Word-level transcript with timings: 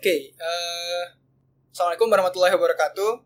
Oke, 0.00 0.32
eh, 0.32 1.04
assalamualaikum 1.68 2.08
warahmatullahi 2.08 2.56
wabarakatuh. 2.56 3.20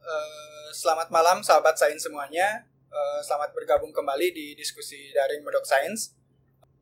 Eh, 0.00 0.68
selamat 0.72 1.12
malam 1.12 1.44
sahabat 1.44 1.76
sains 1.76 2.00
semuanya. 2.00 2.64
Eh, 2.88 3.20
selamat 3.20 3.52
bergabung 3.52 3.92
kembali 3.92 4.32
di 4.32 4.56
diskusi 4.56 5.12
daring 5.12 5.44
Medok 5.44 5.68
Sains. 5.68 6.16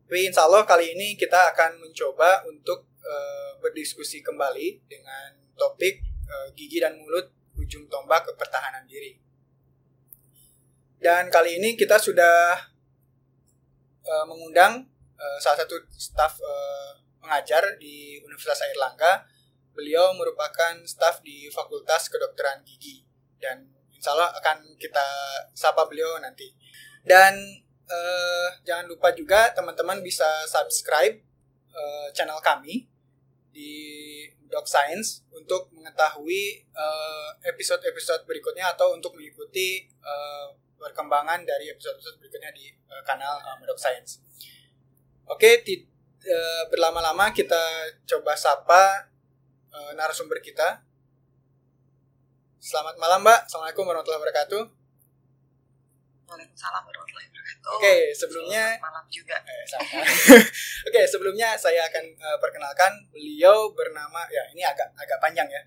Tapi 0.06 0.30
insya 0.30 0.46
Allah 0.46 0.62
kali 0.62 0.94
ini 0.94 1.18
kita 1.18 1.50
akan 1.50 1.82
mencoba 1.82 2.46
untuk 2.46 2.86
eh, 3.02 3.58
berdiskusi 3.58 4.22
kembali 4.22 4.86
dengan 4.86 5.42
topik 5.58 6.06
eh, 6.06 6.48
gigi 6.54 6.78
dan 6.78 6.94
mulut 6.94 7.34
ujung 7.58 7.90
tombak 7.90 8.30
kepertahanan 8.30 8.86
diri. 8.86 9.18
Dan 11.02 11.34
kali 11.34 11.58
ini 11.58 11.74
kita 11.74 11.98
sudah 11.98 12.62
eh, 14.06 14.24
mengundang 14.30 14.86
eh, 15.18 15.38
salah 15.42 15.66
satu 15.66 15.82
staf 15.98 16.38
eh, 16.38 16.99
mengajar 17.20 17.76
di 17.76 18.18
Universitas 18.24 18.64
Airlangga. 18.66 19.24
Beliau 19.70 20.12
merupakan 20.18 20.74
staf 20.82 21.22
di 21.22 21.46
Fakultas 21.48 22.10
Kedokteran 22.10 22.66
Gigi 22.66 23.06
dan 23.38 23.64
insya 23.94 24.12
Allah 24.16 24.32
akan 24.36 24.76
kita 24.76 25.06
sapa 25.54 25.86
beliau 25.86 26.18
nanti. 26.20 26.50
Dan 27.00 27.38
eh, 27.88 28.48
jangan 28.66 28.88
lupa 28.88 29.12
juga 29.16 29.52
teman-teman 29.56 30.04
bisa 30.04 30.26
subscribe 30.48 31.16
eh, 31.70 32.08
channel 32.12 32.40
kami 32.44 32.88
di 33.50 33.72
Doc 34.50 34.66
Science 34.66 35.24
untuk 35.32 35.70
mengetahui 35.70 36.66
eh, 36.66 37.30
episode-episode 37.46 38.26
berikutnya 38.26 38.72
atau 38.72 38.96
untuk 38.96 39.16
mengikuti 39.16 39.86
perkembangan 40.80 41.44
dari 41.44 41.68
episode-episode 41.68 42.16
berikutnya 42.24 42.50
di 42.56 42.72
kanal 43.04 43.36
Doc 43.68 43.76
Science. 43.76 44.24
Oke, 45.28 45.60
ti- 45.60 45.84
eh, 46.24 46.62
berlama-lama 46.68 47.32
kita 47.32 47.60
coba 48.04 48.36
sapa 48.36 49.08
eh, 49.72 49.92
narasumber 49.96 50.40
kita. 50.44 50.84
Selamat 52.60 53.00
malam, 53.00 53.24
Mbak. 53.24 53.48
Assalamualaikum 53.48 53.84
warahmatullahi 53.88 54.20
wabarakatuh. 54.20 54.62
Waalaikumsalam 56.28 56.82
warahmatullahi 56.84 57.26
wabarakatuh. 57.32 57.70
Oke, 57.80 57.94
sebelumnya 58.12 58.64
Selamat 58.76 58.84
malam 58.84 59.04
juga. 59.08 59.36
Eh, 59.40 59.64
sama. 59.64 60.00
Oke, 60.88 61.00
sebelumnya 61.08 61.48
saya 61.56 61.88
akan 61.88 62.04
eh, 62.04 62.38
perkenalkan 62.38 62.92
beliau 63.08 63.72
bernama 63.72 64.28
ya 64.28 64.44
ini 64.52 64.60
agak 64.60 64.92
agak 64.92 65.18
panjang 65.24 65.48
ya. 65.48 65.62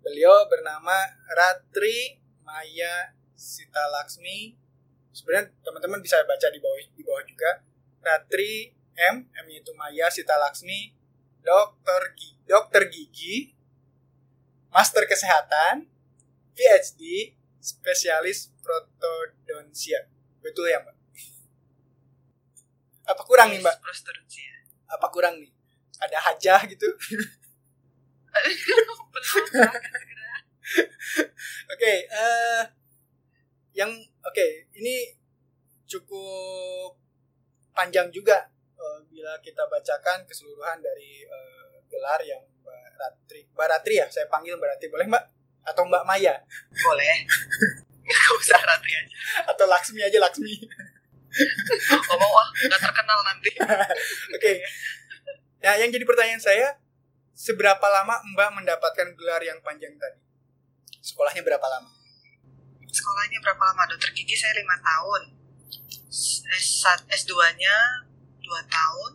Beliau 0.00 0.46
bernama 0.46 0.96
Ratri 1.34 2.22
Maya 2.46 3.10
Sita 3.34 3.90
Laksmi. 3.90 4.54
Sebenarnya 5.10 5.50
teman-teman 5.66 5.98
bisa 5.98 6.22
baca 6.22 6.46
di 6.46 6.62
bawah 6.62 6.78
di 6.94 7.02
bawah 7.02 7.24
juga. 7.26 7.50
Ratri 8.00 8.79
M, 8.96 9.16
M 9.26 9.46
itu 9.50 9.70
Maya 9.76 10.10
Sita 10.10 10.36
Laksmi, 10.36 10.94
dokter 11.40 12.02
gigi, 12.16 12.36
dokter 12.44 12.82
gigi, 12.90 13.54
master 14.70 15.06
kesehatan, 15.06 15.86
PhD, 16.54 17.32
spesialis 17.60 18.50
protodontia. 18.60 20.06
Betul 20.40 20.72
ya, 20.72 20.80
Mbak? 20.80 20.96
Apa 23.10 23.22
kurang 23.26 23.50
nih, 23.52 23.60
Mbak? 23.60 23.76
Apa 24.90 25.06
kurang 25.10 25.38
nih? 25.40 25.50
Ada 26.00 26.18
hajah 26.30 26.60
gitu? 26.70 26.88
Oke, 31.74 31.92
eh 32.06 32.62
yang 33.74 33.90
oke 34.22 34.46
ini 34.76 35.14
cukup 35.86 36.98
panjang 37.74 38.10
juga 38.10 38.50
bila 39.20 39.36
kita 39.44 39.68
bacakan 39.68 40.24
keseluruhan 40.24 40.80
dari 40.80 41.28
eh, 41.28 41.76
gelar 41.92 42.24
yang 42.24 42.40
Mbak 42.40 42.84
Ratri, 42.96 43.44
Mbak 43.52 43.66
Ratri 43.68 43.94
ya, 44.00 44.08
saya 44.08 44.24
panggil 44.32 44.56
Mbak 44.56 44.68
Ratri 44.72 44.88
boleh 44.88 45.04
Mbak? 45.12 45.24
Atau 45.68 45.84
Mbak 45.84 46.08
Maya? 46.08 46.40
Boleh. 46.72 47.28
Gak 48.08 48.32
usah 48.40 48.56
Ratri 48.64 48.96
aja. 48.96 49.16
Atau 49.44 49.68
Laksmi 49.68 50.00
aja 50.00 50.16
Laksmi? 50.24 50.56
Gak 51.84 52.16
mau 52.16 52.32
ah, 52.32 52.48
gak 52.48 52.80
terkenal 52.80 53.20
nanti. 53.20 53.52
Oke. 54.40 54.64
Nah, 55.60 55.76
yang 55.76 55.92
jadi 55.92 56.08
pertanyaan 56.08 56.40
saya, 56.40 56.80
seberapa 57.36 57.86
lama 57.92 58.24
Mbak 58.24 58.50
mendapatkan 58.56 59.08
gelar 59.20 59.44
yang 59.44 59.60
panjang 59.60 60.00
tadi? 60.00 60.16
Sekolahnya 61.04 61.44
berapa 61.44 61.66
lama? 61.68 61.92
Sekolahnya 62.88 63.38
berapa 63.44 63.62
lama? 63.68 63.84
Dokter 63.84 64.16
gigi 64.16 64.32
saya 64.32 64.56
lima 64.56 64.80
tahun. 64.80 65.36
S 66.08 66.88
S2-nya 66.88 68.08
dua 68.50 68.62
tahun. 68.66 69.12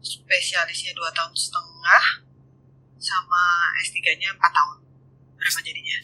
Spesialisnya 0.00 0.96
dua 0.96 1.12
tahun 1.12 1.36
setengah. 1.36 2.24
Sama 2.96 3.42
S3-nya 3.84 4.32
empat 4.32 4.48
tahun. 4.48 4.76
Berapa 5.36 5.60
jadinya? 5.60 5.98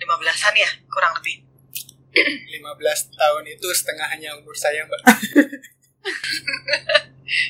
Lima 0.00 0.14
belasan 0.16 0.56
ya, 0.56 0.70
kurang 0.88 1.12
lebih. 1.20 1.44
15 2.12 2.52
tahun 3.16 3.44
itu 3.48 3.66
setengahnya 3.72 4.36
umur 4.36 4.52
saya, 4.52 4.84
Mbak. 4.84 5.00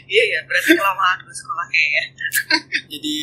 Iya 0.06 0.24
ya, 0.28 0.40
berarti 0.46 0.78
kelamaan 0.78 1.18
bersekolah 1.26 1.66
kayaknya. 1.66 2.04
Jadi, 2.86 3.16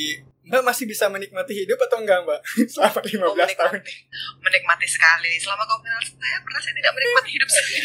Mbak 0.51 0.63
masih 0.67 0.83
bisa 0.89 1.07
menikmati 1.07 1.55
hidup 1.55 1.79
atau 1.87 2.03
enggak, 2.03 2.19
Mbak? 2.27 2.39
Selama 2.75 2.99
15 2.99 3.23
Oh, 3.23 3.31
tahun. 3.31 3.39
menikmati, 3.39 3.95
menikmati 4.43 4.87
sekali. 4.89 5.31
Selama 5.39 5.63
kau 5.63 5.79
kenal 5.79 6.01
saya, 6.03 6.37
pernah 6.43 6.59
saya 6.59 6.75
tidak 6.75 6.91
menikmati 6.91 7.29
hidup 7.31 7.47
saya. 7.47 7.79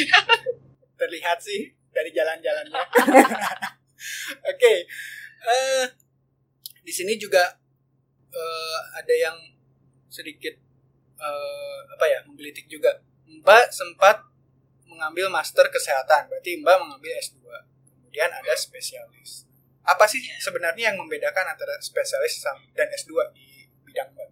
Terlihat 0.99 1.39
sih 1.39 1.61
dari 1.95 2.11
jalan-jalannya. 2.11 2.83
Oke. 4.53 4.73
eh 5.45 5.87
di 6.85 6.93
sini 6.93 7.17
juga 7.17 7.41
eh, 8.29 8.79
ada 8.99 9.15
yang 9.15 9.37
sedikit 10.13 10.53
eh, 11.19 11.79
apa 11.89 12.05
ya, 12.11 12.21
menggelitik 12.29 12.67
juga. 12.69 13.01
Mbak 13.25 13.73
sempat 13.73 14.21
mengambil 14.85 15.27
master 15.33 15.67
kesehatan, 15.73 16.29
berarti 16.31 16.61
Mbak 16.61 16.77
mengambil 16.85 17.13
S2. 17.19 17.41
Kemudian 17.99 18.31
ada 18.31 18.53
spesialis. 18.55 19.49
Apa 19.85 20.09
sih 20.09 20.23
sebenarnya 20.41 20.93
yang 20.93 20.99
membedakan 21.01 21.45
antara 21.51 21.77
spesialis 21.83 22.41
dan 22.73 22.89
S2 22.95 23.13
di 23.37 23.69
bidang 23.85 24.13
Mbak? 24.13 24.31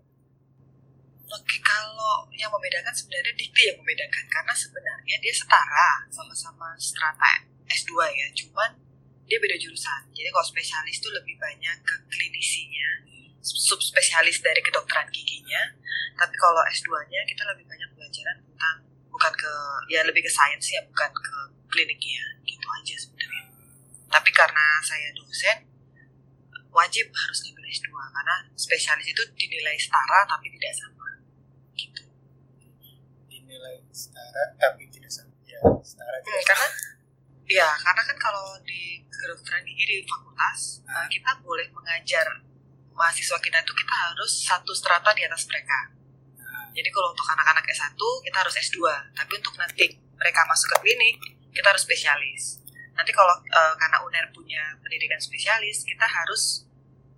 Oke, 1.32 1.56
kalau 1.64 2.28
yang 2.36 2.52
membedakan 2.52 2.92
sebenarnya 2.92 3.32
dikti 3.32 3.72
yang 3.72 3.76
membedakan 3.80 4.24
karena 4.28 4.52
sebenarnya 4.52 5.16
dia 5.16 5.32
setara 5.32 6.04
sama-sama 6.12 6.76
strata 6.76 7.51
S2 7.68 7.92
ya, 8.12 8.26
cuman 8.34 8.70
dia 9.26 9.38
beda 9.40 9.56
jurusan. 9.56 10.02
Jadi 10.12 10.28
kalau 10.28 10.46
spesialis 10.46 11.00
itu 11.00 11.08
lebih 11.08 11.34
banyak 11.40 11.76
ke 11.86 11.94
klinisinya, 12.10 12.88
subspesialis 13.42 14.44
dari 14.44 14.60
kedokteran 14.62 15.08
giginya. 15.10 15.72
Tapi 16.14 16.34
kalau 16.36 16.62
S2-nya 16.68 17.24
kita 17.24 17.42
lebih 17.48 17.64
banyak 17.66 17.88
belajaran 17.96 18.36
tentang 18.44 18.76
bukan 19.08 19.32
ke 19.34 19.52
ya 19.88 20.04
lebih 20.04 20.22
ke 20.22 20.30
sains 20.30 20.66
ya, 20.68 20.80
bukan 20.84 21.10
ke 21.10 21.36
kliniknya 21.72 22.24
gitu 22.44 22.66
aja 22.68 22.94
sebenarnya. 22.98 23.44
Tapi 24.12 24.30
karena 24.30 24.66
saya 24.84 25.08
dosen 25.16 25.72
wajib 26.72 27.08
harus 27.12 27.38
ngambil 27.44 27.64
S2 27.68 27.88
karena 27.88 28.36
spesialis 28.56 29.06
itu 29.08 29.22
dinilai 29.36 29.76
setara 29.76 30.28
tapi 30.28 30.52
tidak 30.52 30.72
sama 30.76 31.08
gitu. 31.76 32.04
Dinilai 33.28 33.80
setara 33.92 34.44
tapi 34.60 34.88
tidak 34.92 35.08
sama. 35.08 35.32
Ya, 35.48 35.60
setara 35.80 36.16
Hmm, 36.20 36.26
tidak 36.28 36.44
karena 36.48 36.68
ya 37.52 37.68
karena 37.76 38.02
kan 38.02 38.16
kalau 38.16 38.56
di 38.64 39.04
kedokteran 39.12 39.62
gigi 39.68 39.84
di 39.84 39.98
fakultas 40.08 40.80
uh, 40.88 41.06
kita 41.12 41.36
boleh 41.44 41.68
mengajar 41.70 42.24
mahasiswa 42.96 43.36
kita 43.40 43.60
itu 43.60 43.72
kita 43.76 43.94
harus 43.94 44.32
satu 44.44 44.72
strata 44.72 45.12
di 45.16 45.24
atas 45.24 45.48
mereka. 45.48 45.92
Jadi 46.72 46.88
kalau 46.88 47.12
untuk 47.12 47.28
anak-anak 47.28 47.68
S1 47.68 48.00
kita 48.00 48.36
harus 48.40 48.54
S2, 48.56 48.80
tapi 49.12 49.32
untuk 49.36 49.52
nanti 49.60 49.92
mereka 50.16 50.40
masuk 50.48 50.72
ke 50.72 50.88
klinik 50.88 51.20
kita 51.52 51.68
harus 51.68 51.84
spesialis. 51.84 52.64
Nanti 52.96 53.12
kalau 53.12 53.32
uh, 53.32 53.74
karena 53.76 54.00
UNER 54.04 54.32
punya 54.32 54.76
pendidikan 54.80 55.20
spesialis, 55.20 55.84
kita 55.84 56.04
harus 56.08 56.64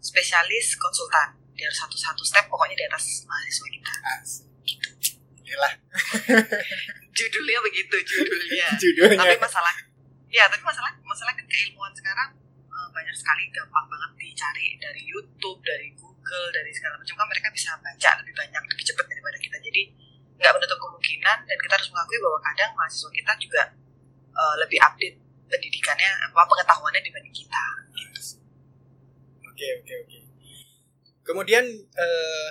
spesialis 0.03 0.75
konsultan. 0.75 1.39
Dia 1.55 1.71
harus 1.71 1.79
satu-satu 1.87 2.23
step 2.27 2.51
pokoknya 2.51 2.75
di 2.75 2.85
atas 2.91 3.23
mahasiswa 3.31 3.67
kita. 3.71 3.93
Asik. 4.19 4.79
Inilah 5.45 5.73
Judulnya 7.15 7.59
begitu 7.63 7.97
judulnya. 8.03 8.69
judulnya. 8.83 9.19
tapi 9.23 9.39
masalah 9.39 9.75
ya 10.35 10.45
tapi 10.51 10.63
masalah 10.67 10.91
masalah 11.07 11.33
kan 11.39 11.47
keilmuan 11.47 11.93
sekarang 11.95 12.31
eh, 12.69 12.89
banyak 12.91 13.15
sekali 13.15 13.45
gampang 13.55 13.87
banget 13.87 14.11
dicari 14.19 14.67
dari 14.83 15.03
YouTube 15.07 15.61
dari 15.63 15.89
Google 15.95 16.49
dari 16.51 16.71
segala 16.75 16.95
macam 16.99 17.15
kan 17.15 17.27
mereka 17.31 17.49
bisa 17.55 17.71
baca 17.79 18.11
lebih 18.21 18.35
banyak 18.35 18.63
lebih 18.67 18.85
cepat 18.85 19.07
daripada 19.07 19.39
kita 19.39 19.57
jadi 19.63 19.83
nggak 20.35 20.53
menutup 20.59 20.79
kemungkinan 20.83 21.39
dan 21.47 21.57
kita 21.63 21.73
harus 21.79 21.89
mengakui 21.95 22.19
bahwa 22.19 22.39
kadang 22.43 22.71
mahasiswa 22.75 23.11
kita 23.15 23.33
juga 23.39 23.63
eh, 24.35 24.55
lebih 24.63 24.79
update 24.83 25.17
pendidikannya 25.47 26.11
apa 26.27 26.41
pengetahuannya 26.51 27.01
dibanding 27.07 27.35
kita 27.35 27.65
gitu 27.95 28.21
Oke, 29.55 29.69
oke, 29.81 29.95
oke. 30.03 30.19
Kemudian 31.25 31.65
eh, 31.95 32.49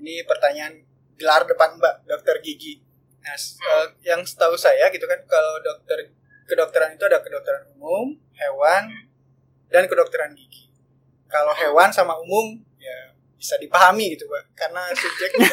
ini 0.00 0.24
pertanyaan 0.24 0.80
gelar 1.18 1.44
depan 1.44 1.76
Mbak, 1.78 1.94
dokter 2.08 2.36
gigi. 2.40 2.80
Nah, 3.22 3.36
s- 3.36 3.58
eh, 3.60 3.86
yang 4.06 4.22
setahu 4.24 4.56
saya 4.56 4.88
gitu 4.90 5.04
kan 5.06 5.20
kalau 5.28 5.60
dokter 5.60 5.98
kedokteran 6.52 6.92
itu 6.92 7.04
ada 7.08 7.24
kedokteran 7.24 7.64
umum, 7.72 8.12
hewan, 8.36 8.92
dan 9.72 9.88
kedokteran 9.88 10.36
gigi. 10.36 10.68
kalau 11.32 11.56
hewan 11.56 11.88
sama 11.88 12.12
umum 12.20 12.60
ya 12.76 13.16
bisa 13.40 13.56
dipahami 13.56 14.12
gitu 14.12 14.28
pak. 14.28 14.44
Karena 14.52 14.84
subjeknya 14.92 15.48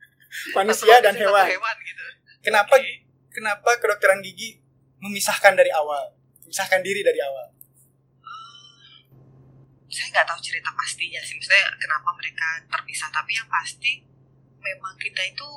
manusia 0.60 1.00
dan 1.00 1.16
hewan. 1.16 1.48
hewan 1.48 1.76
gitu. 1.80 2.04
kenapa 2.44 2.76
kenapa 3.32 3.80
kedokteran 3.80 4.20
gigi 4.20 4.60
memisahkan 5.00 5.56
dari 5.56 5.72
awal? 5.72 6.12
Memisahkan 6.44 6.84
diri 6.84 7.00
dari 7.00 7.24
awal? 7.24 7.56
Saya 9.88 10.12
nggak 10.12 10.28
tahu 10.28 10.40
cerita 10.44 10.68
pastinya 10.76 11.24
sih. 11.24 11.40
Maksudnya 11.40 11.72
kenapa 11.80 12.12
mereka 12.20 12.48
terpisah. 12.68 13.08
Tapi 13.08 13.32
yang 13.32 13.48
pasti 13.48 14.04
memang 14.60 14.92
kita 15.00 15.24
itu 15.24 15.48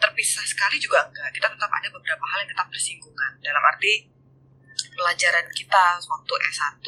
terpisah 0.00 0.44
sekali 0.48 0.80
juga 0.80 1.04
enggak. 1.06 1.28
Kita 1.36 1.46
tetap 1.52 1.70
ada 1.70 1.88
beberapa 1.92 2.24
hal 2.24 2.38
yang 2.42 2.50
tetap 2.50 2.66
bersinggungan. 2.72 3.32
Dalam 3.44 3.62
arti 3.62 4.08
pelajaran 4.96 5.46
kita 5.52 5.84
waktu 6.00 6.34
S1 6.50 6.86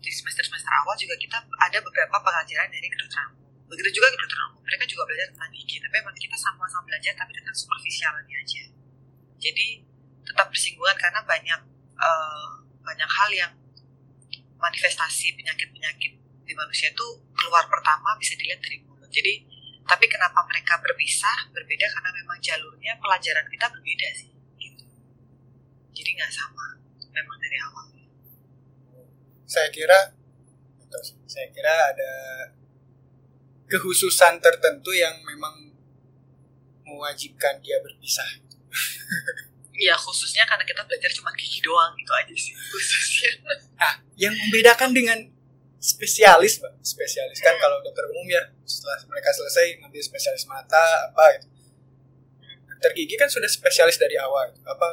di 0.00 0.10
semester-semester 0.12 0.72
awal 0.84 0.96
juga 0.96 1.16
kita 1.16 1.36
ada 1.40 1.78
beberapa 1.80 2.16
pelajaran 2.20 2.68
dari 2.68 2.88
kedokteran 2.92 3.44
begitu 3.64 4.00
juga 4.00 4.12
kedokteran 4.12 4.52
umum. 4.52 4.62
Mereka 4.62 4.84
juga 4.86 5.02
belajar 5.08 5.26
tentang 5.32 5.50
gigi 5.50 5.76
tapi 5.80 5.94
memang 5.98 6.14
kita 6.14 6.36
sama-sama 6.36 6.84
belajar 6.84 7.12
tapi 7.16 7.32
tentang 7.32 7.56
superficialnya 7.56 8.36
aja. 8.36 8.64
Jadi 9.40 9.66
tetap 10.24 10.46
bersinggungan 10.52 10.96
karena 11.00 11.20
banyak 11.24 11.60
eh, 11.98 12.50
banyak 12.84 13.10
hal 13.10 13.30
yang 13.32 13.52
manifestasi 14.60 15.36
penyakit-penyakit 15.36 16.12
di 16.44 16.52
manusia 16.56 16.88
itu 16.92 17.06
keluar 17.36 17.64
pertama 17.68 18.16
bisa 18.16 18.36
dilihat 18.36 18.60
dari 18.60 18.80
mulut. 18.84 19.08
Jadi, 19.08 19.44
tapi 19.84 20.04
kenapa 20.08 20.40
mereka 20.48 20.80
berpisah? 20.80 21.52
Berbeda 21.52 21.86
karena 21.88 22.10
memang 22.12 22.38
jalurnya 22.40 22.96
pelajaran 22.98 23.46
kita 23.48 23.66
berbeda 23.68 24.08
sih. 24.16 24.32
Gitu. 24.56 24.84
Jadi 25.92 26.10
nggak 26.16 26.32
sama, 26.32 26.80
memang 27.12 27.36
dari 27.40 27.58
awal. 27.60 27.86
saya 29.44 29.70
kira 29.70 30.10
saya 31.30 31.46
kira 31.54 31.94
ada 31.94 32.12
kehususan 33.70 34.42
tertentu 34.42 34.90
yang 34.90 35.14
memang 35.22 35.70
mewajibkan 36.82 37.58
dia 37.62 37.78
berpisah 37.78 38.26
Iya 39.74 39.98
khususnya 39.98 40.46
karena 40.46 40.62
kita 40.62 40.86
belajar 40.86 41.10
cuma 41.10 41.34
gigi 41.34 41.58
doang 41.58 41.90
gitu 41.98 42.12
aja 42.14 42.34
sih 42.38 42.54
khususnya. 42.54 43.30
Nah, 43.74 43.94
yang 44.14 44.30
membedakan 44.30 44.94
dengan 44.94 45.18
spesialis, 45.84 46.64
Mbak. 46.64 46.80
Spesialis 46.80 47.38
kan 47.44 47.52
kalau 47.60 47.76
dokter 47.84 48.08
umum 48.08 48.24
ya 48.24 48.40
setelah 48.64 49.04
mereka 49.12 49.28
selesai 49.36 49.84
ngambil 49.84 50.00
spesialis 50.00 50.48
mata 50.48 51.12
apa 51.12 51.36
gitu. 51.36 51.48
Dokter 52.72 52.90
gigi 52.96 53.14
kan 53.20 53.28
sudah 53.28 53.50
spesialis 53.52 54.00
dari 54.00 54.16
awal. 54.16 54.48
Apa 54.64 54.88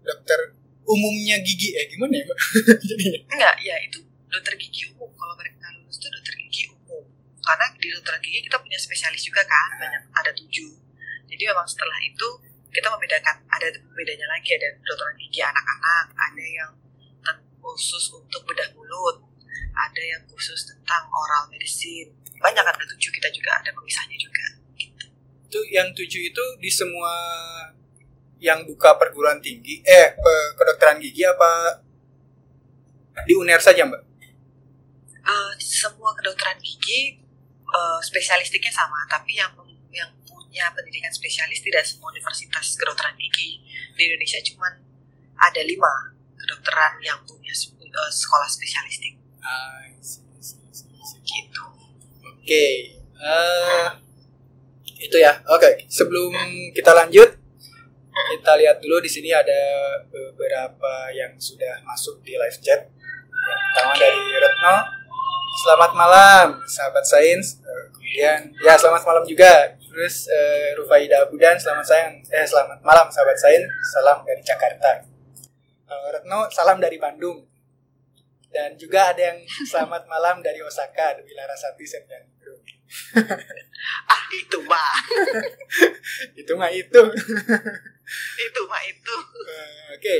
dokter 0.00 0.56
umumnya 0.88 1.36
gigi 1.44 1.76
eh 1.76 1.84
gimana 1.92 2.16
ya, 2.16 2.24
Mbak? 2.24 2.38
Jadinya. 2.88 3.20
Enggak, 3.36 3.56
ya 3.60 3.76
itu 3.84 4.00
dokter 4.32 4.56
gigi 4.56 4.88
umum. 4.96 5.12
Kalau 5.12 5.36
mereka 5.36 5.68
lulus 5.76 6.00
itu 6.00 6.08
dokter 6.08 6.34
gigi 6.40 6.62
umum. 6.72 7.04
Karena 7.44 7.66
di 7.76 7.88
dokter 7.92 8.16
gigi 8.24 8.40
kita 8.48 8.56
punya 8.56 8.80
spesialis 8.80 9.20
juga 9.28 9.44
kan, 9.44 9.76
banyak 9.76 10.02
ada 10.16 10.32
tujuh. 10.32 10.72
Jadi 11.28 11.42
memang 11.52 11.68
setelah 11.68 12.00
itu 12.00 12.28
kita 12.72 12.88
membedakan 12.88 13.44
ada 13.52 13.68
bedanya 13.92 14.26
lagi 14.32 14.56
ada 14.56 14.68
kedokteran 14.80 15.16
gigi 15.20 15.40
anak-anak, 15.44 16.06
ada 16.16 16.44
yang 16.44 16.72
khusus 17.66 18.14
untuk 18.14 18.46
bedah 18.46 18.70
mulut, 18.78 19.26
ada 19.76 20.02
yang 20.02 20.22
khusus 20.30 20.64
tentang 20.64 21.06
oral 21.12 21.48
medicine. 21.52 22.12
Banyak 22.40 22.62
kan 22.62 22.72
ada 22.72 22.86
tujuh 22.96 23.12
kita 23.12 23.28
juga 23.32 23.60
ada 23.60 23.70
pemisahnya 23.72 24.16
juga. 24.16 24.46
Gitu. 24.76 25.04
Itu 25.48 25.60
yang 25.72 25.88
tujuh 25.92 26.22
itu 26.32 26.44
di 26.60 26.70
semua 26.72 27.12
yang 28.36 28.68
buka 28.68 28.92
perguruan 29.00 29.40
tinggi 29.40 29.80
eh 29.80 30.12
kedokteran 30.56 31.00
gigi 31.00 31.24
apa 31.24 31.80
di 33.24 33.32
UNER 33.32 33.60
saja, 33.60 33.88
Mbak? 33.88 34.02
Eh, 35.26 35.52
semua 35.58 36.12
kedokteran 36.14 36.60
gigi 36.60 37.16
eh, 37.66 38.00
spesialistiknya 38.04 38.70
sama, 38.70 39.08
tapi 39.08 39.40
yang 39.40 39.50
yang 39.90 40.12
punya 40.28 40.68
pendidikan 40.76 41.10
spesialis 41.10 41.64
tidak 41.64 41.82
semua 41.82 42.12
universitas 42.12 42.76
kedokteran 42.76 43.16
gigi 43.16 43.64
di 43.96 44.02
Indonesia 44.12 44.38
cuma 44.44 44.68
ada 45.40 45.62
lima 45.64 46.12
kedokteran 46.36 47.00
yang 47.00 47.18
punya 47.24 47.50
eh, 47.50 48.12
sekolah 48.12 48.46
spesialistik 48.46 49.16
Ah, 49.46 49.78
I 49.86 49.94
see, 50.02 50.26
I 50.26 50.42
see, 50.42 50.58
I 50.58 50.72
see, 50.74 50.90
I 50.90 51.02
see. 51.06 51.20
gitu. 51.22 51.62
Oke, 52.26 52.66
eh, 52.98 53.86
itu 54.98 55.16
ya. 55.22 55.38
Oke, 55.54 55.86
sebelum 55.86 56.34
kita 56.74 56.90
lanjut, 56.90 57.30
kita 58.10 58.52
lihat 58.58 58.82
dulu 58.82 58.98
di 58.98 59.06
sini 59.06 59.30
ada 59.30 59.62
beberapa 60.10 61.14
yang 61.14 61.38
sudah 61.38 61.78
masuk 61.86 62.18
di 62.26 62.34
live 62.34 62.58
chat. 62.58 62.90
Yang 63.30 63.60
pertama 63.70 63.92
dari 63.94 64.22
Retno. 64.42 64.76
Selamat 65.56 65.92
malam, 65.94 66.46
sahabat 66.66 67.04
sains. 67.06 67.62
Eh, 67.62 67.84
Kemudian, 67.94 68.40
ya 68.66 68.74
selamat 68.74 69.02
malam 69.06 69.24
juga. 69.24 69.78
Terus 69.78 70.28
eh, 70.28 70.74
Rufaida 70.76 71.24
Budan, 71.30 71.56
selamat 71.56 71.86
sayang. 71.86 72.14
Eh, 72.28 72.44
selamat 72.44 72.82
malam, 72.82 73.06
sahabat 73.08 73.38
sains. 73.38 73.64
Salam 73.94 74.20
dari 74.26 74.42
Jakarta. 74.42 75.06
Eh, 75.86 76.08
Retno, 76.12 76.50
salam 76.52 76.76
dari 76.82 76.98
Bandung. 76.98 77.55
Dan 78.50 78.78
juga 78.78 79.12
ada 79.12 79.20
yang 79.34 79.38
selamat 79.66 80.06
malam 80.08 80.40
dari 80.40 80.62
Osaka, 80.62 81.18
Dewi 81.18 81.34
Larasati 81.34 81.84
Septian. 81.84 82.24
Ah 84.06 84.24
itu 84.32 84.58
mah, 84.64 84.94
itu 86.40 86.52
mah 86.56 86.70
itu. 86.72 87.02
itu 88.46 88.60
mah 88.66 88.82
itu. 88.88 89.16
Eh, 89.46 89.84
Oke. 89.94 90.14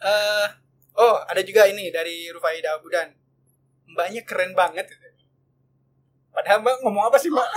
Eh, 0.00 0.46
oh, 0.96 1.16
ada 1.26 1.42
juga 1.44 1.68
ini 1.68 1.92
dari 1.92 2.32
Rufaida 2.32 2.80
Budan. 2.80 3.12
Mbaknya 3.92 4.22
keren 4.24 4.56
banget. 4.56 4.88
Padahal 6.32 6.60
Mbak 6.64 6.76
ngomong 6.84 7.04
apa 7.12 7.16
sih, 7.20 7.32
Mbak? 7.32 7.48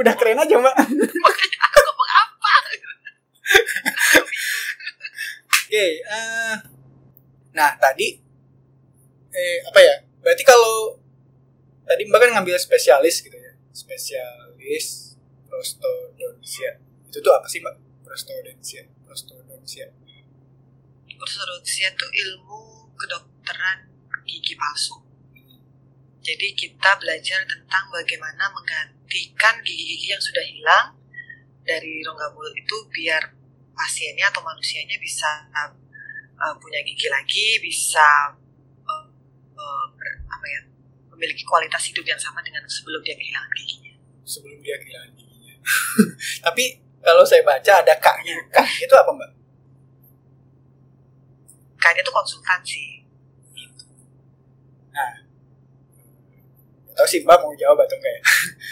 Udah 0.00 0.14
keren 0.16 0.40
aja, 0.40 0.54
Mbak. 0.58 0.76
Makanya 0.98 1.58
aku 1.64 1.78
ngomong 1.80 2.10
apa? 2.12 2.52
Oke, 5.68 5.86
eh, 6.00 6.54
nah 7.52 7.72
tadi 7.76 8.27
eh 9.38 9.58
apa 9.62 9.78
ya? 9.78 9.94
Berarti 10.18 10.42
kalau 10.42 10.98
tadi 11.86 12.02
Mbak 12.10 12.18
kan 12.18 12.30
ngambil 12.38 12.58
spesialis 12.58 13.22
gitu 13.22 13.38
ya. 13.38 13.54
Spesialis 13.70 15.14
prostodontia. 15.46 16.82
Itu 17.06 17.22
tuh 17.22 17.32
apa 17.32 17.46
sih, 17.46 17.62
Mbak? 17.62 18.02
Prostodontia. 18.02 18.82
Prostodontia. 19.06 19.86
Ortodonsia 21.18 21.90
itu 21.90 22.06
ilmu 22.24 22.88
kedokteran 22.94 23.90
gigi 24.24 24.54
palsu. 24.56 24.96
Jadi 26.24 26.54
kita 26.56 26.96
belajar 26.96 27.44
tentang 27.44 27.84
bagaimana 27.92 28.48
menggantikan 28.54 29.60
gigi-gigi 29.60 30.14
yang 30.14 30.22
sudah 30.22 30.44
hilang 30.46 30.86
dari 31.66 32.00
rongga 32.06 32.32
mulut 32.32 32.54
itu 32.56 32.76
biar 32.94 33.34
pasiennya 33.76 34.30
atau 34.30 34.40
manusianya 34.40 34.96
bisa 35.02 35.28
uh, 36.38 36.54
punya 36.56 36.80
gigi 36.86 37.08
lagi, 37.12 37.60
bisa 37.60 38.32
memiliki 41.18 41.42
kualitas 41.42 41.82
hidup 41.90 42.06
yang 42.06 42.20
sama 42.22 42.38
dengan 42.46 42.62
sebelum 42.70 43.02
dia 43.02 43.18
kehilangan 43.18 43.50
giginya. 43.58 43.92
sebelum 44.22 44.58
dia 44.62 44.78
kehilangan 44.78 45.10
giginya. 45.18 45.54
Tapi 46.46 46.64
kalau 47.02 47.26
saya 47.26 47.42
baca 47.42 47.72
ada 47.82 47.94
kaknya. 47.98 48.38
Kaknya 48.54 48.86
itu 48.86 48.94
apa, 48.94 49.10
Mbak? 49.10 49.30
Kan 51.82 51.94
itu 51.98 52.10
konsultansi. 52.14 52.98
Tahu 56.98 57.06
sih 57.06 57.22
Mbak 57.22 57.38
mau 57.46 57.54
jawab 57.54 57.78
atau 57.86 57.94
enggak 57.94 58.10
ya? 58.10 58.22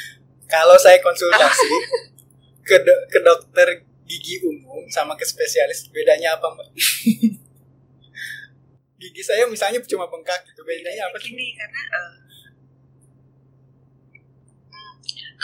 kalau 0.58 0.74
saya 0.74 0.98
konsultasi 0.98 1.70
ke, 2.68 2.76
do- 2.82 3.04
ke 3.06 3.18
dokter 3.22 3.86
gigi 4.02 4.42
umum 4.42 4.82
sama 4.90 5.14
ke 5.14 5.22
spesialis, 5.22 5.86
bedanya 5.94 6.34
apa, 6.34 6.50
Mbak? 6.50 6.68
gigi 8.98 9.22
saya 9.22 9.46
misalnya 9.46 9.78
cuma 9.86 10.10
bengkak 10.10 10.42
gitu, 10.42 10.66
bedanya 10.66 11.06
apa? 11.06 11.22
Gini 11.22 11.54
karena 11.54 11.82
eh, 11.86 12.10
hmm, 14.74 14.94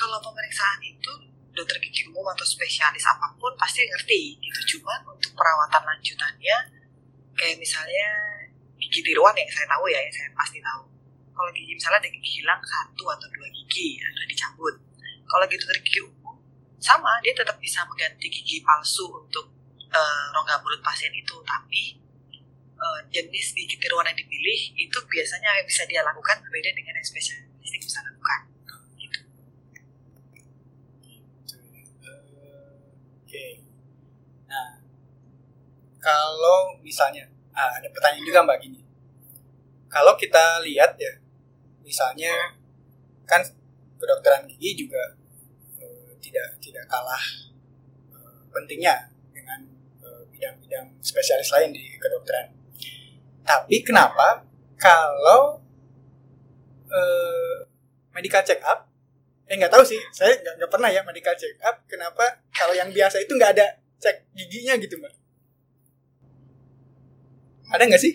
kalau 0.03 0.19
pemeriksaan 0.19 0.83
itu 0.83 1.13
dokter 1.55 1.79
gigi 1.79 2.11
umum 2.11 2.27
atau 2.35 2.43
spesialis 2.43 3.07
apa 3.07 3.31
pun 3.39 3.55
pasti 3.55 3.87
ngerti 3.87 4.35
gitu. 4.43 4.61
Cuman 4.75 4.99
untuk 5.07 5.31
perawatan 5.39 5.83
lanjutannya 5.87 6.57
kayak 7.39 7.57
misalnya 7.63 8.09
gigi 8.83 9.01
tiruan 9.07 9.31
yang 9.39 9.47
saya 9.47 9.71
tahu 9.71 9.87
ya, 9.87 10.03
yang 10.03 10.11
saya 10.11 10.29
pasti 10.35 10.59
tahu. 10.59 10.83
Kalau 11.33 11.51
gigi 11.55 11.73
misalnya 11.79 12.03
ada 12.03 12.11
gigi 12.11 12.31
hilang 12.43 12.59
satu 12.59 13.05
atau 13.15 13.27
dua 13.31 13.47
gigi 13.55 14.03
ada 14.03 14.23
dicabut. 14.27 14.75
Kalau 15.23 15.45
gitu 15.47 15.63
dokter 15.65 15.81
gigi 15.87 16.01
umum 16.03 16.23
sama 16.83 17.23
dia 17.23 17.31
tetap 17.31 17.57
bisa 17.63 17.87
mengganti 17.87 18.27
gigi 18.27 18.59
palsu 18.67 19.07
untuk 19.07 19.47
eh, 19.87 20.25
rongga 20.35 20.59
mulut 20.67 20.83
pasien 20.83 21.15
itu, 21.15 21.39
tapi 21.47 21.95
eh, 22.75 23.01
jenis 23.15 23.55
gigi 23.55 23.79
tiruan 23.79 24.11
yang 24.11 24.19
dipilih 24.19 24.61
itu 24.75 24.99
biasanya 25.07 25.63
yang 25.63 25.67
bisa 25.67 25.87
dia 25.87 26.03
lakukan 26.03 26.43
berbeda 26.43 26.75
dengan 26.75 26.99
yang 26.99 27.07
spesialistik 27.07 27.81
bisa 27.87 28.03
lakukan. 28.03 28.41
Gitu. 28.99 29.19
Eh, 32.03 33.22
Oke. 33.33 33.65
Nah, 34.45 34.77
kalau 35.97 36.77
misalnya, 36.85 37.25
ah, 37.57 37.81
ada 37.81 37.89
pertanyaan 37.89 38.29
juga 38.29 38.45
Mbak 38.45 38.59
gini. 38.61 38.85
Kalau 39.89 40.21
kita 40.21 40.61
lihat 40.61 41.01
ya, 41.01 41.17
misalnya 41.81 42.29
kan 43.25 43.41
kedokteran 43.97 44.45
gigi 44.45 44.85
juga 44.85 45.17
eh, 45.81 46.13
tidak 46.21 46.61
tidak 46.61 46.85
kalah 46.93 47.25
eh, 48.13 48.45
pentingnya 48.53 49.09
dengan 49.33 49.65
eh, 50.05 50.23
bidang-bidang 50.29 51.01
spesialis 51.01 51.49
lain 51.57 51.73
di 51.73 51.97
kedokteran. 51.97 52.53
Tapi 53.49 53.81
kenapa 53.81 54.45
kalau 54.77 55.57
eh, 56.85 57.65
medical 58.13 58.45
check 58.45 58.61
up 58.61 58.92
eh 59.47 59.55
nggak 59.59 59.73
tahu 59.73 59.85
sih. 59.85 60.01
Saya 60.15 60.39
nggak 60.39 60.55
nggak 60.63 60.71
pernah 60.71 60.89
ya 60.89 61.01
medical 61.03 61.35
check 61.35 61.57
up. 61.67 61.83
Kenapa 61.91 62.43
kalau 62.55 62.75
yang 62.77 62.89
biasa 62.89 63.21
itu 63.23 63.33
nggak 63.35 63.53
ada 63.59 63.67
cek 63.99 64.33
giginya 64.35 64.75
gitu 64.79 64.99
mbak? 64.99 65.13
Ada 67.73 67.83
nggak 67.89 68.03
sih? 68.03 68.13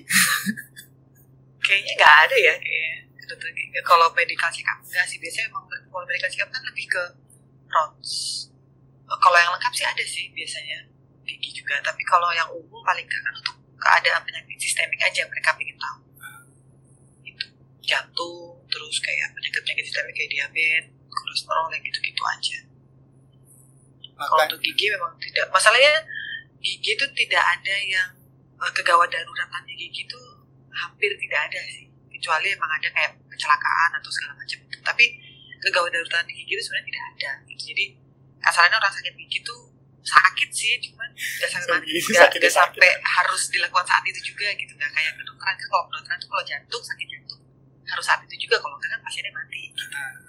Kayaknya 1.65 1.93
nggak 1.99 2.15
ada 2.27 2.35
ya 2.39 2.53
kayak 2.55 2.97
dokter 3.27 3.51
gigi 3.51 3.79
kalau 3.83 4.07
medical 4.15 4.49
check 4.49 4.67
up 4.67 4.79
enggak 4.79 5.05
sih. 5.05 5.19
Biasanya 5.19 5.51
emang 5.51 5.63
kalau 5.67 6.05
medical 6.07 6.29
check 6.31 6.43
up 6.47 6.49
kan 6.49 6.63
lebih 6.63 6.85
ke 6.87 7.03
rounds. 7.67 8.11
Kalau 9.07 9.37
yang 9.39 9.51
lengkap 9.51 9.73
sih 9.75 9.85
ada 9.87 10.03
sih 10.03 10.31
biasanya. 10.31 10.79
Gigi 11.27 11.59
juga. 11.59 11.75
Tapi 11.83 12.01
kalau 12.07 12.31
yang 12.31 12.47
umum 12.55 12.79
paling 12.81 13.03
nggak 13.03 13.21
kan 13.21 13.33
untuk 13.35 13.55
keadaan 13.77 14.23
penyakit 14.23 14.57
sistemik 14.57 14.99
aja. 15.03 15.27
Mereka 15.27 15.53
ingin 15.59 15.77
tahu. 15.77 15.99
Itu 17.27 17.45
jantung 17.83 18.63
terus 18.71 18.95
kayak 19.03 19.35
penyakit 19.35 19.59
penyakit 19.63 19.85
sistemik 19.91 20.15
kayak 20.15 20.31
diabetes 20.31 20.96
kolesterol 21.37 21.69
yang 21.69 21.83
gitu-gitu 21.85 22.23
aja. 22.25 22.57
Kalau 24.17 24.43
untuk 24.49 24.61
gigi 24.65 24.89
memang 24.89 25.13
tidak. 25.21 25.45
Masalahnya 25.53 26.01
gigi 26.57 26.97
itu 26.97 27.05
tidak 27.13 27.43
ada 27.45 27.75
yang 27.85 28.09
eh, 28.57 28.71
kegawat 28.73 29.13
daruratan 29.13 29.61
di 29.69 29.77
gigi 29.77 30.09
itu 30.09 30.21
hampir 30.73 31.13
tidak 31.21 31.39
ada 31.45 31.61
sih. 31.69 31.85
Kecuali 32.09 32.49
emang 32.49 32.71
ada 32.73 32.89
kayak 32.89 33.13
kecelakaan 33.29 33.91
atau 34.01 34.09
segala 34.09 34.33
macam 34.33 34.57
itu. 34.57 34.77
Tapi 34.81 35.05
kegawat 35.61 35.93
daruratan 35.93 36.25
gigi 36.33 36.57
itu 36.57 36.63
sebenarnya 36.65 36.87
tidak 36.89 37.03
ada. 37.13 37.31
Jadi 37.53 37.85
kasarnya 38.41 38.75
orang 38.81 38.93
sakit 38.97 39.13
gigi 39.13 39.37
itu 39.45 39.55
sakit 40.01 40.49
sih. 40.49 40.73
Cuman 40.89 41.13
nggak 41.13 41.49
sampai 41.53 41.77
sakit, 41.77 41.93
nggak 42.09 42.21
sakit. 42.25 42.41
sampai 42.49 42.89
harus 42.97 43.41
dilakukan 43.53 43.85
saat 43.85 44.01
itu 44.09 44.33
juga 44.33 44.49
gitu. 44.57 44.73
Nggak 44.73 44.89
kayak 44.97 45.13
kedokteran. 45.13 45.53
Kan 45.53 45.67
kalau 45.69 45.85
kedokteran 45.93 46.17
itu 46.17 46.27
kalau 46.33 46.43
jantung 46.49 46.81
sakit 46.81 47.05
jantung. 47.05 47.41
Harus 47.85 48.05
saat 48.09 48.25
itu 48.25 48.49
juga. 48.49 48.57
Kalau 48.57 48.81
enggak 48.81 48.97
kan 48.97 49.01
pasiennya 49.05 49.29
mati. 49.29 49.61
Gitu 49.77 50.25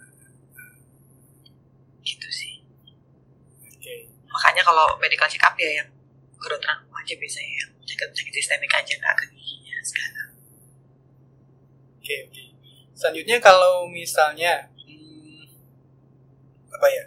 sih. 2.17 2.65
Oke. 3.61 4.09
Makanya 4.33 4.65
kalau 4.65 4.97
medical 4.97 5.29
check 5.29 5.45
up 5.45 5.53
ya 5.61 5.85
yang 5.85 5.89
kedokteran 6.39 6.81
umum 6.87 6.97
aja 6.97 7.15
biasanya 7.19 7.53
yang 7.61 7.71
penyakit 7.83 8.09
penyakit 8.15 8.35
sistemik 8.41 8.73
aja 8.73 8.93
nggak 8.97 9.15
ke 9.19 9.25
giginya 9.35 9.77
sekarang. 9.85 10.31
Oke 11.99 12.15
oke. 12.31 12.43
Selanjutnya 12.97 13.37
kalau 13.43 13.91
misalnya 13.91 14.73
hmm, 14.89 15.45
apa 16.73 16.89
ya? 16.89 17.05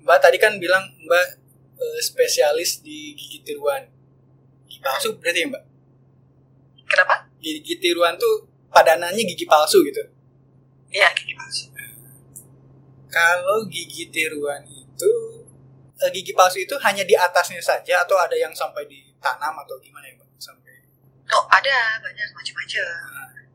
Mbak 0.00 0.18
tadi 0.18 0.36
kan 0.40 0.56
bilang 0.56 0.82
mbak 1.04 1.26
eh, 1.78 2.00
spesialis 2.02 2.82
di 2.82 3.14
gigi 3.14 3.44
tiruan. 3.46 3.86
Gigi 4.66 4.80
palsu 4.82 5.14
berarti 5.20 5.44
ya 5.44 5.48
mbak? 5.52 5.64
Kenapa? 6.90 7.14
Gigi 7.38 7.78
tiruan 7.78 8.18
tuh 8.18 8.48
padanannya 8.72 9.22
gigi 9.22 9.46
palsu 9.46 9.84
gitu? 9.86 10.02
Ya 10.90 11.06
gigi 11.14 11.36
palsu 11.38 11.69
Kalau 13.10 13.66
gigi 13.66 14.06
tiruan 14.14 14.62
itu 14.70 15.12
eh, 15.98 16.10
gigi 16.14 16.30
palsu 16.30 16.62
itu 16.62 16.78
hanya 16.78 17.02
di 17.02 17.18
atasnya 17.18 17.58
saja 17.58 18.06
atau 18.06 18.14
ada 18.14 18.38
yang 18.38 18.54
sampai 18.54 18.86
ditanam 18.86 19.54
atau 19.58 19.74
gimana 19.82 20.06
ya, 20.06 20.14
Mbak? 20.14 20.30
Sampai 20.38 20.72
oh 21.34 21.44
ada 21.50 21.98
banyak 21.98 22.28
macam-macam. 22.30 22.86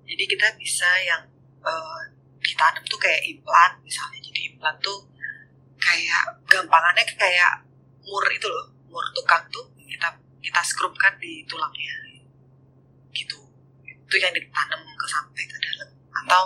Jadi 0.06 0.24
kita 0.28 0.48
bisa 0.60 0.90
yang 1.08 1.24
eh, 1.64 2.02
ditanam 2.44 2.84
tuh 2.84 3.00
kayak 3.00 3.24
implan 3.24 3.72
misalnya. 3.80 4.20
Jadi 4.20 4.40
implan 4.52 4.76
tuh 4.84 5.08
kayak 5.80 6.36
gampangannya 6.52 7.04
kayak 7.16 7.64
mur 8.04 8.26
itu 8.28 8.48
loh 8.52 8.68
mur 8.92 9.08
tukang 9.16 9.48
tuh. 9.48 9.72
Kita 9.80 10.12
kita 10.44 10.62
skrupkan 10.68 11.16
di 11.16 11.48
tulangnya. 11.48 11.96
Gitu. 13.16 13.40
Itu 13.88 14.16
yang 14.20 14.36
ditanam 14.36 14.84
ke 14.84 15.06
sampai 15.08 15.44
ke 15.48 15.58
dalam. 15.64 15.90
Atau 16.12 16.44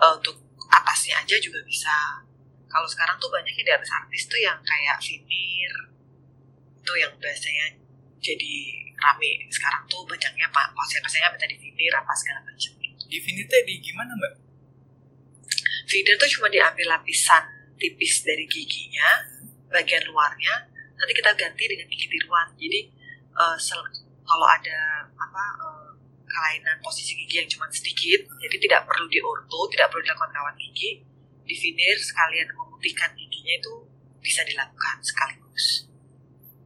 eh, 0.00 0.12
untuk 0.16 0.36
atasnya 0.72 1.20
aja 1.20 1.36
juga 1.36 1.60
bisa 1.68 2.24
kalau 2.68 2.88
sekarang 2.88 3.16
tuh 3.16 3.32
banyak 3.32 3.52
yang 3.56 3.66
di 3.66 3.74
atas 3.74 3.90
artis 3.90 4.28
tuh 4.28 4.40
yang 4.40 4.56
kayak 4.62 4.96
veneer 5.00 5.74
itu 6.78 6.92
yang 7.00 7.12
biasanya 7.16 7.66
jadi 8.20 8.54
rame 8.98 9.46
sekarang 9.48 9.82
tuh 9.88 10.04
banyaknya 10.04 10.46
pak 10.52 10.72
pasien-pasiennya 10.76 11.32
minta 11.32 11.46
di 11.48 11.56
veneer 11.56 11.94
apa 11.96 12.12
segala 12.12 12.40
macam 12.44 12.78
di 13.08 13.18
finite 13.24 13.64
di 13.64 13.80
gimana, 13.80 14.12
Mbak? 14.12 14.34
Feeder 15.88 16.20
tuh 16.20 16.28
cuma 16.28 16.52
diambil 16.52 16.92
lapisan 16.92 17.72
tipis 17.80 18.20
dari 18.20 18.44
giginya, 18.44 19.24
bagian 19.72 20.04
luarnya, 20.12 20.68
nanti 20.92 21.12
kita 21.16 21.32
ganti 21.32 21.64
dengan 21.64 21.88
gigi 21.88 22.06
tiruan. 22.12 22.52
Jadi 22.60 22.92
sel- 23.56 23.88
kalau 24.28 24.44
ada 24.44 25.08
apa 25.08 25.44
eh, 25.64 25.90
kelainan 26.28 26.76
posisi 26.84 27.16
gigi 27.16 27.40
yang 27.40 27.48
cuma 27.48 27.64
sedikit, 27.72 28.28
jadi 28.36 28.56
tidak 28.60 28.84
perlu 28.84 29.08
diorto, 29.08 29.58
tidak 29.72 29.88
perlu 29.88 30.04
dilakukan 30.04 30.32
kawat 30.36 30.54
gigi, 30.60 31.00
di 31.48 31.56
veneer 31.56 31.96
sekalian 31.96 32.48
memutihkan 32.52 33.10
giginya 33.16 33.54
itu 33.56 33.74
bisa 34.20 34.44
dilakukan 34.44 35.00
sekaligus. 35.00 35.88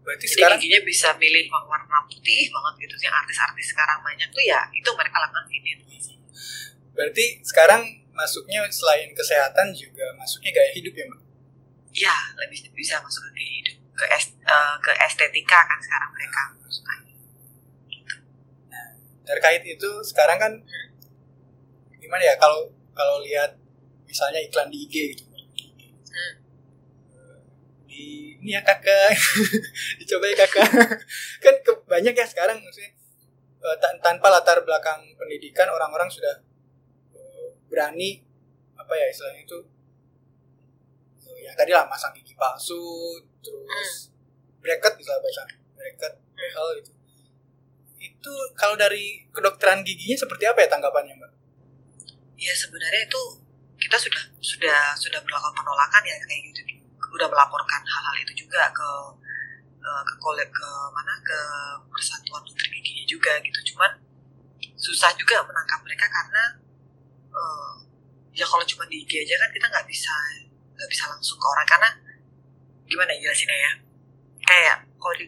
Berarti 0.03 0.27
Jadi 0.27 0.35
sekarang 0.35 0.59
giginya 0.59 0.83
bisa 0.83 1.09
milih 1.15 1.47
warna 1.71 2.03
putih 2.11 2.51
banget 2.51 2.75
gitu. 2.83 2.95
Yang 3.07 3.15
artis-artis 3.23 3.67
sekarang 3.71 3.99
banyak 4.03 4.29
tuh 4.35 4.43
ya 4.43 4.61
itu 4.75 4.91
mereka 4.99 5.17
lakukan 5.23 5.47
veneer. 5.47 5.79
berarti 6.93 7.41
sekarang 7.41 7.89
masuknya 8.12 8.69
selain 8.69 9.09
kesehatan 9.17 9.73
juga 9.73 10.12
masuknya 10.12 10.53
gaya 10.53 10.77
hidup 10.77 10.93
ya, 10.93 11.05
Mbak? 11.09 11.21
ya 11.93 12.17
lebih 12.41 12.73
bisa 12.73 12.97
masuk 13.05 13.29
ke 13.29 13.31
gaya 13.37 13.53
hidup 13.61 13.77
ke 13.93 14.05
es- 14.17 14.37
eh, 14.41 14.77
ke 14.81 14.93
estetika 15.05 15.61
kan 15.69 15.79
sekarang 15.81 16.11
mereka 16.12 16.43
suka 16.73 16.93
Terkait 19.23 19.62
itu 19.65 19.91
sekarang 20.03 20.37
kan 20.41 20.53
gimana 21.97 22.21
ya 22.27 22.35
kalau 22.37 22.69
kalau 22.93 23.23
lihat 23.23 23.55
misalnya 24.12 24.40
iklan 24.45 24.69
di 24.69 24.85
IG 24.85 24.95
gitu. 25.16 25.25
Hmm. 25.25 26.35
Di 27.88 28.04
ini 28.45 28.50
ya 28.52 28.61
kakak, 28.61 29.16
dicoba 30.04 30.25
ya 30.28 30.37
kakak. 30.45 30.69
kan 31.45 31.54
ke- 31.64 31.85
banyak 31.88 32.12
ya 32.12 32.26
sekarang 32.28 32.61
maksudnya 32.61 32.92
tan- 33.81 34.00
tanpa 34.02 34.26
latar 34.28 34.59
belakang 34.66 35.00
pendidikan 35.14 35.71
orang-orang 35.71 36.11
sudah 36.11 36.42
eh, 37.14 37.49
berani 37.71 38.21
apa 38.75 38.92
ya 38.99 39.07
istilahnya 39.07 39.47
itu 39.47 39.59
eh, 41.31 41.38
ya 41.47 41.52
tadi 41.54 41.71
lah 41.71 41.87
masang 41.87 42.11
gigi 42.12 42.35
palsu 42.35 43.16
terus 43.38 44.11
bracket 44.59 44.99
bisa 44.99 45.14
bahasa 45.23 45.47
bracket 45.78 46.12
behel 46.35 46.69
itu 46.83 46.92
itu 48.02 48.35
kalau 48.59 48.75
dari 48.75 49.23
kedokteran 49.31 49.87
giginya 49.87 50.19
seperti 50.19 50.42
apa 50.50 50.66
ya 50.66 50.69
tanggapannya 50.75 51.14
mbak? 51.14 51.33
ya 52.35 52.50
sebenarnya 52.50 53.07
itu 53.07 53.23
kita 53.83 53.97
sudah 53.99 54.23
sudah 54.39 54.79
sudah 54.95 55.19
melakukan 55.27 55.55
penolakan 55.59 56.03
ya 56.07 56.15
kayak 56.23 56.41
gitu. 56.55 56.61
Udah 57.12 57.27
melaporkan 57.27 57.83
hal-hal 57.83 58.15
itu 58.23 58.47
juga 58.47 58.71
ke 58.71 58.91
eh, 59.83 60.03
ke 60.07 60.15
kolek 60.23 60.49
ke 60.55 60.71
mana 60.95 61.19
ke 61.27 61.39
persatuan 61.91 62.47
dokter 62.47 62.67
giginya 62.71 63.05
juga 63.11 63.33
gitu. 63.43 63.75
Cuman 63.75 63.91
susah 64.79 65.11
juga 65.19 65.43
menangkap 65.43 65.83
mereka 65.83 66.07
karena 66.07 66.45
eh, 67.35 67.75
ya 68.39 68.47
kalau 68.47 68.62
cuma 68.62 68.87
di 68.87 69.03
IG 69.03 69.27
aja 69.27 69.35
kan 69.43 69.51
kita 69.51 69.67
nggak 69.67 69.87
bisa 69.91 70.15
nggak 70.79 70.89
bisa 70.89 71.05
langsung 71.11 71.39
ke 71.43 71.47
orang. 71.51 71.67
Karena 71.67 71.91
gimana 72.87 73.11
ya 73.19 73.27
jelasinnya 73.27 73.59
ya? 73.59 73.73
Kayak 74.47 74.77
kalau 74.95 75.15
di 75.19 75.27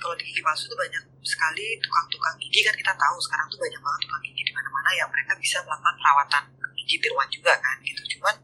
kalau 0.00 0.14
di 0.16 0.24
gigi 0.24 0.40
palsu 0.40 0.68
tuh 0.72 0.76
banyak 0.80 1.04
sekali 1.24 1.76
tukang-tukang 1.84 2.34
gigi 2.40 2.64
kan 2.64 2.72
kita 2.72 2.92
tahu. 2.96 3.16
Sekarang 3.20 3.44
tuh 3.52 3.60
banyak 3.60 3.80
banget 3.80 4.00
tukang 4.08 4.22
gigi 4.24 4.42
di 4.48 4.52
mana-mana 4.56 4.90
yang 4.96 5.08
mereka 5.12 5.36
bisa 5.36 5.60
melakukan 5.68 5.94
perawatan 6.00 6.44
gigi 6.84 7.00
tiruan 7.00 7.28
juga 7.32 7.56
kan 7.56 7.80
gitu. 7.80 8.04
Cuman 8.16 8.36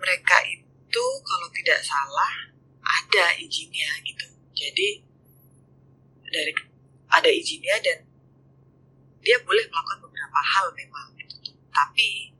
mereka 0.00 0.40
itu 0.48 1.04
kalau 1.20 1.48
tidak 1.52 1.78
salah 1.84 2.32
ada 2.80 3.36
izinnya 3.36 3.92
gitu. 4.02 4.26
Jadi 4.56 5.04
dari 6.32 6.52
ada 7.12 7.28
izinnya 7.28 7.76
dan 7.84 8.08
dia 9.20 9.36
boleh 9.44 9.68
melakukan 9.68 10.00
beberapa 10.08 10.40
hal 10.40 10.66
memang 10.72 11.12
gitu. 11.20 11.36
Tapi 11.68 12.32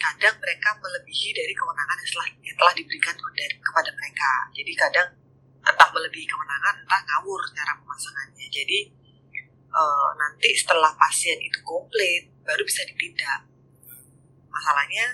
kadang 0.00 0.40
mereka 0.40 0.72
melebihi 0.80 1.36
dari 1.36 1.52
kewenangan 1.52 1.96
yang 2.00 2.10
telah, 2.16 2.28
yang 2.40 2.56
telah 2.56 2.74
diberikan 2.74 3.14
dari, 3.36 3.56
kepada 3.60 3.90
mereka. 3.92 4.32
Jadi 4.56 4.72
kadang 4.72 5.08
entah 5.60 5.88
melebihi 5.92 6.24
kewenangan 6.24 6.74
entah 6.80 7.00
ngawur 7.04 7.44
cara 7.52 7.76
pemasangannya. 7.76 8.46
Jadi 8.48 8.78
eh, 9.68 10.08
nanti 10.16 10.48
setelah 10.56 10.90
pasien 10.96 11.36
itu 11.38 11.60
komplit 11.60 12.32
baru 12.42 12.64
bisa 12.64 12.82
ditindak 12.88 13.49
masalahnya 14.50 15.06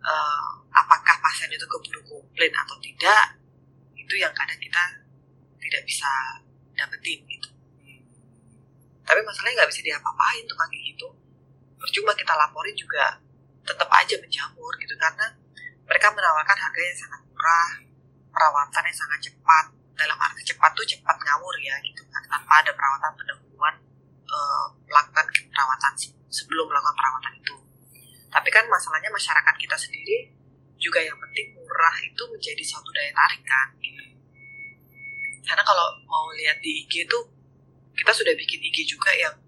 eh, 0.00 0.48
apakah 0.74 1.16
pasien 1.20 1.50
itu 1.50 1.66
keburu 1.66 2.00
komplit 2.06 2.50
atau 2.54 2.78
tidak 2.78 3.38
itu 3.94 4.14
yang 4.18 4.32
kadang 4.34 4.58
kita 4.58 4.82
tidak 5.58 5.82
bisa 5.86 6.10
dapetin 6.76 7.20
gitu. 7.24 7.48
Tapi 9.04 9.20
masalahnya 9.20 9.64
nggak 9.64 9.70
bisa 9.70 9.82
diapa-apain 9.84 10.42
tuh 10.48 10.56
kaki 10.56 10.80
itu 10.96 11.06
percuma 11.76 12.12
kita 12.16 12.32
laporin 12.32 12.72
juga 12.72 13.20
tetap 13.64 13.88
aja 13.92 14.16
menjamur 14.20 14.72
gitu. 14.80 14.94
Karena 14.96 15.26
mereka 15.84 16.08
menawarkan 16.12 16.56
harga 16.56 16.80
yang 16.80 16.98
sangat 16.98 17.20
murah 17.28 17.70
perawatan 18.32 18.82
yang 18.88 18.98
sangat 18.98 19.20
cepat. 19.30 19.66
Dalam 19.94 20.18
arti 20.18 20.42
cepat 20.42 20.74
tuh 20.74 20.82
cepat 20.82 21.16
ngawur 21.22 21.54
ya 21.62 21.78
gitu 21.86 22.02
kan. 22.10 22.22
Tanpa 22.26 22.52
ada 22.60 22.72
perawatan 22.74 23.12
pendahuluan 23.14 23.74
uh, 24.26 24.66
melakukan 24.90 25.26
perawatan 25.30 25.92
sebelum 26.26 26.66
melakukan 26.66 26.96
perawatan 26.98 27.32
itu 27.38 27.54
tapi 28.34 28.50
kan 28.50 28.66
masalahnya 28.66 29.14
masyarakat 29.14 29.54
kita 29.62 29.78
sendiri 29.78 30.26
juga 30.74 30.98
yang 30.98 31.14
penting 31.22 31.54
murah 31.54 31.96
itu 32.02 32.22
menjadi 32.26 32.62
suatu 32.66 32.90
daya 32.90 33.14
tarik 33.14 33.42
kan. 33.46 33.68
Karena 35.46 35.62
kalau 35.62 35.86
mau 36.10 36.26
lihat 36.34 36.58
di 36.58 36.82
IG 36.82 37.06
tuh 37.06 37.30
kita 37.94 38.10
sudah 38.10 38.34
bikin 38.34 38.58
IG 38.58 38.90
juga 38.90 39.14
yang 39.14 39.38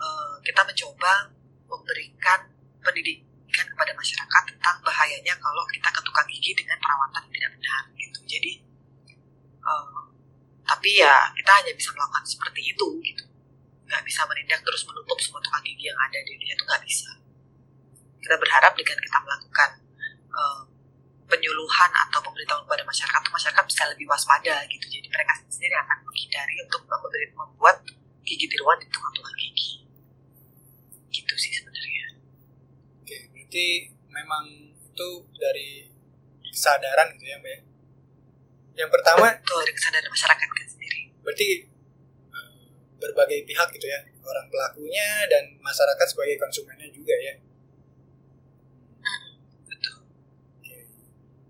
uh, 0.00 0.40
kita 0.40 0.64
mencoba 0.64 1.28
memberikan 1.68 2.40
pendidikan 2.80 3.68
kepada 3.68 3.92
masyarakat 3.92 4.42
tentang 4.48 4.76
bahayanya 4.80 5.36
kalau 5.36 5.68
kita 5.68 5.92
ke 5.92 6.00
tukang 6.00 6.24
gigi 6.32 6.56
dengan 6.56 6.80
perawatan 6.80 7.20
yang 7.20 7.32
tidak 7.36 7.50
benar 7.60 7.82
gitu. 8.00 8.20
Jadi 8.24 8.52
uh, 9.60 10.08
tapi 10.64 11.04
ya 11.04 11.28
kita 11.36 11.52
hanya 11.52 11.72
bisa 11.76 11.92
melakukan 11.92 12.24
seperti 12.24 12.64
itu 12.64 12.86
gitu. 13.04 13.24
Nggak 13.84 14.02
bisa 14.08 14.24
menindak 14.24 14.64
terus 14.64 14.88
menutup 14.88 15.20
semua 15.20 15.44
tukang 15.44 15.60
gigi 15.60 15.92
yang 15.92 16.00
ada 16.00 16.16
di 16.24 16.32
dunia 16.32 16.56
itu 16.56 16.64
nggak 16.64 16.80
bisa 16.88 17.25
kita 18.26 18.34
berharap 18.42 18.74
dengan 18.74 18.98
kita 18.98 19.18
melakukan 19.22 19.70
uh, 20.34 20.66
penyuluhan 21.30 21.90
atau 21.94 22.18
pemberitahuan 22.18 22.66
kepada 22.66 22.82
masyarakat 22.82 23.22
masyarakat 23.30 23.64
bisa 23.70 23.82
lebih 23.86 24.06
waspada 24.10 24.66
gitu. 24.66 24.86
Jadi 24.90 25.06
mereka 25.06 25.38
sendiri 25.46 25.78
akan 25.78 25.98
menghindari 26.02 26.54
untuk 26.66 26.82
membuat 27.38 27.76
gigi 28.26 28.46
tiruan 28.50 28.78
di 28.82 28.90
tukang-tukang 28.90 29.36
gigi. 29.38 29.86
Gitu 31.14 31.34
sih 31.38 31.52
sebenarnya. 31.54 32.06
Oke 32.98 33.18
berarti 33.30 33.66
memang 34.10 34.44
itu 34.74 35.08
dari 35.38 35.86
kesadaran 36.50 37.14
gitu 37.14 37.30
ya 37.30 37.38
mbak 37.38 37.52
ya? 37.52 37.60
yang 38.76 38.90
pertama 38.90 39.28
itu 39.30 39.54
dari 39.54 39.72
kesadaran 39.72 40.10
masyarakat 40.10 40.48
kan 40.50 40.66
sendiri. 40.66 41.02
Berarti 41.22 41.48
eh, 42.34 42.66
berbagai 42.98 43.38
pihak 43.46 43.70
gitu 43.70 43.86
ya 43.86 44.02
orang 44.26 44.50
pelakunya 44.50 45.30
dan 45.30 45.54
masyarakat 45.62 46.06
sebagai 46.10 46.34
konsumennya 46.42 46.90
juga 46.90 47.14
ya 47.22 47.45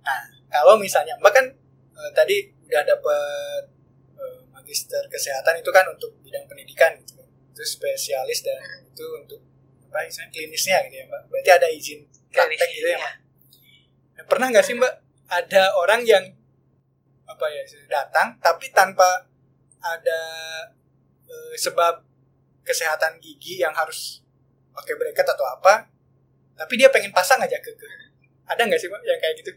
Nah, 0.06 0.20
kalau 0.46 0.78
misalnya 0.78 1.18
Mbak 1.18 1.32
kan 1.34 1.46
uh, 1.98 2.10
tadi 2.14 2.46
udah 2.66 2.82
dapet 2.86 3.62
uh, 4.14 4.40
magister 4.54 5.02
kesehatan 5.10 5.58
itu 5.58 5.70
kan 5.75 5.84
untuk 5.90 6.14
bidang 6.22 6.46
pendidikan 6.46 6.94
gitu 7.02 7.18
kan. 7.18 7.26
Itu 7.26 7.62
spesialis 7.66 8.46
dan 8.46 8.86
itu 8.86 9.04
untuk 9.18 9.42
apa 9.90 10.06
misalnya 10.06 10.30
klinisnya 10.30 10.86
gitu 10.86 10.96
ya 11.02 11.04
Mbak. 11.10 11.22
Berarti 11.28 11.50
ada 11.50 11.68
izin 11.68 12.00
praktek 12.30 12.70
gitu 12.70 12.88
ya 12.94 12.98
Mbak. 13.02 13.14
Nah, 14.16 14.25
pernah 14.30 14.46
nggak 14.54 14.64
sih 14.64 14.75
Mbak 14.78 14.94
ada 15.26 15.75
orang 15.75 16.06
yang 16.06 16.25
apa 17.26 17.46
ya 17.50 17.62
datang 17.90 18.38
tapi 18.38 18.70
tanpa 18.70 19.26
ada 19.82 20.20
uh, 21.26 21.54
sebab 21.58 22.06
kesehatan 22.62 23.18
gigi 23.18 23.62
yang 23.62 23.75
harus 23.75 24.22
pakai 24.75 24.94
bracket 24.94 25.26
atau 25.26 25.46
apa 25.46 25.90
tapi 26.56 26.80
dia 26.80 26.88
pengen 26.88 27.12
pasang 27.12 27.42
aja 27.42 27.58
ke, 27.60 27.70
ke. 27.75 27.86
ada 28.46 28.62
nggak 28.64 28.78
sih 28.80 28.88
mbak 28.88 29.02
yang 29.04 29.20
kayak 29.20 29.34
gitu 29.42 29.50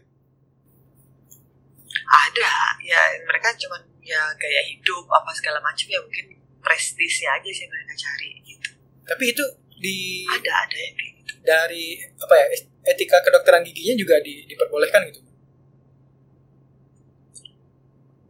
ada 2.08 2.52
ya 2.80 3.00
mereka 3.28 3.52
cuma 3.60 3.76
ya 4.00 4.32
gaya 4.40 4.62
hidup 4.66 5.04
apa 5.10 5.30
segala 5.36 5.60
macam 5.60 5.86
ya 5.86 6.00
mungkin 6.00 6.40
prestisnya 6.60 7.36
aja 7.36 7.50
sih 7.50 7.66
mereka 7.68 7.92
cari 7.96 8.30
gitu. 8.44 8.70
Tapi 9.04 9.24
itu 9.32 9.44
di 9.80 10.28
ada 10.28 10.68
ada 10.68 10.76
yang 10.76 10.94
kayak 10.96 11.12
gitu. 11.24 11.32
dari 11.40 11.96
apa 12.20 12.34
ya 12.36 12.46
etika 12.92 13.16
kedokteran 13.24 13.64
giginya 13.64 13.96
juga 13.96 14.16
di, 14.20 14.44
diperbolehkan 14.44 15.08
gitu? 15.08 15.20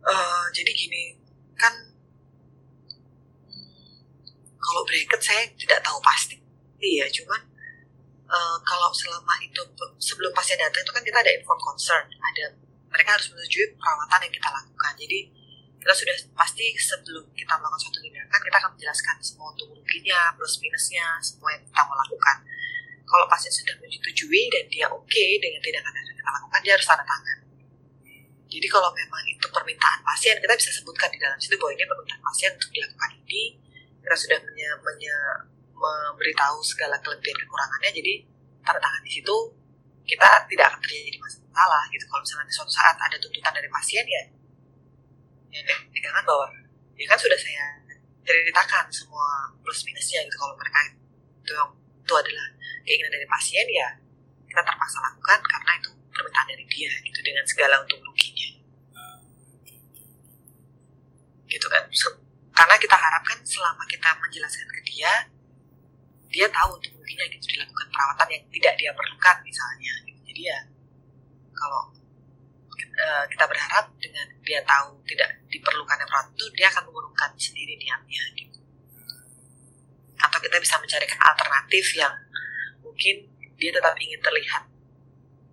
Uh, 0.00 0.44
jadi 0.54 0.70
gini 0.72 1.14
kan 1.58 1.74
hmm, 3.50 3.98
kalau 4.56 4.82
bracket 4.86 5.20
saya 5.20 5.42
tidak 5.58 5.82
tahu 5.82 5.98
pasti. 6.02 6.38
Iya 6.80 7.04
cuman 7.12 7.50
uh, 8.30 8.56
kalau 8.62 8.88
selama 8.94 9.34
itu 9.42 9.62
sebelum 9.98 10.30
pasien 10.32 10.56
datang 10.56 10.80
itu 10.80 10.92
kan 10.94 11.02
kita 11.04 11.18
ada 11.20 11.32
inform 11.34 11.60
concern 11.60 12.06
ada 12.08 12.56
mereka 12.90 13.16
harus 13.16 13.26
menyetujui 13.30 13.78
perawatan 13.78 14.18
yang 14.26 14.34
kita 14.34 14.48
lakukan. 14.50 14.92
Jadi 14.98 15.18
kita 15.80 15.94
sudah 15.96 16.14
pasti 16.36 16.76
sebelum 16.76 17.24
kita 17.32 17.56
melakukan 17.56 17.80
suatu 17.80 17.98
tindakan 18.04 18.40
kita 18.44 18.56
akan 18.60 18.70
menjelaskan 18.76 19.16
semua 19.24 19.48
untuk 19.48 19.72
ruginya, 19.72 20.34
plus 20.36 20.60
minusnya, 20.60 21.06
semua 21.24 21.56
yang 21.56 21.62
kita 21.64 21.80
mau 21.88 21.96
lakukan. 21.96 22.36
Kalau 23.08 23.26
pasien 23.26 23.50
sudah 23.50 23.74
menyetujui 23.80 24.42
dan 24.52 24.64
dia 24.68 24.86
oke 24.86 25.08
okay 25.08 25.40
dengan 25.40 25.58
tindakan 25.64 25.92
yang 25.96 26.06
kita 26.12 26.30
lakukan, 26.30 26.60
dia 26.62 26.72
harus 26.76 26.86
tanda 26.86 27.04
tangan. 27.06 27.38
Jadi 28.50 28.66
kalau 28.66 28.90
memang 28.90 29.22
itu 29.30 29.46
permintaan 29.46 29.98
pasien, 30.02 30.34
kita 30.42 30.54
bisa 30.58 30.70
sebutkan 30.74 31.06
di 31.14 31.18
dalam 31.22 31.38
situ 31.38 31.54
bahwa 31.54 31.70
ini 31.70 31.86
permintaan 31.86 32.22
pasien 32.22 32.50
untuk 32.54 32.70
dilakukan 32.74 33.10
ini. 33.24 33.42
Kita 34.02 34.16
sudah 34.18 34.38
menye, 34.42 34.68
menye, 34.82 35.16
memberitahu 35.80 36.58
segala 36.60 36.98
kelebihan 37.00 37.36
kekurangannya, 37.46 37.90
jadi 37.94 38.14
tanda 38.66 38.80
tangan 38.82 39.02
di 39.06 39.12
situ 39.16 39.36
kita 40.10 40.28
tidak 40.50 40.64
akan 40.74 40.80
terjadi 40.82 41.18
masalah 41.22 41.82
gitu. 41.94 42.04
Kalau 42.10 42.22
misalnya 42.26 42.50
suatu 42.50 42.72
saat 42.74 42.96
ada 42.98 43.16
tuntutan 43.22 43.54
dari 43.54 43.70
pasien 43.70 44.02
ya 44.02 44.22
ya 45.50 45.62
pegangan 45.90 46.22
bahwa 46.26 46.46
ya 46.98 47.06
kan 47.10 47.18
sudah 47.18 47.38
saya 47.38 47.66
ceritakan 48.26 48.86
semua 48.90 49.54
plus 49.62 49.86
minusnya 49.86 50.26
gitu. 50.26 50.34
Kalau 50.34 50.54
mereka 50.58 50.78
itu 51.46 51.52
yang 51.54 51.70
itu 52.02 52.12
adalah 52.18 52.46
keinginan 52.82 53.12
dari 53.14 53.26
pasien 53.30 53.66
ya 53.70 53.88
kita 54.50 54.62
terpaksa 54.66 54.98
lakukan 54.98 55.38
karena 55.46 55.72
itu 55.78 55.90
permintaan 56.10 56.46
dari 56.50 56.64
dia 56.66 56.92
gitu 57.06 57.20
dengan 57.22 57.44
segala 57.46 57.74
untung 57.78 58.02
ruginya. 58.02 58.50
Gitu 61.46 61.66
kan. 61.70 61.82
Karena 62.50 62.74
kita 62.76 62.96
harapkan 62.98 63.38
selama 63.46 63.86
kita 63.86 64.10
menjelaskan 64.18 64.68
ke 64.74 64.80
dia 64.90 65.12
dia 66.30 66.46
tahu 66.48 66.78
untuk 66.78 66.92
ruginya 66.94 67.26
gitu 67.26 67.44
dilakukan 67.58 67.88
perawatan 67.90 68.28
yang 68.30 68.44
tidak 68.54 68.74
dia 68.78 68.90
perlukan 68.94 69.36
misalnya 69.42 69.92
gitu. 70.06 70.20
jadi 70.30 70.42
ya 70.54 70.58
kalau 71.52 71.82
uh, 73.00 73.24
kita 73.28 73.44
berharap 73.44 73.84
dengan 74.00 74.26
dia 74.44 74.60
tahu 74.64 74.96
tidak 75.04 75.30
diperlukan 75.50 75.96
perawatan 76.06 76.32
itu 76.36 76.46
dia 76.56 76.66
akan 76.72 76.82
mengurungkan 76.88 77.30
sendiri 77.36 77.74
niatnya 77.76 78.22
gitu. 78.36 78.58
Atau 80.20 80.38
kita 80.40 80.56
bisa 80.60 80.76
mencarikan 80.76 81.20
alternatif 81.20 81.84
yang 81.96 82.14
mungkin 82.84 83.16
dia 83.60 83.70
tetap 83.72 83.92
ingin 84.00 84.20
terlihat 84.20 84.62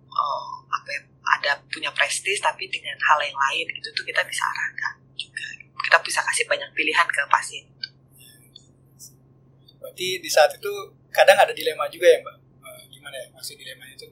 uh, 0.08 0.52
apa 0.68 0.88
ya, 0.92 1.00
ada 1.38 1.52
punya 1.68 1.92
prestis 1.92 2.40
tapi 2.40 2.68
dengan 2.68 2.96
hal 2.96 3.18
yang 3.20 3.36
lain 3.36 3.66
gitu 3.76 3.88
tuh 3.92 4.04
kita 4.04 4.24
bisa 4.24 4.42
arahkan 4.48 4.94
juga. 5.16 5.44
Kita 5.84 5.98
bisa 6.04 6.20
kasih 6.24 6.44
banyak 6.48 6.68
pilihan 6.72 7.06
ke 7.08 7.20
pasien 7.28 7.64
berarti 9.88 10.20
di 10.20 10.28
saat 10.28 10.52
itu 10.52 10.68
kadang 11.08 11.40
ada 11.40 11.56
dilema 11.56 11.88
juga 11.88 12.12
ya 12.12 12.20
mbak? 12.20 12.36
Uh, 12.60 12.82
gimana 12.92 13.16
ya 13.16 13.26
maksud 13.32 13.56
dilema 13.56 13.88
itu? 13.88 14.04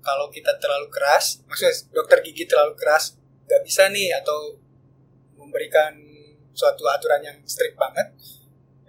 Kalau 0.00 0.32
kita 0.32 0.56
terlalu 0.56 0.88
keras 0.88 1.44
maksudnya 1.44 1.76
dokter 1.92 2.24
gigi 2.24 2.48
terlalu 2.48 2.72
keras 2.80 3.20
nggak 3.44 3.60
bisa 3.60 3.92
nih 3.92 4.16
atau 4.16 4.56
memberikan 5.36 5.92
suatu 6.56 6.88
aturan 6.88 7.20
yang 7.20 7.36
strict 7.44 7.76
banget 7.76 8.08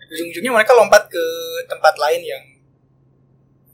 ujung-ujungnya 0.07 0.55
mereka 0.55 0.71
lompat 0.71 1.11
ke 1.11 1.25
tempat 1.67 1.99
lain 1.99 2.23
yang 2.23 2.43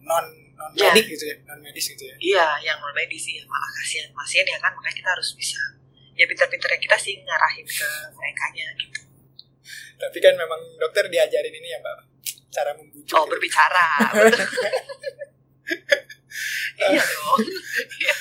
non 0.02 0.26
non 0.58 0.74
medik 0.74 1.06
ya. 1.06 1.14
gitu 1.14 1.24
ya 1.30 1.38
non 1.46 1.62
medis 1.62 1.86
gitu 1.94 2.04
ya. 2.10 2.16
Iya 2.18 2.74
yang 2.74 2.78
non 2.82 2.90
medis 2.98 3.30
ya 3.30 3.46
malah 3.46 3.70
kasihan. 3.78 4.10
Pasien 4.10 4.42
ya 4.42 4.58
kan 4.58 4.74
makanya 4.74 4.98
kita 4.98 5.10
harus 5.14 5.30
bisa 5.38 5.62
ya 6.18 6.26
pintar-pintarnya 6.26 6.82
kita 6.82 6.98
sih 6.98 7.22
ngarahin 7.22 7.66
ke 7.70 7.90
mereka 8.18 8.46
nya 8.58 8.68
gitu. 8.82 9.02
Tapi 10.02 10.18
kan 10.18 10.34
memang 10.34 10.62
dokter 10.82 11.06
diajarin 11.06 11.54
ini 11.54 11.70
ya 11.70 11.78
mbak 11.78 12.13
cara 12.54 12.72
membujuk 12.78 13.18
oh 13.18 13.26
berbicara 13.26 13.88
iya 16.94 17.02
dong 17.02 17.40
iya 17.98 18.14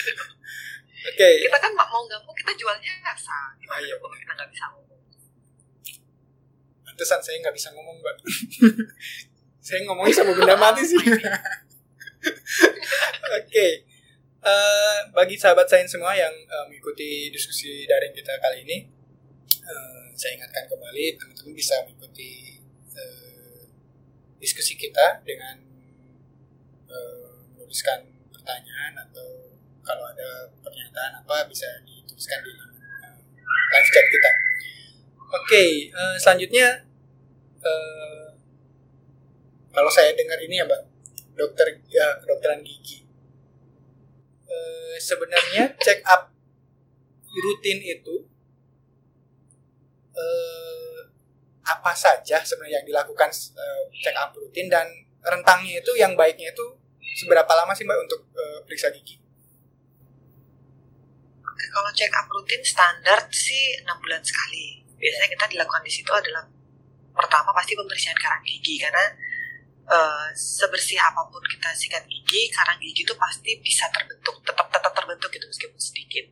Oke. 1.03 1.19
Okay. 1.19 1.35
Kita 1.51 1.59
kan 1.59 1.73
mau 1.75 2.01
nggak 2.07 2.21
mau 2.23 2.31
kita 2.31 2.55
jualnya 2.55 2.95
rasa. 3.03 3.51
Gimana 3.59 3.83
iya, 3.83 3.99
kalau 3.99 4.15
kita 4.15 4.33
nggak 4.39 4.51
bisa 4.55 4.65
ngomong? 4.71 5.01
Pantesan 6.87 7.21
saya 7.27 7.37
nggak 7.43 7.55
bisa 7.59 7.69
ngomong 7.75 7.97
mbak. 7.99 8.17
saya 9.67 9.79
ngomongnya 9.87 10.15
sama 10.15 10.33
benda 10.39 10.55
mati 10.55 10.83
sih. 10.87 10.99
Oke. 11.03 11.27
okay. 13.35 13.73
Uh, 14.43 14.51
eh, 14.51 14.99
bagi 15.15 15.39
sahabat 15.39 15.71
saya 15.71 15.87
semua 15.87 16.15
yang 16.19 16.35
uh, 16.51 16.67
mengikuti 16.67 17.31
diskusi 17.31 17.87
daring 17.87 18.11
kita 18.11 18.35
kali 18.43 18.67
ini, 18.67 18.91
uh, 19.63 20.11
saya 20.19 20.35
ingatkan 20.35 20.67
kembali 20.67 21.15
teman-teman 21.15 21.55
bisa 21.55 21.79
mengikuti 21.87 22.52
diskusi 24.43 24.75
kita 24.75 25.23
dengan 25.23 25.63
uh, 26.91 27.39
menuliskan 27.55 28.03
pertanyaan 28.35 28.99
atau 29.07 29.55
kalau 29.87 30.11
ada 30.11 30.51
pernyataan 30.59 31.23
apa 31.23 31.47
bisa 31.47 31.71
dituliskan 31.87 32.43
di 32.43 32.51
uh, 32.51 33.15
live 33.47 33.91
chat 33.95 34.07
kita. 34.11 34.31
Oke, 35.23 35.39
okay, 35.47 35.71
uh, 35.95 36.17
selanjutnya 36.19 36.83
uh, 37.63 38.35
kalau 39.73 39.89
saya 39.89 40.13
dengar 40.13 40.37
ini 40.43 40.61
ya 40.61 40.69
mbak, 40.69 40.83
dokter 41.33 41.81
ya 41.89 42.21
kedokteran 42.21 42.61
gigi. 42.61 43.03
Eh, 44.53 44.97
sebenarnya 45.01 45.73
check 45.81 46.05
up 46.05 46.29
rutin 47.33 47.81
itu 47.81 48.29
eh, 50.13 50.92
apa 51.63 51.95
saja 51.95 52.43
sebenarnya 52.43 52.83
yang 52.83 52.87
dilakukan 52.91 53.31
eh, 53.31 53.83
check 54.03 54.17
up 54.19 54.35
rutin 54.35 54.67
dan 54.67 54.87
rentangnya 55.23 55.79
itu 55.79 55.93
yang 55.95 56.19
baiknya 56.19 56.51
itu 56.51 56.67
seberapa 57.23 57.49
lama 57.55 57.71
sih 57.77 57.87
mbak 57.87 57.99
untuk 58.03 58.27
eh, 58.35 58.59
periksa 58.67 58.91
gigi? 58.91 59.23
Oke, 61.43 61.67
kalau 61.71 61.91
check 61.95 62.11
up 62.11 62.27
rutin 62.27 62.63
standar 62.67 63.19
sih 63.31 63.79
6 63.79 64.03
bulan 64.03 64.23
sekali. 64.25 64.83
Biasanya 64.99 65.29
kita 65.31 65.45
dilakukan 65.55 65.83
di 65.87 65.93
situ 65.93 66.11
adalah 66.11 66.47
pertama 67.13 67.55
pasti 67.55 67.79
pembersihan 67.79 68.19
karang 68.19 68.43
gigi 68.43 68.83
karena 68.83 69.05
eh, 69.87 70.29
sebersih 70.35 70.99
apa 70.99 71.23
pun 71.31 71.43
kita 71.47 71.71
sikat 71.79 72.03
gigi, 72.11 72.51
karang 72.51 72.79
gigi 72.83 73.07
itu 73.07 73.15
pasti 73.15 73.55
bisa 73.63 73.87
terbentuk, 73.95 74.43
tetap 74.43 74.67
tetap 74.67 74.91
terbentuk 74.91 75.31
gitu 75.31 75.47
meskipun 75.47 75.79
sedikit. 75.79 76.27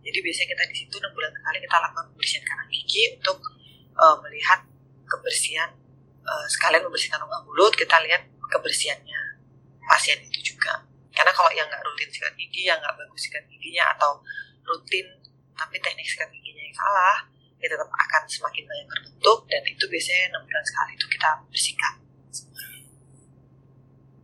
Jadi 0.00 0.18
biasanya 0.24 0.48
kita 0.56 0.64
di 0.72 0.76
situ 0.80 0.94
6 0.96 1.12
bulan 1.12 1.30
sekali 1.36 1.58
kita 1.60 1.76
lakukan 1.76 2.04
pembersihan 2.16 2.44
karang 2.48 2.68
gigi 2.72 3.02
untuk 3.20 3.59
eh, 4.00 4.16
melihat 4.24 4.60
kebersihan 5.04 5.70
eh, 6.24 6.46
sekalian 6.48 6.82
membersihkan 6.88 7.20
lubang 7.20 7.44
mulut, 7.44 7.74
kita 7.76 8.00
lihat 8.06 8.24
kebersihannya 8.48 9.20
pasien 9.84 10.18
itu 10.22 10.54
juga. 10.54 10.80
Karena 11.10 11.34
kalau 11.34 11.50
yang 11.52 11.66
nggak 11.68 11.82
rutin 11.84 12.08
sikat 12.08 12.32
gigi, 12.38 12.70
yang 12.70 12.78
nggak 12.80 12.94
bagus 12.96 13.28
sikat 13.28 13.44
giginya 13.50 13.92
atau 13.92 14.22
rutin 14.64 15.06
tapi 15.58 15.76
teknik 15.82 16.06
sikat 16.06 16.30
giginya 16.32 16.62
yang 16.64 16.76
salah 16.76 17.18
ya 17.60 17.68
tetap 17.68 17.90
akan 17.92 18.22
semakin 18.24 18.64
banyak 18.64 18.86
terbentuk 18.88 19.38
dan 19.52 19.60
itu 19.68 19.84
biasanya 19.84 20.32
enam 20.32 20.42
bulan 20.48 20.64
sekali 20.64 20.92
itu 20.96 21.06
kita 21.12 21.28
bersihkan. 21.52 21.94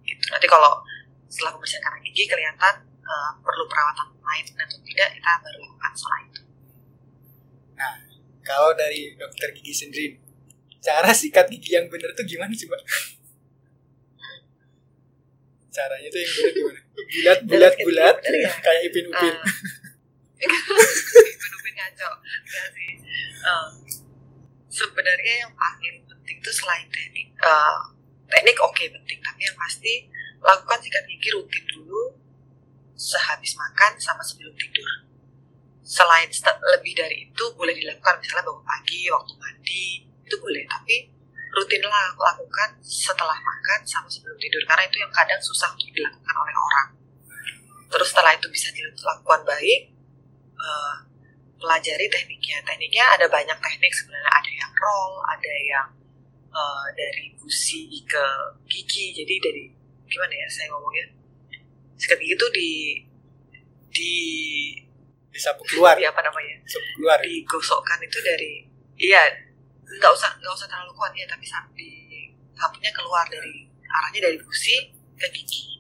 Gitu. 0.09 0.25
Nanti 0.33 0.47
kalau 0.49 0.81
setelah 1.29 1.53
pembersihan 1.53 1.83
karang 1.85 2.03
gigi 2.07 2.25
kelihatan 2.25 2.75
eh, 3.05 3.31
perlu 3.45 3.65
perawatan 3.69 4.09
lain 4.25 4.45
atau 4.57 4.79
tidak 4.81 5.09
kita 5.13 5.31
baru 5.45 5.59
lakukan 5.61 5.93
setelah 5.93 6.21
itu 6.25 6.47
Kalau 8.47 8.71
dari 8.79 9.19
dokter 9.19 9.51
gigi 9.51 9.75
sendiri, 9.75 10.15
cara 10.79 11.11
sikat 11.11 11.51
gigi 11.51 11.75
yang 11.75 11.91
bener 11.91 12.15
tuh 12.15 12.23
gimana 12.23 12.55
sih 12.55 12.71
mbak? 12.71 12.79
Caranya 15.75 16.09
tuh 16.09 16.21
yang 16.23 16.33
bener 16.33 16.53
gimana? 16.55 16.81
Bulat, 16.97 17.39
bulat, 17.45 17.73
gigi 17.75 17.85
bulat, 17.85 18.17
ya? 18.23 18.51
kayak 18.63 18.83
ipin 18.87 19.07
upin. 19.11 19.35
Ipin-ipin 20.37 21.73
ngaco 21.81 22.11
Enggak 22.21 22.69
sih 22.77 22.97
Eh, 23.47 23.69
sebenarnya 24.67 25.47
yang 25.47 25.53
paling 25.55 26.03
penting 26.03 26.37
tuh 26.43 26.51
selain 26.51 26.83
teknik 26.91 27.31
eh, 27.31 27.79
teknik 28.27 28.59
oke 28.59 28.83
penting 28.91 29.19
tapi 29.23 29.41
yang 29.47 29.55
pasti 29.55 30.11
lakukan 30.43 30.83
sikat 30.83 31.07
gigi 31.07 31.31
rutin 31.31 31.65
dulu 31.71 32.19
sehabis 32.99 33.55
makan 33.55 33.95
sama 34.03 34.27
sebelum 34.27 34.51
tidur 34.59 35.06
selain 35.87 36.27
lebih 36.75 36.99
dari 36.99 37.31
itu 37.31 37.45
boleh 37.55 37.71
dilakukan 37.71 38.19
misalnya 38.19 38.51
bangun 38.51 38.67
pagi 38.67 39.07
waktu 39.07 39.33
mandi 39.39 39.85
itu 40.03 40.37
boleh. 40.43 40.67
Tapi 40.67 40.97
rutinlah 41.55 42.11
lakukan 42.19 42.75
setelah 42.83 43.39
makan 43.39 43.81
sama 43.87 44.11
sebelum 44.11 44.35
tidur. 44.43 44.59
Karena 44.67 44.83
itu 44.91 44.99
yang 44.99 45.13
kadang 45.15 45.39
susah 45.39 45.71
untuk 45.71 45.87
dilakukan 45.95 46.35
oleh 46.35 46.57
orang. 46.59 46.89
Terus 47.87 48.09
setelah 48.11 48.35
itu 48.35 48.51
bisa 48.51 48.69
dilakukan 48.75 49.47
baik 49.47 49.81
eh, 50.59 50.97
pelajari 51.63 52.07
tekniknya. 52.11 52.59
Tekniknya 52.67 53.07
ada 53.07 53.31
banyak 53.31 53.55
teknik 53.63 53.93
sebenarnya. 53.95 54.33
Ada 54.43 54.51
yang 54.51 54.73
roll 54.75 55.15
ada 55.23 55.53
yang 55.55 55.89
eh, 56.51 56.87
dari 56.99 57.27
gusi 57.39 58.03
ke 58.03 58.27
gigi. 58.67 59.15
Jadi 59.15 59.35
dari 59.39 59.65
gimana 60.11 60.35
ya 60.35 60.49
saya 60.51 60.67
ngomongnya? 60.75 61.15
Gigi 61.95 62.35
itu 62.35 62.47
di 62.51 62.71
di 63.95 64.15
Disapu 65.37 65.63
keluar, 65.63 65.95
di 65.95 66.03
apa 66.03 66.21
namanya 66.21 66.57
disapu 66.59 66.89
keluar. 66.95 67.19
digosokkan 67.21 67.99
itu 68.01 68.19
dari 68.19 68.65
iya 68.97 69.21
nggak 69.87 70.09
usah 70.11 70.33
nggak 70.35 70.51
usah 70.51 70.65
terlalu 70.67 70.93
kuat 70.93 71.13
ya 71.13 71.25
tapi 71.25 71.45
saat 71.45 71.69
di 71.71 71.89
sapunya 72.51 72.89
keluar 72.91 73.23
dari 73.27 73.69
arahnya 73.87 74.21
dari 74.25 74.37
gusi 74.37 74.89
ke 75.15 75.29
gigi 75.29 75.77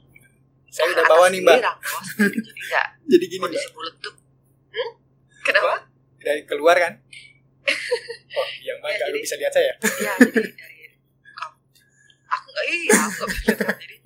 Saya 0.68 0.92
udah 0.92 1.04
bawa 1.06 1.26
nih 1.26 1.40
mbak. 1.40 1.56
jadi 1.56 1.72
nggak 2.68 2.86
Jadi 3.06 3.24
gini 3.26 3.38
mbak, 3.38 3.48
kondisi 3.48 3.68
mulut 3.72 3.94
tuh 3.98 4.14
hmm? 4.70 4.90
kenapa 5.42 5.74
dari 6.18 6.42
keluar 6.44 6.76
kan? 6.76 6.92
Oh 8.36 8.48
iya 8.58 8.76
mbak, 8.76 8.92
Ya, 8.92 9.08
jadi- 9.08 9.22
bisa 9.22 9.34
lihat 9.34 9.48
saya. 9.50 9.72
Iya, 9.80 10.12
jadi 10.28 10.52
dari 10.52 10.76
kamu. 11.32 11.56
Aku 12.28 12.46
nggak 12.46 12.66
iya, 12.68 12.92
aku 13.00 13.16
nggak 13.16 13.28
bisa 13.32 13.52
lihat. 13.54 13.76
Jadi 13.80 13.96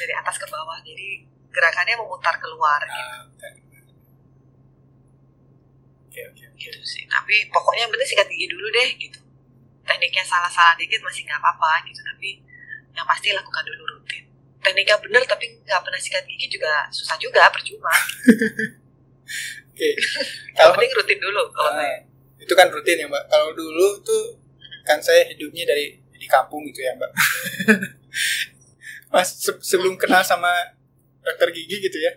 dari 0.00 0.14
atas 0.16 0.36
ke 0.36 0.46
bawah. 0.48 0.78
Jadi 0.80 1.08
gerakannya 1.46 1.94
memutar 1.94 2.34
keluar 2.38 2.80
gitu, 2.80 3.12
Ah, 3.38 3.52
oke. 6.22 6.44
gitu 6.54 6.80
sih. 6.80 7.02
Tapi 7.04 7.48
pokoknya 7.48 7.84
yang 7.84 7.92
penting 7.92 8.08
sikat 8.08 8.26
gigi 8.26 8.46
dulu 8.46 8.66
deh 8.70 8.88
gitu. 8.96 9.18
Tekniknya 9.82 10.24
salah-salah 10.24 10.74
dikit 10.74 11.00
masih 11.00 11.22
nggak 11.22 11.38
apa-apa 11.38 11.84
gitu. 11.84 12.00
Tapi 12.00 12.30
yang 12.92 13.04
pasti 13.04 13.28
lakukan 13.30 13.64
dulu 13.64 13.82
rutin. 13.92 14.24
Tekniknya 14.58 14.96
bener 14.96 15.22
tapi 15.24 15.44
nggak 15.60 15.80
pernah 15.80 15.98
sikat 15.98 16.24
gigi 16.24 16.46
juga 16.50 16.88
susah 16.88 17.16
juga, 17.16 17.50
percuma. 17.50 17.90
Oke. 19.74 19.90
Yang 20.54 20.56
Kalau 20.56 20.72
penting 20.72 20.92
rutin 20.94 21.18
dulu. 21.18 21.42
Kalau 21.50 21.68
Ah, 21.68 21.76
saya. 21.80 21.98
itu 22.38 22.52
kan 22.52 22.68
rutin 22.70 22.96
ya 22.96 23.06
mbak. 23.06 23.24
Kalau 23.26 23.50
dulu 23.52 23.98
tuh 24.00 24.38
kan 24.84 25.00
saya 25.00 25.26
hidupnya 25.26 25.64
dari 25.64 25.98
di 26.14 26.26
kampung 26.26 26.62
gitu 26.64 26.80
ya 26.80 26.94
mbak. 26.94 27.10
Pas 29.12 29.26
se- 29.26 29.60
sebelum 29.60 29.94
kenal 29.94 30.22
sama 30.22 30.50
dokter 31.20 31.50
gigi 31.50 31.78
gitu 31.80 31.98
ya, 31.98 32.12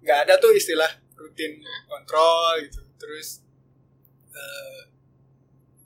nggak 0.00 0.18
ada 0.28 0.34
tuh 0.36 0.52
istilah 0.52 0.88
rutin 1.14 1.58
kontrol 1.84 2.60
gitu. 2.60 2.83
Terus 3.00 3.42
eh, 4.34 4.80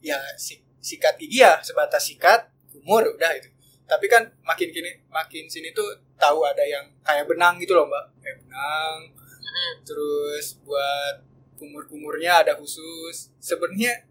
ya 0.02 0.18
si- 0.38 0.62
sikat 0.78 1.18
gigi 1.20 1.42
ya 1.44 1.58
sebatas 1.62 2.06
sikat, 2.08 2.48
umur 2.78 3.02
udah 3.14 3.32
itu. 3.36 3.50
Tapi 3.88 4.06
kan 4.06 4.28
makin 4.44 4.68
kini 4.70 4.90
makin 5.08 5.48
sini 5.48 5.72
tuh 5.72 5.88
tahu 6.20 6.44
ada 6.44 6.62
yang 6.64 6.84
kayak 7.02 7.24
benang 7.30 7.56
gitu 7.62 7.72
loh 7.76 7.88
mbak, 7.88 8.04
kayak 8.20 8.36
benang 8.44 8.98
terus 9.82 10.60
buat 10.62 11.24
kumur-kumurnya 11.58 12.44
ada 12.46 12.52
khusus. 12.58 13.32
Sebenarnya 13.40 14.06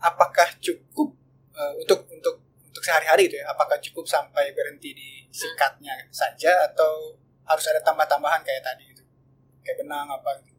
apakah 0.00 0.48
cukup 0.58 1.14
eh, 1.54 1.72
untuk 1.80 2.08
untuk 2.10 2.34
untuk 2.68 2.82
sehari-hari 2.82 3.28
gitu 3.30 3.40
ya? 3.40 3.52
Apakah 3.52 3.78
cukup 3.80 4.04
sampai 4.08 4.50
berhenti 4.56 4.90
di 4.96 5.10
sikatnya 5.32 5.94
saja 6.12 6.68
atau 6.72 7.16
harus 7.46 7.64
ada 7.68 7.80
tambah-tambahan 7.84 8.42
kayak 8.44 8.62
tadi 8.64 8.84
gitu? 8.92 9.04
Kayak 9.62 9.84
benang 9.86 10.08
apa 10.10 10.30
gitu 10.42 10.51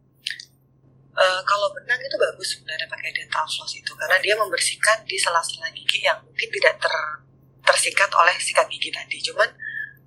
Eh, 1.14 1.42
kalau 1.46 1.70
benang 1.78 2.02
itu 2.02 2.18
bagus 2.18 2.58
sebenarnya 2.58 2.90
pakai 2.90 3.14
dental 3.14 3.46
floss 3.46 3.78
itu 3.78 3.94
karena 3.94 4.18
dia 4.18 4.34
membersihkan 4.34 4.98
di 5.06 5.14
sela-sela 5.14 5.70
gigi 5.70 6.02
yang 6.02 6.18
mungkin 6.26 6.50
tidak 6.50 6.82
ter 6.82 6.96
tersikat 7.62 8.10
oleh 8.18 8.34
sikat 8.42 8.66
gigi 8.66 8.90
tadi. 8.90 9.22
Cuman 9.22 9.46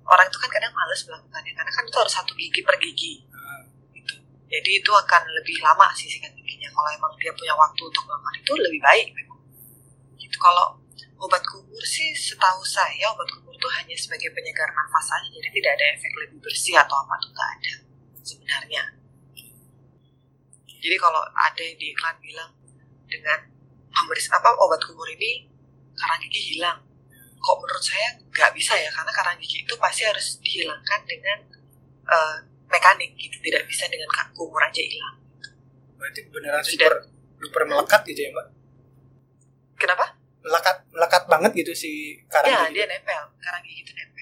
orang 0.03 0.27
itu 0.27 0.35
kan 0.35 0.51
kadang 0.51 0.75
males 0.75 0.99
melakukannya 1.07 1.53
karena 1.55 1.71
kan 1.71 1.83
itu 1.87 1.95
harus 1.95 2.11
satu 2.11 2.35
gigi 2.35 2.59
per 2.59 2.75
gigi 2.83 3.23
Nah, 3.31 3.63
gitu. 3.95 4.19
Jadi 4.51 4.69
itu 4.83 4.91
akan 4.91 5.23
lebih 5.31 5.55
lama 5.63 5.87
sih 5.95 6.11
sikat 6.11 6.35
giginya. 6.35 6.67
Kalau 6.75 6.91
emang 6.91 7.15
dia 7.15 7.31
punya 7.31 7.55
waktu 7.55 7.81
untuk 7.87 8.03
melakukan 8.03 8.35
itu 8.43 8.51
lebih 8.59 8.81
baik 8.83 9.07
memang. 9.15 9.39
Gitu. 10.19 10.35
Kalau 10.35 10.75
obat 11.23 11.43
kumur 11.47 11.83
sih 11.87 12.11
setahu 12.11 12.59
saya 12.67 13.07
obat 13.15 13.31
kumur 13.31 13.55
itu 13.55 13.67
hanya 13.79 13.95
sebagai 13.95 14.27
penyegar 14.35 14.67
nafas 14.75 15.07
saja. 15.07 15.31
Jadi 15.31 15.55
tidak 15.55 15.71
ada 15.79 15.85
efek 15.95 16.11
lebih 16.19 16.43
bersih 16.43 16.75
atau 16.75 16.99
apa 16.99 17.15
tuh 17.23 17.31
nggak 17.31 17.49
ada 17.55 17.73
sebenarnya. 18.27 18.96
Jadi 20.77 20.95
kalau 20.97 21.21
ada 21.33 21.61
yang 21.61 21.77
di 21.77 21.91
iklan 21.93 22.15
bilang 22.21 22.51
dengan 23.07 23.39
pembersih 23.89 24.31
apa 24.33 24.53
obat 24.57 24.81
kumur 24.85 25.07
ini 25.09 25.47
karang 25.97 26.19
gigi 26.21 26.55
hilang. 26.55 26.79
Kok 27.37 27.55
menurut 27.61 27.83
saya 27.83 28.17
nggak 28.17 28.51
bisa 28.53 28.73
ya 28.77 28.89
karena 28.93 29.11
karang 29.13 29.37
gigi 29.41 29.65
itu 29.65 29.73
pasti 29.77 30.05
harus 30.05 30.37
dihilangkan 30.41 31.01
dengan 31.05 31.37
eh, 32.07 32.37
mekanik 32.67 33.15
gitu, 33.15 33.39
tidak 33.39 33.63
bisa 33.65 33.87
dengan 33.87 34.07
kumur 34.35 34.61
aja 34.61 34.83
hilang. 34.83 35.15
berarti 35.97 36.21
beneran 36.29 36.61
super 36.61 37.09
duper 37.41 37.65
melekat 37.65 38.05
gitu 38.05 38.21
ya 38.21 38.29
mbak 38.29 38.47
Kenapa? 39.81 40.05
melekat 40.45 40.77
melekat 40.93 41.23
banget 41.27 41.51
gitu 41.57 41.73
si 41.75 42.21
karang 42.31 42.49
ya 42.49 42.59
gigi. 42.69 42.75
dia 42.79 42.85
nempel, 42.87 43.23
karang 43.43 43.61
gigi 43.65 43.81
itu 43.83 43.93
nempel. 43.93 44.16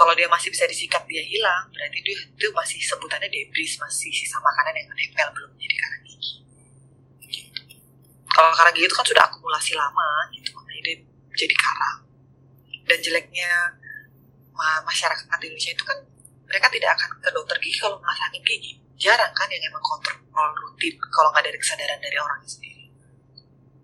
Gitu. 0.00 0.02
Kalau 0.02 0.12
dia 0.16 0.28
masih 0.32 0.48
bisa 0.48 0.64
disikat 0.64 1.04
dia 1.04 1.20
hilang, 1.20 1.68
berarti 1.68 1.98
dia 2.00 2.16
itu 2.16 2.48
masih 2.56 2.80
sebutannya 2.80 3.28
debris, 3.28 3.76
masih 3.76 4.08
sisa 4.08 4.40
makanan 4.40 4.72
yang 4.72 4.88
nempel 4.88 5.28
belum 5.36 5.50
jadi 5.60 5.76
karang 5.76 6.02
gigi. 6.08 6.32
Kalau 8.32 8.48
karang 8.56 8.72
gigi 8.72 8.88
itu 8.88 8.96
kan 8.96 9.04
sudah 9.04 9.22
akumulasi 9.28 9.72
lama 9.76 10.08
gitu, 10.32 10.48
makanya 10.56 10.82
dia 10.88 10.96
jadi 11.36 11.54
karang. 11.54 11.98
Dan 12.88 12.98
jeleknya 13.04 13.50
ma- 14.56 14.82
masyarakat 14.88 15.24
Indonesia 15.28 15.72
itu 15.76 15.84
kan 15.84 15.98
mereka 16.48 16.66
tidak 16.72 16.96
akan 16.96 17.10
ke 17.20 17.30
dokter 17.30 17.56
gigi 17.60 17.76
kalau 17.78 18.00
nggak 18.00 18.16
sakit 18.16 18.42
gigi. 18.42 18.72
Jarang 18.96 19.32
kan 19.36 19.48
yang 19.52 19.60
emang 19.68 19.84
kontrol 19.84 20.16
rutin 20.56 20.96
kalau 21.12 21.28
nggak 21.32 21.44
dari 21.44 21.58
kesadaran 21.60 22.00
dari 22.00 22.16
orangnya 22.16 22.48
sendiri. 22.48 22.84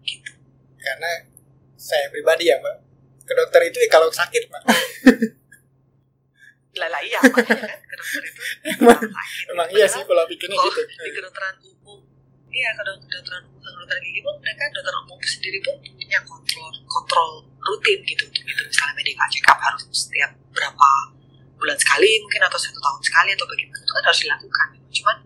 Gitu. 0.06 0.32
karena 0.78 1.26
saya 1.74 2.06
pribadi 2.14 2.46
ya 2.46 2.62
mbak 2.62 2.76
ke 3.26 3.32
dokter 3.34 3.58
itu 3.66 3.78
ya 3.82 3.88
kalau 3.90 4.06
sakit 4.06 4.46
mbak 4.46 4.62
lah 6.78 6.88
lah 6.92 7.00
iya 7.02 7.18
makanya 7.24 7.64
kan 7.66 7.78
itu 7.80 8.04
Emang- 8.76 9.02
sakit 9.16 9.46
Emang 9.52 9.68
iya 9.72 9.86
sih 9.88 10.02
pola 10.04 10.24
pikirnya 10.28 10.56
gitu. 10.56 10.80
di 10.84 11.10
kedokteran 11.16 11.56
umum 11.64 12.00
iya 12.52 12.70
kalau 12.76 12.94
kedokteran 13.00 13.42
umum 13.48 13.60
kedokteran 13.60 14.02
gigi 14.04 14.20
pun 14.20 14.34
mereka 14.40 14.62
dokter 14.72 14.94
umum 15.04 15.18
sendiri 15.22 15.58
pun 15.64 15.74
punya 15.80 16.20
kontrol 16.22 16.70
kontrol 16.86 17.28
rutin 17.66 17.98
gitu. 18.06 18.22
Untuk 18.30 18.46
itu 18.46 18.62
misalnya 18.62 18.94
medical 18.94 19.26
check 19.26 19.46
up 19.50 19.58
harus 19.58 19.82
setiap 19.90 20.30
berapa 20.54 20.88
bulan 21.58 21.74
sekali 21.74 22.20
mungkin 22.22 22.40
atau 22.46 22.58
satu 22.60 22.78
tahun 22.78 23.00
sekali 23.02 23.30
atau 23.34 23.46
bagaimana 23.48 23.80
itu 23.82 23.92
kan 23.92 24.04
harus 24.06 24.20
dilakukan. 24.22 24.68
Cuman 24.94 25.16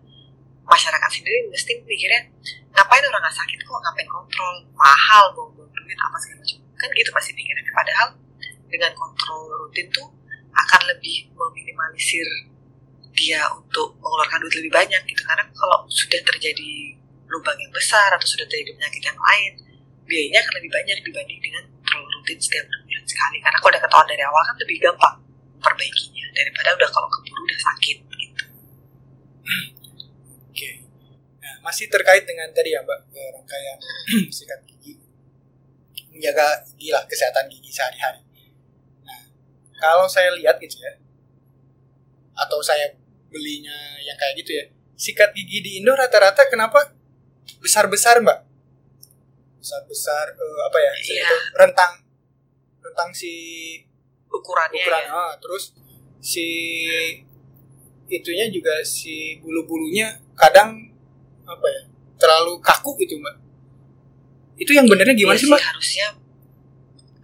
masyarakat 0.65 1.09
sendiri 1.11 1.37
mesti 1.51 1.71
mikirnya 1.85 2.21
ngapain 2.73 3.03
orang 3.05 3.21
nggak 3.21 3.35
sakit 3.37 3.59
kok 3.61 3.77
ngapain 3.77 4.09
kontrol? 4.09 4.55
Mahal 4.73 5.23
buang-buang 5.37 5.69
duit 5.69 5.99
apa 6.01 6.17
segala 6.17 6.41
macam. 6.41 6.57
Kan 6.81 6.89
gitu 6.97 7.09
pasti 7.13 7.31
pikirnya 7.37 7.71
padahal 7.71 8.07
dengan 8.71 8.91
kontrol 8.97 9.41
rutin 9.67 9.85
tuh 9.93 10.07
akan 10.51 10.81
lebih 10.95 11.31
meminimalisir 11.33 12.27
dia 13.11 13.43
untuk 13.51 13.95
mengeluarkan 13.99 14.39
duit 14.43 14.55
lebih 14.63 14.73
banyak 14.73 15.01
gitu 15.07 15.21
karena 15.27 15.43
kalau 15.51 15.83
sudah 15.91 16.19
terjadi 16.23 16.95
lubang 17.31 17.55
yang 17.59 17.71
besar 17.71 18.11
atau 18.11 18.27
sudah 18.27 18.47
terjadi 18.47 18.75
penyakit 18.75 19.03
yang 19.03 19.19
lain 19.19 19.51
biayanya 20.07 20.39
akan 20.43 20.53
lebih 20.59 20.71
banyak 20.71 20.97
dibanding 21.03 21.39
dengan 21.39 21.63
kontrol 21.83 22.07
rutin 22.19 22.39
setiap 22.39 22.65
bulan 22.67 23.05
sekali 23.07 23.37
karena 23.39 23.57
kalau 23.59 23.71
udah 23.71 23.83
ketahuan 23.83 24.07
dari 24.07 24.23
awal 24.23 24.41
kan 24.43 24.55
lebih 24.59 24.77
gampang 24.79 25.15
perbaikinya 25.61 26.25
daripada 26.33 26.69
udah 26.75 26.89
kalau 26.89 27.07
keburu 27.11 27.41
udah 27.45 27.59
sakit 27.59 27.97
gitu 27.99 28.43
Oke. 30.51 30.69
Nah, 31.41 31.55
masih 31.65 31.89
terkait 31.89 32.23
dengan 32.23 32.47
tadi 32.53 32.75
ya 32.75 32.79
Mbak, 32.85 32.99
eh, 33.11 33.29
rangkaian 33.33 33.77
sikat 34.37 34.61
gigi. 34.69 34.93
Menjaga 36.13 36.61
gigi 36.69 36.93
lah, 36.93 37.03
kesehatan 37.09 37.49
gigi 37.49 37.71
sehari-hari. 37.73 38.21
Kalau 39.81 40.05
saya 40.05 40.29
lihat 40.37 40.61
gitu 40.61 40.77
ya, 40.77 40.93
atau 42.37 42.61
saya 42.61 42.93
belinya 43.33 43.73
yang 44.05 44.13
kayak 44.13 44.37
gitu 44.45 44.51
ya, 44.53 44.65
sikat 44.93 45.33
gigi 45.33 45.65
di 45.65 45.71
Indo 45.81 45.97
rata-rata 45.97 46.45
kenapa 46.45 46.93
besar-besar 47.57 48.21
Mbak? 48.21 48.39
Besar-besar, 49.57 50.37
eh, 50.37 50.59
apa 50.69 50.77
ya, 50.77 50.91
Iya. 51.01 51.25
itu, 51.25 51.35
rentang, 51.57 51.91
rentang 52.81 53.09
si 53.09 53.33
ukurannya 54.29 54.85
ukuran, 54.85 55.03
ya. 55.05 55.11
ah, 55.11 55.33
terus 55.41 55.73
si 56.21 56.45
itunya 58.05 58.45
juga 58.51 58.83
si 58.83 59.39
bulu-bulunya 59.39 60.19
kadang 60.35 60.91
apa 61.47 61.67
ya 61.67 61.81
terlalu 62.19 62.59
kaku 62.61 62.93
gitu 63.01 63.17
mbak. 63.17 63.35
Itu 64.59 64.77
yang 64.77 64.85
benernya 64.85 65.17
gimana 65.17 65.33
Iya 65.33 65.41
sih 65.41 65.49
mbak? 65.49 65.61
harusnya 65.63 66.07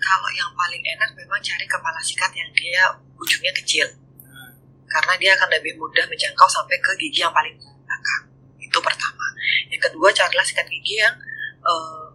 kalau 0.07 0.29
yang 0.31 0.51
paling 0.55 0.79
enak 0.79 1.11
memang 1.19 1.39
cari 1.43 1.67
kepala 1.67 1.99
sikat 1.99 2.31
yang 2.31 2.47
dia 2.55 2.83
ujungnya 3.19 3.51
kecil. 3.59 3.87
Nah. 4.23 4.55
karena 4.87 5.13
dia 5.19 5.31
akan 5.35 5.49
lebih 5.51 5.75
mudah 5.75 6.07
menjangkau 6.07 6.47
sampai 6.47 6.79
ke 6.79 6.95
gigi 6.95 7.19
yang 7.19 7.35
paling 7.35 7.51
belakang. 7.59 8.23
Itu 8.55 8.79
pertama. 8.79 9.27
Yang 9.67 9.91
kedua 9.91 10.07
carilah 10.15 10.45
sikat 10.47 10.67
gigi 10.71 11.03
yang 11.03 11.15
eh, 11.59 12.07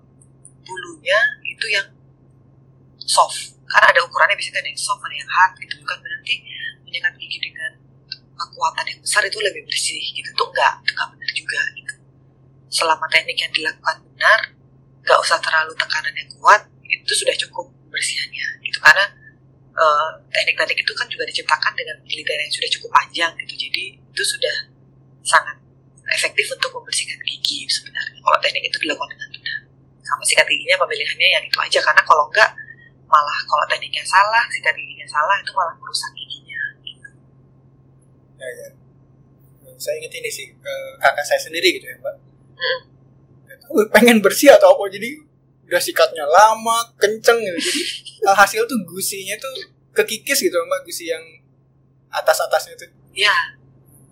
bulunya 0.65 1.21
itu 1.45 1.67
yang 1.69 1.85
soft. 2.97 3.61
Karena 3.69 3.93
ada 3.93 4.01
ukurannya 4.09 4.37
biasanya 4.41 4.65
ada 4.65 4.71
yang 4.73 4.81
soft 4.81 5.05
ada 5.05 5.17
yang 5.17 5.29
hard 5.29 5.53
gitu. 5.61 5.75
Bukan 5.85 5.99
berarti 6.01 6.35
menyikat 6.89 7.13
gigi 7.21 7.39
dengan 7.45 7.71
kekuatan 8.33 8.85
yang 8.89 9.01
besar 9.05 9.23
itu 9.29 9.37
lebih 9.37 9.69
bersih 9.69 10.01
gitu. 10.17 10.33
Tuh 10.33 10.49
enggak 10.49 10.81
itu 10.81 10.91
enggak 10.97 11.09
benar 11.13 11.31
juga 11.37 11.61
gitu. 11.77 11.95
Selama 12.73 13.05
teknik 13.13 13.37
yang 13.37 13.53
dilakukan 13.53 14.01
benar 14.01 14.41
nggak 15.03 15.19
usah 15.21 15.37
terlalu 15.45 15.77
tekanan 15.77 16.15
yang 16.17 16.31
kuat 16.41 16.63
itu 16.87 17.13
sudah 17.13 17.37
cukup 17.37 17.67
bersihannya 18.03 18.47
gitu 18.67 18.79
karena 18.83 19.07
eh, 19.79 20.09
teknik-teknik 20.35 20.79
itu 20.83 20.93
kan 20.99 21.07
juga 21.07 21.25
diciptakan 21.31 21.73
dengan 21.79 21.95
penelitian 22.03 22.39
yang 22.43 22.53
sudah 22.53 22.71
cukup 22.75 22.91
panjang 22.91 23.33
gitu 23.47 23.55
jadi 23.71 23.85
itu 23.95 24.23
sudah 24.27 24.57
sangat 25.23 25.55
efektif 26.11 26.51
untuk 26.51 26.83
membersihkan 26.83 27.23
gigi 27.23 27.71
sebenarnya 27.71 28.19
kalau 28.19 28.39
teknik 28.43 28.67
itu 28.67 28.79
dilakukan 28.83 29.15
dengan 29.15 29.29
benar 29.31 29.59
sama 30.03 30.23
sikat 30.27 30.47
giginya 30.51 30.75
pemilihannya 30.83 31.29
yang 31.39 31.45
itu 31.47 31.59
aja 31.63 31.79
karena 31.79 32.03
kalau 32.03 32.27
enggak 32.27 32.51
malah 33.07 33.39
kalau 33.47 33.65
tekniknya 33.71 34.03
salah 34.03 34.43
sikat 34.51 34.75
giginya 34.75 35.07
salah 35.07 35.39
itu 35.39 35.55
malah 35.55 35.75
merusak 35.79 36.11
giginya 36.19 36.61
gitu. 36.83 37.09
ya, 38.43 38.49
ya. 38.51 38.69
saya 39.79 39.95
inget 40.03 40.13
ini 40.19 40.29
sih 40.29 40.51
ke 40.59 40.75
kakak 40.99 41.23
saya 41.23 41.39
sendiri 41.39 41.79
gitu 41.79 41.87
ya 41.87 41.97
mbak 42.03 42.19
Hmm. 42.63 43.91
Pengen 43.91 44.23
bersih 44.23 44.55
atau 44.55 44.77
apa 44.77 44.87
jadi 44.93 45.19
udah 45.73 45.81
sikatnya 45.81 46.29
lama 46.29 46.85
kenceng 47.01 47.41
gitu. 47.41 47.57
Jadi 47.57 47.81
eh, 48.29 48.37
hasil 48.37 48.69
tuh 48.69 48.77
gusinya 48.85 49.33
tuh 49.41 49.73
kekikis 49.97 50.45
gitu 50.45 50.53
mbak 50.69 50.85
gusi 50.85 51.09
yang 51.09 51.25
atas 52.13 52.45
atasnya 52.45 52.77
tuh. 52.77 52.93
Ya 53.17 53.33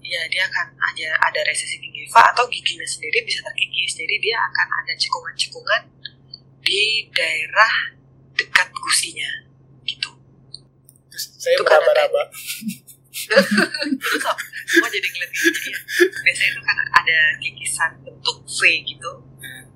ya 0.01 0.25
dia 0.33 0.49
akan 0.49 0.73
ada 0.73 1.09
ada 1.21 1.41
resesi 1.45 1.77
gingiva 1.77 2.25
atau 2.33 2.49
giginya 2.49 2.89
sendiri 2.89 3.29
bisa 3.29 3.45
terkikis. 3.45 3.93
Jadi 3.93 4.17
dia 4.25 4.41
akan 4.41 4.69
ada 4.73 4.93
cekungan-cekungan 4.97 5.83
di 6.65 7.05
daerah 7.13 7.93
dekat 8.33 8.73
gusinya. 8.73 9.29
Gitu. 9.85 10.09
Terus 11.13 11.25
saya 11.37 11.61
Itu 11.61 11.65
meraba-raba. 11.69 12.25
semua 14.65 14.89
jadi 14.97 15.07
ngeliat 15.13 15.33
gigi 15.37 15.69
ya. 15.69 15.79
Biasanya 16.25 16.51
itu 16.57 16.61
kan 16.65 16.77
ada 16.89 17.19
kikisan 17.37 17.91
bentuk 18.01 18.49
V 18.49 18.61
gitu. 18.81 19.30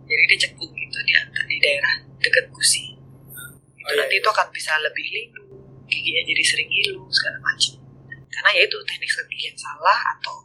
Jadi 0.05 0.23
dia 0.31 0.39
cekung 0.49 0.73
gitu 0.73 0.99
di 1.05 1.13
antara 1.17 1.45
di 1.49 1.59
daerah 1.61 1.95
dekat 2.21 2.47
gusi. 2.53 2.93
Itu 2.93 3.85
Oh, 3.85 3.93
iya, 3.93 4.01
nanti 4.01 4.17
iya. 4.17 4.23
itu 4.25 4.29
akan 4.33 4.49
bisa 4.49 4.73
lebih 4.81 5.07
linu 5.13 5.43
giginya 5.85 6.23
jadi 6.25 6.43
sering 6.43 6.69
ngilu 6.73 7.05
segala 7.13 7.37
macam 7.45 7.85
karena 8.35 8.61
ya 8.61 8.63
itu 8.67 8.79
teknik 8.85 9.09
sikat 9.09 9.27
gigi 9.31 9.45
yang 9.49 9.57
salah 9.57 9.99
atau 10.19 10.37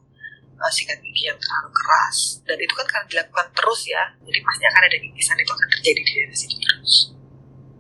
uh, 0.56 0.72
sikat 0.72 1.00
gigi 1.04 1.28
yang 1.28 1.36
terlalu 1.36 1.68
keras. 1.74 2.40
Dan 2.46 2.58
itu 2.62 2.74
kan 2.78 2.86
karena 2.88 3.06
dilakukan 3.10 3.48
terus 3.58 3.82
ya. 3.90 4.04
Jadi 4.24 4.40
pasti 4.46 4.64
akan 4.70 4.82
ada 4.86 4.98
gigisan 5.04 5.38
itu 5.42 5.52
akan 5.52 5.68
terjadi 5.74 6.00
di 6.00 6.12
daerah 6.14 6.38
situ 6.38 6.56
terus. 6.62 6.94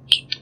Gitu. 0.10 0.38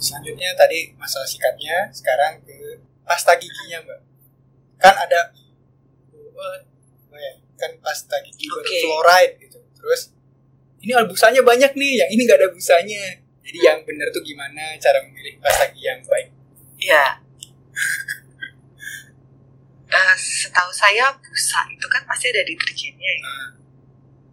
Selanjutnya 0.00 0.50
tadi 0.56 0.92
masalah 1.00 1.28
sikatnya, 1.28 1.88
sekarang 1.96 2.40
ke 2.42 2.56
pasta 3.08 3.36
giginya 3.40 3.78
mbak. 3.88 4.00
Kan 4.80 4.96
ada, 4.96 5.32
kan 7.60 7.76
pasta 7.84 8.16
gigi 8.24 8.48
Oke. 8.48 8.80
fluoride 8.80 9.36
gitu. 9.44 9.60
Terus 9.76 10.16
ini 10.80 10.96
ada 10.96 11.04
busanya 11.04 11.44
banyak 11.44 11.76
nih, 11.76 11.92
yang 12.00 12.10
ini 12.16 12.24
nggak 12.24 12.40
ada 12.40 12.48
busanya. 12.48 13.20
Jadi 13.44 13.58
yang 13.60 13.78
benar 13.84 14.08
tuh 14.08 14.24
gimana 14.24 14.72
cara 14.80 15.04
memilih 15.04 15.36
pasta 15.44 15.68
gigi 15.68 15.84
yang 15.84 16.00
baik? 16.08 16.28
ya 16.80 17.06
Eh, 19.90 20.16
setahu 20.16 20.70
saya 20.70 21.10
busa 21.18 21.66
itu 21.66 21.82
kan 21.90 21.98
pasti 22.06 22.30
ada 22.30 22.46
deterjennya 22.46 23.10
ya 23.10 23.18
Nah, 23.26 23.50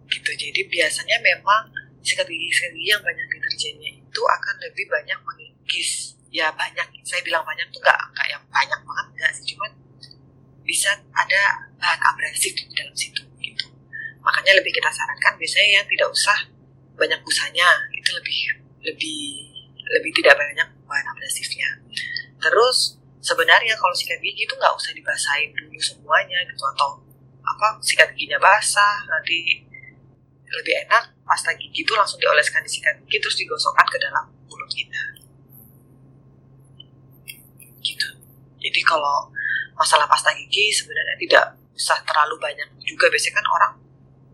gitu 0.06 0.30
jadi 0.38 0.60
biasanya 0.70 1.18
memang 1.18 1.66
sikat 1.98 2.30
gigi 2.30 2.46
sikat 2.54 2.72
gigi 2.78 2.94
yang 2.94 3.02
banyak 3.02 3.26
deterjennya 3.26 3.90
itu 3.98 4.22
akan 4.22 4.54
lebih 4.62 4.86
banyak 4.86 5.18
mengikis 5.18 6.14
ya 6.30 6.54
banyak 6.54 6.86
saya 7.02 7.20
bilang 7.26 7.42
banyak 7.42 7.66
tuh 7.74 7.82
nggak 7.82 8.00
nggak 8.14 8.26
yang 8.30 8.44
banyak 8.46 8.80
banget 8.86 9.06
nggak 9.18 9.32
sih 9.34 9.44
cuman 9.50 9.70
bisa 10.68 10.92
ada 11.16 11.72
bahan 11.80 12.00
abrasif 12.04 12.52
di 12.52 12.68
dalam 12.76 12.92
situ 12.92 13.24
gitu. 13.40 13.66
Makanya 14.20 14.60
lebih 14.60 14.76
kita 14.76 14.92
sarankan 14.92 15.40
biasanya 15.40 15.80
yang 15.80 15.86
tidak 15.88 16.08
usah 16.12 16.38
banyak 17.00 17.16
busanya 17.24 17.68
itu 17.96 18.10
lebih 18.12 18.40
lebih 18.84 19.20
lebih 19.88 20.12
tidak 20.20 20.36
banyak 20.36 20.68
bahan 20.84 21.06
abrasifnya. 21.08 21.80
Terus 22.36 23.00
sebenarnya 23.24 23.72
kalau 23.80 23.96
sikat 23.96 24.20
gigi 24.20 24.44
itu 24.44 24.52
nggak 24.52 24.76
usah 24.76 24.92
dibasahin 24.92 25.56
dulu 25.56 25.80
semuanya 25.80 26.44
gitu 26.44 26.62
atau 26.76 27.00
apa 27.48 27.80
sikat 27.80 28.12
giginya 28.12 28.36
basah 28.36 29.08
nanti 29.08 29.64
lebih 30.48 30.74
enak 30.84 31.16
pasta 31.24 31.52
gigi 31.56 31.80
itu 31.84 31.92
langsung 31.96 32.20
dioleskan 32.20 32.60
di 32.60 32.70
sikat 32.72 33.00
gigi 33.08 33.16
terus 33.24 33.36
digosokkan 33.40 33.88
ke 33.88 33.96
dalam 33.96 34.28
mulut 34.52 34.68
kita. 34.68 35.02
Gitu. 37.80 38.08
Jadi 38.60 38.80
kalau 38.84 39.32
masalah 39.78 40.10
pasta 40.10 40.34
gigi 40.34 40.74
sebenarnya 40.74 41.16
tidak 41.22 41.44
usah 41.78 41.98
terlalu 42.02 42.34
banyak 42.42 42.66
juga 42.82 43.06
biasanya 43.06 43.38
kan 43.38 43.46
orang 43.54 43.72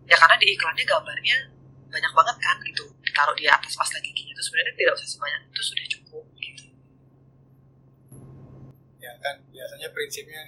ya 0.09 0.15
karena 0.17 0.35
di 0.41 0.47
iklannya 0.57 0.85
gambarnya 0.85 1.37
banyak 1.93 2.11
banget 2.11 2.37
kan 2.41 2.57
gitu 2.65 2.85
ditaruh 3.05 3.37
di 3.37 3.45
atas 3.45 3.77
pasta 3.77 4.01
giginya 4.01 4.33
itu 4.33 4.43
sebenarnya 4.43 4.73
tidak 4.73 4.93
usah 4.97 5.07
sebanyak 5.07 5.41
itu 5.45 5.61
sudah 5.61 5.85
cukup 5.93 6.25
gitu 6.41 6.65
ya 8.99 9.13
kan 9.21 9.35
biasanya 9.53 9.87
prinsipnya 9.93 10.43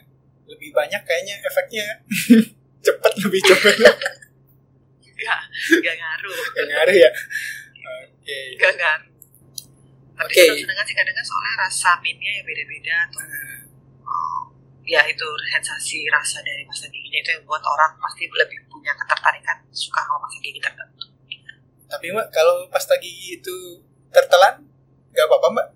lebih 0.49 0.73
banyak 0.73 1.01
kayaknya 1.05 1.35
efeknya 1.45 1.87
cepet 2.85 3.13
lebih 3.21 3.41
cepet 3.45 3.75
Enggak, 5.17 5.41
enggak 5.81 5.95
ngaruh. 5.97 6.37
Nggak 6.53 6.65
ngaruh 6.69 6.95
ya. 6.95 7.11
Oke. 8.05 8.39
Enggak 8.53 8.73
ngaruh. 8.77 9.09
Tapi 10.17 10.33
okay. 10.33 10.61
sedangkan 10.61 10.85
sih 10.85 10.95
kadang 10.97 11.25
soalnya 11.25 11.53
rasa 11.61 11.91
minnya 12.01 12.31
yang 12.41 12.45
beda-beda 12.45 12.95
atau 13.09 13.21
oh, 13.21 13.56
ya 14.87 15.03
itu 15.03 15.27
sensasi 15.51 16.07
rasa 16.07 16.39
dari 16.39 16.63
pasta 16.63 16.87
giginya 16.87 17.19
itu 17.19 17.29
yang 17.35 17.43
buat 17.43 17.59
orang 17.59 17.91
pasti 17.99 18.23
lebih 18.31 18.55
punya 18.71 18.95
ketertarikan 18.95 19.59
suka 19.75 19.99
sama 19.99 20.15
pasta 20.23 20.39
gigi 20.39 20.63
tertentu. 20.63 21.05
Tapi 21.91 22.05
mbak 22.15 22.27
kalau 22.31 22.63
pasta 22.71 22.95
gigi 22.95 23.35
itu 23.35 23.83
tertelan 24.15 24.63
nggak 25.11 25.25
apa-apa 25.27 25.47
mbak? 25.51 25.67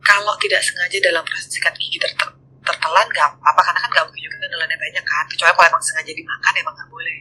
Kalau 0.00 0.34
tidak 0.40 0.64
sengaja 0.64 0.96
dalam 1.04 1.22
proses 1.28 1.52
sikat 1.52 1.76
gigi 1.76 2.00
ter- 2.00 2.40
tertelan 2.64 3.06
nggak 3.12 3.28
apa 3.36 3.60
karena 3.60 3.80
kan 3.84 3.90
nggak 3.92 4.04
mungkin 4.08 4.22
juga 4.24 4.36
nelannya 4.48 4.78
banyak 4.80 5.04
kan. 5.04 5.24
Kecuali 5.28 5.52
kalau 5.52 5.68
emang 5.68 5.84
sengaja 5.84 6.12
dimakan 6.16 6.52
emang 6.56 6.74
nggak 6.74 6.88
boleh. 6.88 7.16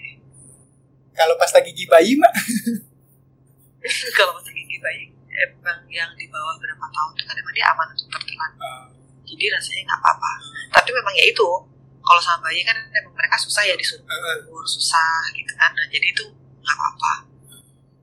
Kalau 1.12 1.36
pasta 1.36 1.60
gigi 1.60 1.84
bayi 1.92 2.16
mak, 2.16 2.32
kalau 4.18 4.32
masa 4.38 4.50
gigi 4.56 4.80
bayi 4.80 5.12
emang 5.28 5.84
yang 5.92 6.08
di 6.16 6.26
bawah 6.32 6.56
berapa 6.56 6.86
tahun 6.88 7.12
itu 7.20 7.24
kan 7.28 7.36
emang 7.36 7.54
dia 7.54 7.66
aman 7.76 7.88
untuk 7.92 8.08
tertelan 8.16 8.52
jadi 9.32 9.46
rasanya 9.56 9.82
nggak 9.88 10.00
apa-apa. 10.00 10.32
Tapi 10.72 10.90
memang 10.92 11.14
ya 11.16 11.26
itu 11.26 11.48
kalau 12.02 12.20
sama 12.20 12.50
bayi 12.50 12.62
kan 12.62 12.76
emang 12.92 13.14
mereka 13.14 13.38
susah 13.38 13.64
ya 13.64 13.76
disuruh 13.78 14.04
umur 14.44 14.66
susah 14.66 15.24
gitu 15.32 15.54
kan. 15.56 15.72
Nah, 15.72 15.86
jadi 15.88 16.04
itu 16.04 16.24
nggak 16.60 16.76
apa-apa. 16.76 17.14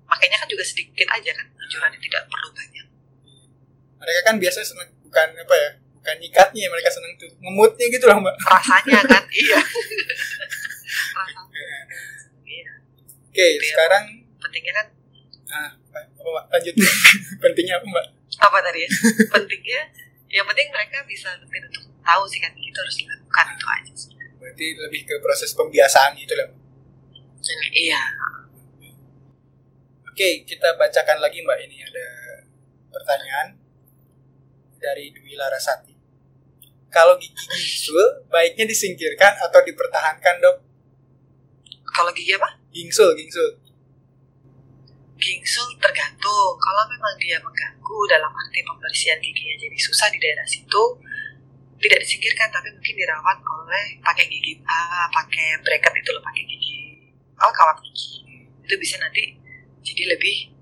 Makanya 0.09 0.41
kan 0.41 0.49
juga 0.49 0.65
sedikit 0.65 1.05
aja 1.07 1.31
kan 1.31 1.45
anjurannya 1.45 2.01
tidak 2.01 2.23
perlu 2.27 2.49
banyak. 2.51 2.87
Mereka 3.99 4.21
kan 4.25 4.35
biasanya 4.39 4.67
seneng 4.67 4.89
bukan 5.05 5.29
apa 5.37 5.55
ya, 5.55 5.71
bukan 5.95 6.15
nyikatnya 6.17 6.67
mereka 6.69 6.89
seneng 6.89 7.13
tuh 7.17 7.29
ngemutnya 7.39 7.87
gitu 7.89 8.05
loh 8.07 8.19
mbak. 8.19 8.35
rasanya 8.41 9.01
kan 9.05 9.25
iya. 9.43 9.61
Rasanya 11.13 11.79
iya. 12.45 12.73
Oke, 13.29 13.45
Iya. 13.45 13.61
sekarang 13.61 14.05
pentingnya 14.39 14.73
kan 14.75 14.87
ah, 15.51 15.71
apa 15.93 15.99
mbak? 16.25 16.45
Lanjut. 16.55 16.75
Pentingnya 17.43 17.75
apa 17.77 17.87
mbak? 17.87 18.07
apa 18.39 18.59
tadi 18.63 18.87
ya? 18.87 18.89
Pentingnya 19.29 19.81
yang 20.29 20.45
penting 20.45 20.69
mereka 20.69 21.01
bisa 21.09 21.33
rutin 21.41 21.65
untuk 21.65 21.85
tahu 22.05 22.23
sih 22.29 22.41
kan 22.41 22.53
itu 22.57 22.79
harus 22.79 22.97
dilakukan 23.01 23.47
itu 23.57 23.67
aja 23.67 23.93
sih 23.97 24.13
Berarti 24.39 24.67
lebih 24.79 25.03
ke 25.03 25.19
proses 25.19 25.51
pembiasaan 25.51 26.15
gitu 26.15 26.31
lah. 26.39 26.47
Iya 27.75 28.03
Oke, 30.19 30.43
kita 30.47 30.75
bacakan 30.75 31.23
lagi 31.23 31.43
mbak 31.47 31.59
ini 31.63 31.79
ada 31.79 32.07
pertanyaan 32.91 33.55
dari 34.83 35.15
Dwi 35.15 35.39
Larasati. 35.39 35.95
Kalau 36.91 37.15
gigi 37.23 37.39
gingsul, 37.39 38.27
baiknya 38.27 38.67
disingkirkan 38.67 39.39
atau 39.39 39.63
dipertahankan 39.63 40.43
dok? 40.43 40.57
kalau 41.87 42.11
gigi 42.15 42.35
apa 42.35 42.59
Gingsul, 42.75 43.15
gingsul. 43.15 43.59
Gingsul 45.19 45.69
tergantung. 45.83 46.55
Kalau 46.57 46.83
memang 46.87 47.15
dia 47.19 47.37
mengganggu 47.43 47.99
dalam 48.07 48.31
arti 48.31 48.63
pembersihan 48.63 49.19
giginya 49.19 49.59
jadi 49.59 49.77
susah 49.77 50.09
di 50.15 50.19
daerah 50.23 50.47
situ 50.47 50.83
tidak 51.79 51.99
disingkirkan 52.03 52.51
tapi 52.51 52.75
mungkin 52.75 52.95
dirawat 52.99 53.39
oleh 53.39 53.85
pakai 54.03 54.27
gigi 54.27 54.59
ah, 54.67 55.07
pakai 55.15 55.63
bracket 55.63 55.95
itu 55.95 56.11
loh 56.11 56.23
pakai 56.23 56.43
gigi 56.47 56.79
oh 57.39 57.53
kawat 57.53 57.79
gigi. 57.83 58.23
Itu 58.63 58.75
bisa 58.79 58.99
nanti 59.03 59.35
jadi 59.83 60.15
lebih 60.15 60.55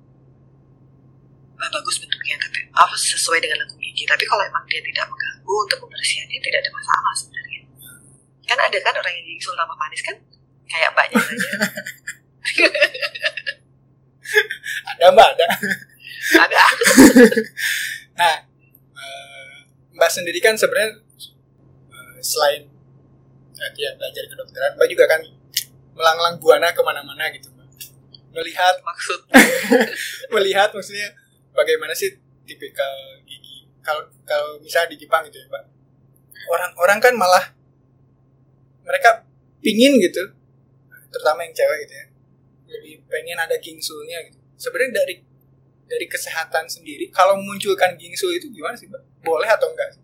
ah, 1.60 1.68
bagus 1.72 2.00
bentuknya 2.00 2.36
tapi 2.40 2.64
apa 2.72 2.96
sesuai 2.96 3.40
dengan 3.44 3.64
lengkung 3.64 3.80
gigi. 3.80 4.08
Tapi 4.08 4.24
kalau 4.24 4.42
emang 4.44 4.64
dia 4.68 4.80
tidak 4.80 5.04
mengganggu 5.08 5.54
untuk 5.68 5.78
pembersihannya 5.84 6.40
tidak 6.40 6.58
ada 6.64 6.70
masalah 6.72 7.12
sebenarnya. 7.16 7.60
Kan 8.46 8.58
ada 8.60 8.78
kan 8.80 8.94
orang 8.96 9.12
yang 9.12 9.26
gingsul 9.28 9.52
tambah 9.52 9.76
manis 9.76 10.02
kan? 10.04 10.16
Kayak 10.66 10.90
mbaknya 10.98 11.22
aja 11.22 11.50
Ada 14.96 15.06
mbak, 15.12 15.28
ada. 15.34 15.46
ada 16.42 16.56
Nah, 18.18 18.34
eh, 18.96 19.56
mbak 19.92 20.10
sendiri 20.10 20.40
kan 20.40 20.56
sebenarnya 20.56 20.98
eh, 21.92 22.16
selain 22.24 22.64
dia 23.76 23.90
belajar 23.96 24.24
kedokteran, 24.30 24.76
mbak 24.76 24.88
juga 24.88 25.04
kan 25.08 25.20
melanglang 25.96 26.36
buana 26.40 26.72
ke 26.72 26.80
mana-mana 26.84 27.28
gitu 27.32 27.48
mbak. 27.52 27.68
Melihat 28.36 28.80
maksud 28.84 29.20
melihat 30.34 30.68
maksudnya 30.72 31.12
bagaimana 31.56 31.96
sih 31.96 32.12
tipikal 32.46 33.18
gigi 33.24 33.66
kalau 33.80 34.06
kalau 34.22 34.60
misalnya 34.62 34.94
di 34.94 35.02
Jepang 35.02 35.24
gitu 35.26 35.40
ya 35.42 35.46
pak 35.50 35.64
orang-orang 36.46 36.98
kan 37.02 37.14
malah 37.18 37.44
mereka 38.86 39.26
pingin 39.58 39.98
gitu 39.98 40.22
terutama 41.10 41.42
yang 41.42 41.54
cewek 41.56 41.78
gitu 41.86 41.94
ya 41.96 42.06
lebih 42.66 43.06
pengen 43.06 43.38
ada 43.38 43.56
gingsulnya 43.58 44.22
gitu. 44.26 44.38
Sebenarnya 44.58 45.02
dari 45.02 45.14
dari 45.86 46.06
kesehatan 46.10 46.66
sendiri 46.66 47.08
kalau 47.14 47.38
memunculkan 47.38 47.94
gingsul 47.94 48.34
itu 48.34 48.50
gimana 48.50 48.74
sih 48.74 48.90
pak 48.90 48.98
boleh 49.22 49.46
atau 49.46 49.70
enggak 49.70 49.94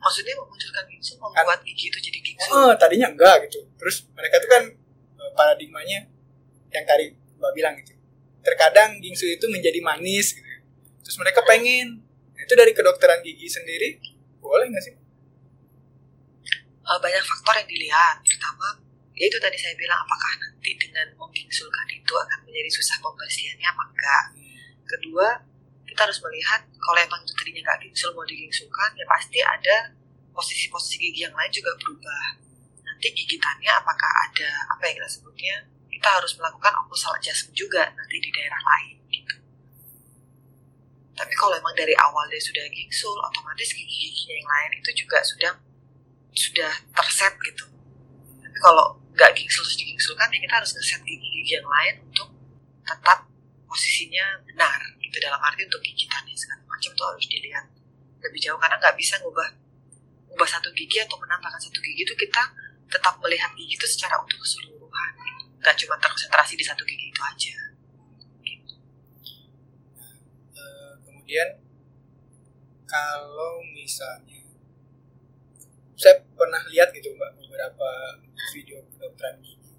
maksudnya 0.00 0.34
memunculkan 0.34 0.84
gingsul 0.88 1.16
membuat 1.20 1.60
gigi 1.62 1.92
itu 1.92 1.98
jadi 2.00 2.18
gingsul? 2.24 2.50
Oh 2.56 2.72
tadinya 2.74 3.08
enggak 3.12 3.46
gitu. 3.46 3.60
Terus 3.76 4.08
mereka 4.16 4.40
tuh 4.40 4.50
kan 4.50 4.62
eh, 5.20 5.30
paradigmanya 5.36 6.08
yang 6.72 6.84
tadi 6.88 7.12
mbak 7.36 7.52
bilang 7.52 7.74
gitu. 7.78 7.92
Terkadang 8.40 8.98
gingsul 9.04 9.28
itu 9.36 9.46
menjadi 9.52 9.78
manis 9.84 10.32
gitu. 10.32 10.48
Terus 11.04 11.16
mereka 11.20 11.44
pengen. 11.44 12.00
Nah, 12.32 12.42
itu 12.42 12.54
dari 12.56 12.72
kedokteran 12.72 13.20
gigi 13.20 13.46
sendiri 13.46 14.00
boleh 14.40 14.72
nggak 14.72 14.82
sih? 14.82 14.94
Eh, 16.80 16.98
banyak 16.98 17.22
faktor 17.22 17.54
yang 17.60 17.68
dilihat. 17.68 18.16
Pertama 18.24 18.68
ya 19.20 19.28
itu 19.28 19.36
tadi 19.36 19.52
saya 19.60 19.76
bilang 19.76 20.00
apakah 20.00 20.32
nanti 20.40 20.72
dengan 20.80 21.04
menggingsulkan 21.20 21.86
itu 21.92 22.14
akan 22.16 22.38
menjadi 22.48 22.70
susah 22.72 22.96
pembersihannya 23.04 23.68
apa 23.68 23.82
enggak? 23.92 24.24
Kedua 24.88 25.28
kita 25.84 26.08
harus 26.08 26.24
melihat 26.24 26.64
kalau 26.80 26.96
emang 27.04 27.20
itu 27.20 27.36
tadinya 27.36 27.60
nggak 27.68 27.78
gingsul 27.84 28.16
mau 28.16 28.24
digingsulkan 28.24 28.96
ya 28.96 29.04
pasti 29.04 29.38
ada 29.44 29.92
posisi-posisi 30.32 30.96
gigi 30.96 31.28
yang 31.28 31.36
lain 31.36 31.52
juga 31.52 31.76
berubah. 31.76 32.40
Nanti 32.80 33.12
gigitannya 33.12 33.68
apakah 33.76 34.08
ada 34.24 34.50
apa 34.72 34.88
yang 34.88 34.96
kita 35.04 35.10
sebutnya 35.20 35.56
kita 35.92 36.08
harus 36.08 36.32
melakukan 36.40 36.72
occlusal 36.80 37.12
adjustment 37.20 37.52
juga 37.52 37.92
nanti 37.92 38.16
di 38.16 38.30
daerah 38.32 38.56
lain 38.56 38.96
gitu. 39.12 39.36
Tapi 41.12 41.34
kalau 41.36 41.52
emang 41.60 41.76
dari 41.76 41.92
awal 42.00 42.24
dia 42.32 42.40
sudah 42.40 42.64
gingsul 42.72 43.12
otomatis 43.20 43.68
gigi-giginya 43.76 44.32
yang 44.40 44.48
lain 44.48 44.70
itu 44.80 45.04
juga 45.04 45.20
sudah 45.20 45.52
sudah 46.32 46.72
terset 46.96 47.36
gitu. 47.44 47.68
Tapi 48.40 48.58
kalau 48.64 48.99
nggak 49.20 49.36
gingsul 49.36 49.60
digingsulkan 49.76 50.32
ya 50.32 50.40
kita 50.40 50.54
harus 50.56 50.72
ngeset 50.72 51.04
gigi-gigi 51.04 51.60
yang 51.60 51.68
lain 51.68 51.94
untuk 52.08 52.32
tetap 52.88 53.28
posisinya 53.68 54.40
benar. 54.48 54.80
Gitu 54.96 55.16
dalam 55.20 55.36
arti 55.44 55.68
untuk 55.68 55.84
gigitannya 55.84 56.32
segala 56.32 56.64
macam 56.64 56.88
tuh 56.96 57.06
harus 57.12 57.28
dilihat 57.28 57.68
lebih 58.24 58.40
jauh. 58.40 58.56
Karena 58.56 58.80
nggak 58.80 58.96
bisa 58.96 59.20
ngubah 59.20 59.48
ngubah 60.32 60.48
satu 60.48 60.72
gigi 60.72 61.04
atau 61.04 61.20
menambahkan 61.20 61.60
satu 61.60 61.84
gigi 61.84 62.00
itu 62.00 62.16
kita 62.16 62.48
tetap 62.88 63.20
melihat 63.20 63.52
gigi 63.52 63.76
itu 63.76 63.84
secara 63.84 64.16
utuh 64.24 64.40
keseluruhan 64.40 65.12
gitu. 65.20 65.44
nggak 65.60 65.76
cuma 65.84 65.94
terkonsentrasi 66.00 66.56
di 66.56 66.64
satu 66.64 66.82
gigi 66.88 67.12
itu 67.12 67.20
aja. 67.20 67.56
Eh, 70.56 70.92
kemudian 71.04 71.48
kalau 72.88 73.60
misalnya 73.76 74.29
saya 76.00 76.16
pernah 76.32 76.64
lihat 76.72 76.88
gitu 76.96 77.12
mbak 77.12 77.36
beberapa 77.44 77.88
video 78.56 78.80
kedokteran 78.96 79.36
gigi. 79.44 79.76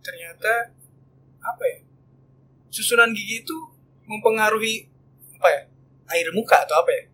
Ternyata 0.00 0.72
apa 1.44 1.64
ya 1.68 1.78
susunan 2.72 3.12
gigi 3.12 3.44
itu 3.44 3.56
mempengaruhi 4.08 4.88
apa 5.36 5.48
ya 5.52 5.62
air 6.16 6.32
muka 6.32 6.64
atau 6.64 6.80
apa 6.80 6.90
ya? 6.96 7.04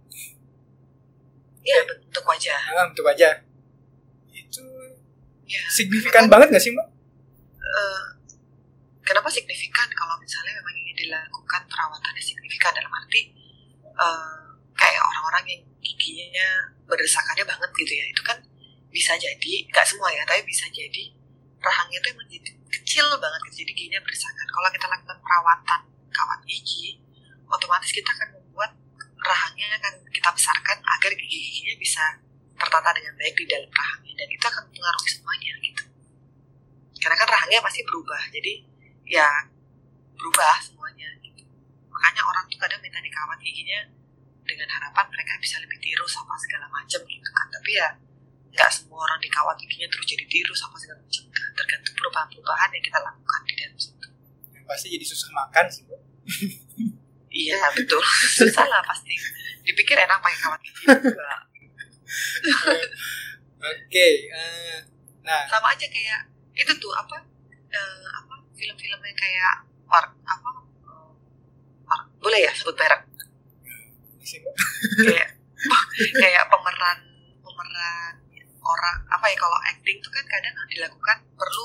Iya 1.66 1.78
bentuk 1.90 2.22
wajah. 2.22 2.60
Ah, 2.70 2.86
untuk 2.86 3.10
aja 3.10 3.42
itu 4.30 4.62
ya. 5.50 5.62
signifikan 5.74 6.30
banget 6.30 6.54
nggak 6.54 6.62
sih 6.62 6.70
mbak? 6.70 6.86
Eh, 7.58 8.04
kenapa 9.02 9.26
signifikan? 9.26 9.90
Kalau 9.90 10.14
misalnya 10.22 10.54
memang 10.62 10.74
ingin 10.86 10.96
dilakukan 11.02 11.66
perawatannya 11.66 12.22
signifikan 12.22 12.70
dalam 12.78 12.94
arti 12.94 13.34
eh, 13.82 14.46
kayak 14.78 15.02
orang-orang 15.02 15.44
yang 15.50 15.62
giginya 15.94 16.48
berdesakannya 16.90 17.44
banget 17.46 17.70
gitu 17.78 17.92
ya. 17.94 18.06
Itu 18.10 18.22
kan 18.26 18.38
bisa 18.90 19.12
jadi 19.14 19.52
nggak 19.68 19.86
semua 19.86 20.08
ya 20.08 20.24
tapi 20.24 20.40
bisa 20.48 20.64
jadi 20.72 21.12
rahangnya 21.60 21.98
tuh 22.00 22.10
emang 22.16 22.28
jadi 22.32 22.50
kecil 22.72 23.06
banget 23.20 23.40
gitu 23.50 23.56
jadi 23.66 23.72
giginya 23.76 24.00
berdesakan. 24.02 24.46
Kalau 24.50 24.68
kita 24.72 24.86
lakukan 24.90 25.18
perawatan 25.22 25.80
kawat 26.10 26.40
gigi 26.48 26.96
otomatis 27.46 27.92
kita 27.94 28.10
akan 28.10 28.28
membuat 28.40 28.70
rahangnya 29.22 29.66
akan 29.78 29.94
kita 30.10 30.30
besarkan 30.32 30.78
agar 30.82 31.10
gigi-giginya 31.14 31.74
bisa 31.78 32.04
tertata 32.56 32.90
dengan 32.96 33.14
baik 33.20 33.34
di 33.36 33.46
dalam 33.46 33.68
rahangnya 33.68 34.14
dan 34.16 34.28
itu 34.32 34.44
akan 34.48 34.62
mempengaruhi 34.70 35.10
semuanya 35.12 35.52
gitu. 35.60 35.84
Karena 36.98 37.16
kan 37.20 37.28
rahangnya 37.28 37.60
pasti 37.62 37.80
berubah 37.84 38.22
jadi 38.32 38.52
ya 39.06 39.28
berubah 40.16 40.58
semuanya 40.64 41.06
gitu. 41.22 41.44
makanya 41.92 42.22
orang 42.26 42.44
tuh 42.48 42.58
kadang 42.58 42.80
minta 42.82 42.98
dikawat 42.98 43.38
giginya 43.38 43.80
dengan 44.46 44.68
harapan 44.70 45.06
mereka 45.10 45.32
bisa 45.42 45.58
lebih 45.60 45.78
tirus 45.82 46.14
apa 46.16 46.34
segala 46.38 46.66
macam 46.70 47.00
gitu 47.04 47.30
kan. 47.34 47.46
Tapi 47.50 47.70
ya 47.76 47.88
nggak 48.56 48.70
semua 48.72 49.04
orang 49.04 49.20
dikawat 49.20 49.54
giginya 49.60 49.88
terus 49.92 50.06
jadi 50.08 50.24
tirus 50.30 50.60
apa 50.64 50.76
segala 50.80 50.98
macam 51.02 51.24
kan. 51.28 51.48
Tergantung 51.52 51.94
perubahan-perubahan 51.98 52.70
yang 52.72 52.84
kita 52.86 52.98
lakukan 53.02 53.40
di 53.44 53.54
dalam 53.58 53.76
situ. 53.76 54.08
Yang 54.54 54.64
pasti 54.64 54.86
jadi 54.94 55.04
susah 55.06 55.30
makan 55.34 55.66
sih 55.68 55.82
mbak 55.84 56.00
iya 57.36 57.60
betul. 57.76 58.00
Susah 58.40 58.64
lah 58.66 58.80
pasti. 58.82 59.12
Dipikir 59.62 59.98
enak 59.98 60.18
pakai 60.24 60.38
kawat 60.40 60.60
gigi 60.64 60.86
oke 63.56 64.06
eh, 64.30 64.78
nah. 65.26 65.42
Sama 65.50 65.74
aja 65.74 65.86
kayak 65.90 66.20
itu 66.56 66.72
tuh 66.78 66.92
apa 66.94 67.18
eh, 67.70 68.06
apa 68.14 68.34
film-filmnya 68.54 69.14
kayak 69.18 69.54
war 69.90 70.06
apa 70.06 70.50
eh, 70.86 71.10
war- 71.84 72.08
boleh 72.22 72.40
ya 72.46 72.52
sebut 72.54 72.76
merek 72.78 73.02
sih 74.26 74.42
kayak 75.06 75.28
kayak 76.22 76.44
pemeran 76.50 76.98
pemeran 77.40 78.12
orang 78.60 78.96
apa 79.06 79.26
ya 79.30 79.36
kalau 79.38 79.58
acting 79.70 79.96
tuh 80.02 80.10
kan 80.10 80.26
kadang 80.26 80.54
dilakukan 80.66 81.22
perlu 81.38 81.64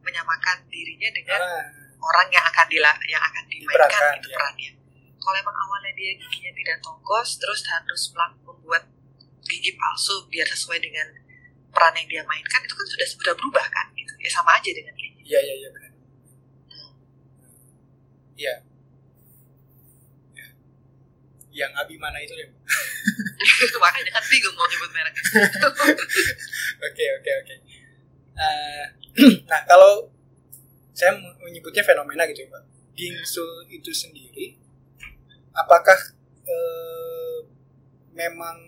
menyamakan 0.00 0.64
dirinya 0.72 1.10
dengan 1.12 1.40
Ah, 1.44 1.68
orang 2.00 2.28
yang 2.32 2.44
akan 2.48 2.66
dila 2.72 2.92
yang 3.04 3.20
akan 3.20 3.44
dimainkan 3.50 4.02
gitu 4.16 4.28
ya. 4.32 4.36
perannya. 4.40 4.70
Kalau 5.18 5.36
emang 5.36 5.56
awalnya 5.60 5.92
dia 5.92 6.16
giginya 6.16 6.52
tidak 6.56 6.76
tongkos, 6.80 7.36
terus 7.36 7.60
harus 7.68 8.02
membuat 8.16 8.88
gigi 9.44 9.76
palsu 9.76 10.24
biar 10.32 10.48
sesuai 10.48 10.80
dengan 10.80 11.04
peran 11.68 11.92
yang 12.00 12.08
dia 12.08 12.22
mainkan, 12.24 12.64
itu 12.64 12.72
kan 12.72 12.86
sudah 12.88 13.06
sudah 13.12 13.34
berubah 13.36 13.66
kan? 13.68 13.92
Gitu. 13.92 14.08
Ya 14.24 14.30
sama 14.32 14.56
aja 14.56 14.70
dengan 14.72 14.94
kayak 14.96 15.12
gitu. 15.20 15.26
iya 15.28 15.40
iya 15.44 15.54
iya 15.60 15.68
benar. 15.68 15.92
Iya. 16.72 16.86
Ya. 18.38 18.54
Yang 21.58 21.72
Abimana 21.74 22.22
itu 22.22 22.38
ya. 22.38 22.46
Makanya 23.82 24.10
kan 24.14 24.24
bingung 24.30 24.54
mau 24.54 24.66
nyebut 24.70 24.90
merek. 24.94 25.14
Oke 26.88 27.04
oke 27.18 27.30
oke. 27.42 27.54
Eh, 28.38 28.84
nah 29.50 29.60
kalau 29.66 30.06
saya 30.94 31.10
menyebutnya 31.42 31.82
fenomena 31.82 32.22
gitu 32.30 32.46
ya 32.46 32.54
Pak. 32.54 32.62
Gingsul 32.94 33.66
itu 33.70 33.90
sendiri, 33.90 34.58
apakah 35.54 35.98
eh, 36.46 37.38
memang 38.14 38.58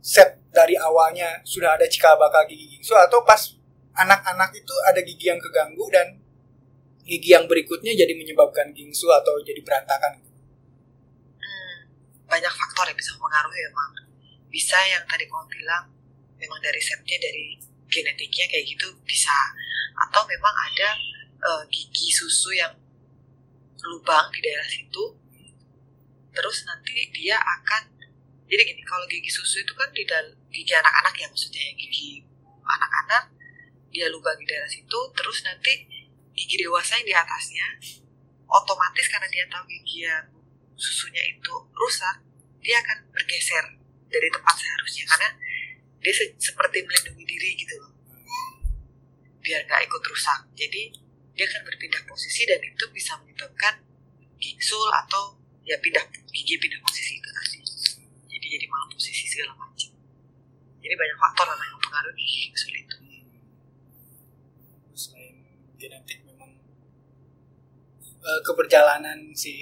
set 0.00 0.40
dari 0.52 0.76
awalnya 0.76 1.40
sudah 1.44 1.76
ada 1.76 1.88
cikal 1.88 2.20
bakal 2.20 2.44
gigi 2.44 2.76
gingsul 2.76 2.98
atau 3.00 3.24
pas 3.24 3.40
anak-anak 3.96 4.52
itu 4.52 4.74
ada 4.88 5.00
gigi 5.00 5.28
yang 5.32 5.40
keganggu 5.40 5.88
dan 5.88 6.20
gigi 7.04 7.32
yang 7.32 7.48
berikutnya 7.48 7.92
jadi 7.96 8.12
menyebabkan 8.12 8.72
gingsul 8.76 9.08
atau 9.12 9.40
jadi 9.40 9.60
berantakan? 9.64 10.31
Banyak 12.32 12.52
faktor 12.56 12.88
yang 12.88 12.96
bisa 12.96 13.12
mempengaruhi 13.20 13.60
emang. 13.68 13.92
Bisa 14.48 14.80
yang 14.88 15.04
tadi 15.04 15.28
kamu 15.28 15.44
bilang 15.52 15.84
memang 16.40 16.58
dari 16.64 16.80
setnya 16.80 17.20
dari 17.20 17.60
genetiknya 17.92 18.48
kayak 18.48 18.64
gitu 18.64 18.88
bisa 19.04 19.36
atau 20.08 20.24
memang 20.24 20.54
ada 20.72 20.96
eh, 21.38 21.62
gigi 21.68 22.08
susu 22.08 22.56
yang 22.56 22.72
lubang 23.84 24.32
di 24.32 24.40
daerah 24.40 24.64
situ 24.64 25.04
terus 26.32 26.64
nanti 26.64 27.12
dia 27.12 27.36
akan 27.36 27.92
jadi 28.48 28.62
gini 28.64 28.82
kalau 28.88 29.04
gigi 29.04 29.28
susu 29.28 29.60
itu 29.60 29.72
kan 29.76 29.92
di 29.92 30.02
dal 30.08 30.24
gigi 30.48 30.72
anak-anak 30.72 31.14
ya 31.20 31.26
maksudnya 31.28 31.62
ya, 31.62 31.72
gigi 31.76 32.24
anak-anak 32.64 33.24
dia 33.92 34.08
lubang 34.08 34.34
di 34.40 34.46
daerah 34.48 34.70
situ 34.70 34.98
terus 35.12 35.44
nanti 35.44 35.84
gigi 36.32 36.64
dewasa 36.64 36.96
yang 36.96 37.06
di 37.06 37.14
atasnya 37.14 37.66
otomatis 38.48 39.06
karena 39.12 39.28
dia 39.28 39.44
tahu 39.52 39.64
gigi 39.68 40.08
yang 40.08 40.24
susunya 40.82 41.22
itu 41.30 41.54
rusak 41.70 42.18
dia 42.62 42.78
akan 42.82 42.98
bergeser 43.14 43.64
dari 44.10 44.28
tempat 44.30 44.54
seharusnya. 44.58 45.04
Karena 45.06 45.30
dia 46.02 46.12
se- 46.14 46.34
seperti 46.38 46.82
melindungi 46.82 47.24
diri 47.26 47.50
gitu 47.58 47.74
loh. 47.78 47.92
Biar 49.42 49.62
nggak 49.66 49.82
ikut 49.86 50.02
rusak. 50.02 50.40
Jadi 50.54 50.94
dia 51.34 51.44
akan 51.46 51.62
berpindah 51.66 52.02
posisi 52.06 52.42
dan 52.46 52.62
itu 52.62 52.84
bisa 52.94 53.18
menyebabkan 53.18 53.82
gingsul 54.38 54.90
atau 54.90 55.38
ya 55.62 55.78
pindah 55.78 56.02
gigi 56.30 56.58
pindah 56.58 56.78
posisi 56.82 57.18
itu 57.18 57.28
tadi. 57.30 57.58
Jadi 58.30 58.46
jadi 58.58 58.66
malah 58.66 58.88
posisi 58.90 59.24
segala 59.26 59.54
macam. 59.58 59.90
Jadi 60.82 60.94
banyak 60.98 61.18
faktor 61.18 61.46
lah 61.46 61.58
yang 61.58 61.74
mempengaruhi 61.78 62.14
gigi 62.18 62.38
gingsul 62.50 62.74
itu. 62.74 62.96
Selain 64.94 65.34
genetik 65.78 66.22
memang 66.26 66.52
eh, 68.22 68.40
keberjalanan 68.46 69.34
si 69.34 69.54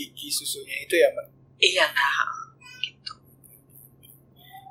gigi 0.00 0.32
susunya 0.32 0.72
itu 0.80 0.96
ya 0.96 1.12
Mbak? 1.12 1.26
iya 1.60 1.84
nah, 1.92 2.24
gitu 2.80 3.12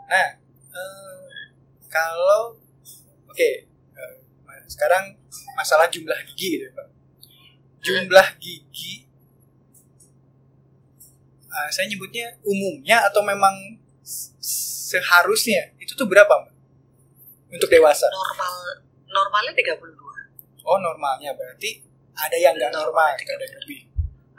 Nah, 0.10 0.30
eh, 0.74 1.38
kalau 1.86 2.58
oke, 3.30 3.50
eh, 3.70 4.16
sekarang 4.66 5.14
masalah 5.54 5.86
jumlah 5.86 6.18
gigi 6.34 6.58
gitu 6.58 6.66
ya, 6.66 6.72
Pak. 6.74 6.88
Jumlah 7.86 8.28
gigi, 8.42 9.06
eh, 11.46 11.70
saya 11.70 11.86
nyebutnya 11.86 12.42
umumnya 12.42 13.06
atau 13.06 13.22
memang 13.22 13.54
seharusnya 14.90 15.78
itu 15.78 15.94
tuh 15.94 16.10
berapa, 16.10 16.34
Mbak? 16.42 16.56
Untuk 17.54 17.70
dewasa? 17.70 18.10
normal 18.10 18.54
normalnya 19.10 19.54
32 19.54 20.10
Oh, 20.66 20.78
normalnya 20.78 21.34
berarti 21.34 21.82
ada 22.14 22.38
yang 22.38 22.54
nggak 22.54 22.70
normal, 22.70 23.14
ada 23.14 23.26
yang 23.26 23.62
lebih. 23.62 23.89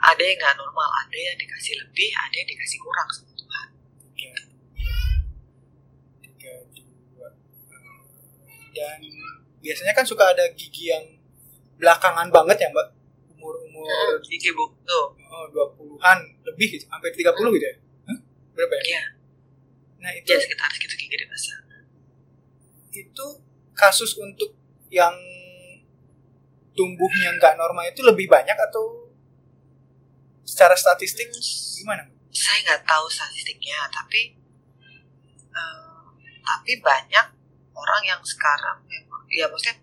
Ada 0.01 0.21
yang 0.21 0.37
nggak 0.37 0.55
normal 0.57 0.89
ada 1.05 1.17
yang 1.17 1.37
dikasih 1.37 1.77
lebih 1.77 2.09
ada 2.13 2.35
yang 2.35 2.49
dikasih 2.49 2.77
kurang 2.81 3.09
sama 3.13 3.31
Tuhan 3.37 3.67
Tiga, 6.21 6.53
tiga, 6.73 6.87
dua. 7.13 7.29
Dan 8.73 8.99
biasanya 9.61 9.93
kan 9.93 10.05
suka 10.05 10.33
ada 10.33 10.45
gigi 10.57 10.89
yang 10.89 11.05
belakangan 11.77 12.33
banget 12.33 12.65
ya, 12.65 12.67
Mbak. 12.73 12.87
Umur-umur 13.37 14.17
gigi 14.25 14.49
buktu 14.57 14.99
oh, 15.17 15.45
20-an 15.53 16.17
lebih 16.49 16.77
gitu, 16.77 16.85
hampir 16.89 17.13
30 17.13 17.29
gitu 17.29 17.65
ya. 17.65 17.75
Hah? 18.09 18.17
Berapa 18.57 18.73
ya? 18.73 18.83
Iya. 18.89 19.03
Nah, 20.01 20.11
itu 20.17 20.27
ya 20.33 20.39
sekitar 20.41 20.69
segitu 20.73 20.97
gigi 20.97 21.17
dewasa 21.21 21.61
itu 22.91 23.27
kasus 23.71 24.19
untuk 24.19 24.51
yang 24.91 25.15
tumbuhnya 26.75 27.35
nggak 27.39 27.55
normal 27.55 27.87
itu 27.87 28.03
lebih 28.03 28.27
banyak 28.27 28.55
atau 28.55 29.00
secara 30.45 30.75
statistik 30.75 31.29
gimana? 31.77 32.07
Saya 32.31 32.63
nggak 32.63 32.81
tahu 32.87 33.05
statistiknya 33.11 33.87
tapi 33.91 34.37
eh, 35.51 36.05
tapi 36.41 36.71
banyak 36.79 37.25
orang 37.75 38.01
yang 38.05 38.21
sekarang 38.23 38.81
memang 38.87 39.23
ya 39.31 39.47
maksudnya 39.47 39.79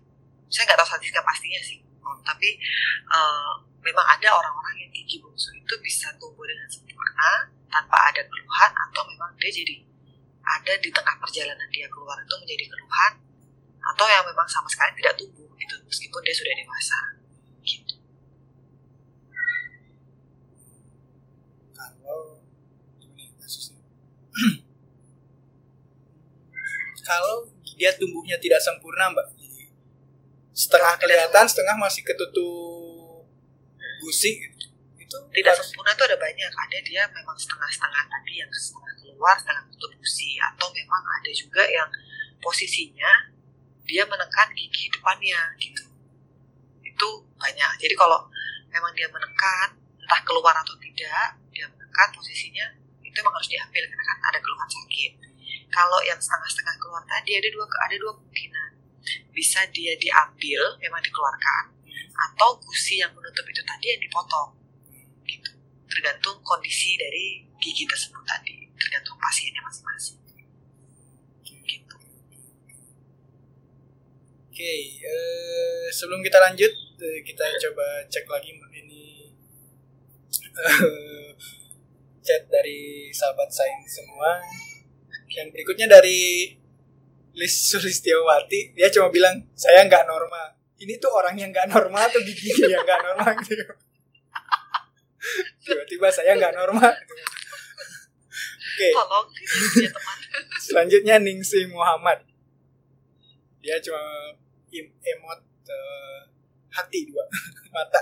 saya 0.49 0.69
nggak 0.69 0.79
tahu 0.81 0.89
statistiknya 0.95 1.25
pastinya 1.25 1.61
sih 1.61 1.79
Oh, 2.09 2.17
tapi 2.25 2.57
eh, 3.05 3.53
memang 3.85 4.05
ada 4.17 4.29
orang-orang 4.33 4.81
yang 4.81 4.89
gigi 4.89 5.21
bungsu 5.21 5.53
itu 5.53 5.73
bisa 5.85 6.09
tumbuh 6.17 6.41
dengan 6.41 6.65
sempurna 6.65 7.45
tanpa 7.69 8.09
ada 8.09 8.25
keluhan 8.25 8.71
atau 8.73 9.01
memang 9.13 9.29
dia 9.37 9.53
jadi 9.53 9.77
ada 10.41 10.73
di 10.81 10.89
tengah 10.89 11.15
perjalanan 11.21 11.69
dia 11.69 11.85
keluar 11.93 12.17
itu 12.17 12.33
menjadi 12.41 12.65
keluhan 12.65 13.13
atau 13.93 14.05
yang 14.09 14.25
memang 14.25 14.49
sama 14.49 14.65
sekali 14.73 14.89
tidak 14.97 15.13
tumbuh 15.21 15.45
gitu 15.61 15.75
meskipun 15.85 16.21
dia 16.25 16.33
sudah 16.33 16.53
dewasa 16.57 16.99
gitu 17.61 17.95
kalau 21.77 22.41
gimana 22.97 23.37
ya 23.37 23.38
kasusnya. 23.49 23.81
Kalau 27.09 27.49
dia 27.73 27.89
tumbuhnya 27.97 28.37
tidak 28.37 28.61
sempurna 28.61 29.09
mbak 29.09 29.33
Jadi, 29.33 29.73
setengah 30.53 30.93
kelihatan 31.01 31.49
setengah 31.49 31.73
masih 31.81 32.05
ketutup 32.05 33.25
gusi 34.05 34.37
gitu. 34.37 34.69
itu 35.01 35.17
tidak 35.33 35.57
harus- 35.57 35.73
sempurna 35.73 35.97
itu 35.97 36.05
ada 36.05 36.17
banyak. 36.21 36.51
Ada 36.53 36.77
dia 36.85 37.01
memang 37.09 37.33
setengah-setengah 37.33 38.03
tadi 38.05 38.33
yang 38.37 38.51
setengah 38.53 38.93
keluar 39.01 39.33
setengah 39.33 39.65
tutup 39.73 39.91
gusi 39.97 40.37
atau 40.37 40.69
memang 40.69 41.01
ada 41.01 41.31
juga 41.33 41.65
yang 41.65 41.89
posisinya 42.37 43.33
dia 43.89 44.05
menekan 44.05 44.53
gigi 44.53 44.93
depannya 44.93 45.57
gitu. 45.57 45.89
Itu 46.85 47.25
banyak. 47.41 47.71
Jadi 47.81 47.97
kalau 47.97 48.29
memang 48.69 48.93
dia 48.93 49.09
menekan 49.09 49.73
entah 49.97 50.21
keluar 50.21 50.53
atau 50.61 50.77
tidak 50.77 51.41
dia 51.49 51.65
menekan 51.65 52.07
posisinya 52.13 52.78
itu 53.09 53.17
memang 53.25 53.33
harus 53.33 53.49
diambil 53.49 53.83
karena 53.89 54.03
kan 54.05 54.17
ada 54.29 54.39
keluhan 54.39 54.69
sakit. 54.69 55.11
Kalau 55.69 55.99
yang 56.05 56.19
setengah-setengah 56.21 56.75
keluar 56.77 57.03
tadi 57.09 57.31
ada 57.41 57.49
dua 57.49 57.65
ada 57.65 57.95
dua 57.97 58.11
kemungkinan. 58.13 58.71
Bisa 59.33 59.65
dia 59.73 59.97
diambil 59.97 60.77
memang 60.77 61.01
dikeluarkan 61.01 61.73
atau 62.13 62.59
gusi 62.61 63.01
yang 63.01 63.09
menutup 63.17 63.45
itu 63.49 63.61
tadi 63.65 63.85
yang 63.89 64.01
dipotong. 64.01 64.53
Gitu. 65.25 65.51
Tergantung 65.89 66.37
kondisi 66.45 66.93
dari 66.99 67.41
gigi 67.57 67.89
tersebut 67.89 68.21
tadi. 68.25 68.69
Tergantung 68.77 69.17
pasiennya 69.17 69.61
masing-masing. 69.65 70.19
Gitu. 71.45 71.95
Oke, 74.49 74.73
eh, 75.01 75.85
sebelum 75.89 76.21
kita 76.21 76.37
lanjut, 76.37 76.73
eh, 76.99 77.19
kita 77.23 77.45
coba 77.67 78.05
cek 78.11 78.27
lagi 78.27 78.51
ini 78.53 79.31
eh, 80.59 81.18
chat 82.29 82.45
dari 82.45 83.09
sahabat 83.09 83.49
sains 83.49 83.97
semua. 83.97 84.37
Dan 85.33 85.49
berikutnya 85.49 85.89
dari 85.89 86.53
Lis 87.33 87.73
Sulistiawati, 87.73 88.77
dia 88.77 88.93
cuma 88.93 89.09
bilang 89.09 89.49
saya 89.57 89.81
nggak 89.89 90.05
normal. 90.05 90.61
Ini 90.77 91.01
tuh 91.01 91.09
orang 91.09 91.41
yang 91.41 91.49
nggak 91.49 91.73
normal 91.73 92.05
atau 92.05 92.21
gigi 92.21 92.53
yang 92.69 92.85
nggak 92.85 93.01
normal 93.01 93.33
gitu. 93.41 93.57
Tiba-tiba 95.65 96.07
saya 96.13 96.37
nggak 96.37 96.53
normal. 96.53 96.93
gitu. 96.93 97.13
Oke. 98.79 98.95
tolong 98.95 99.27
teman 99.27 100.19
Selanjutnya 100.61 101.15
Ningsi 101.19 101.67
Muhammad. 101.67 102.23
Dia 103.59 103.75
cuma 103.83 103.99
emot 105.03 105.41
eh, 105.67 106.19
hati 106.71 106.99
dua 107.09 107.25
mata. 107.75 108.01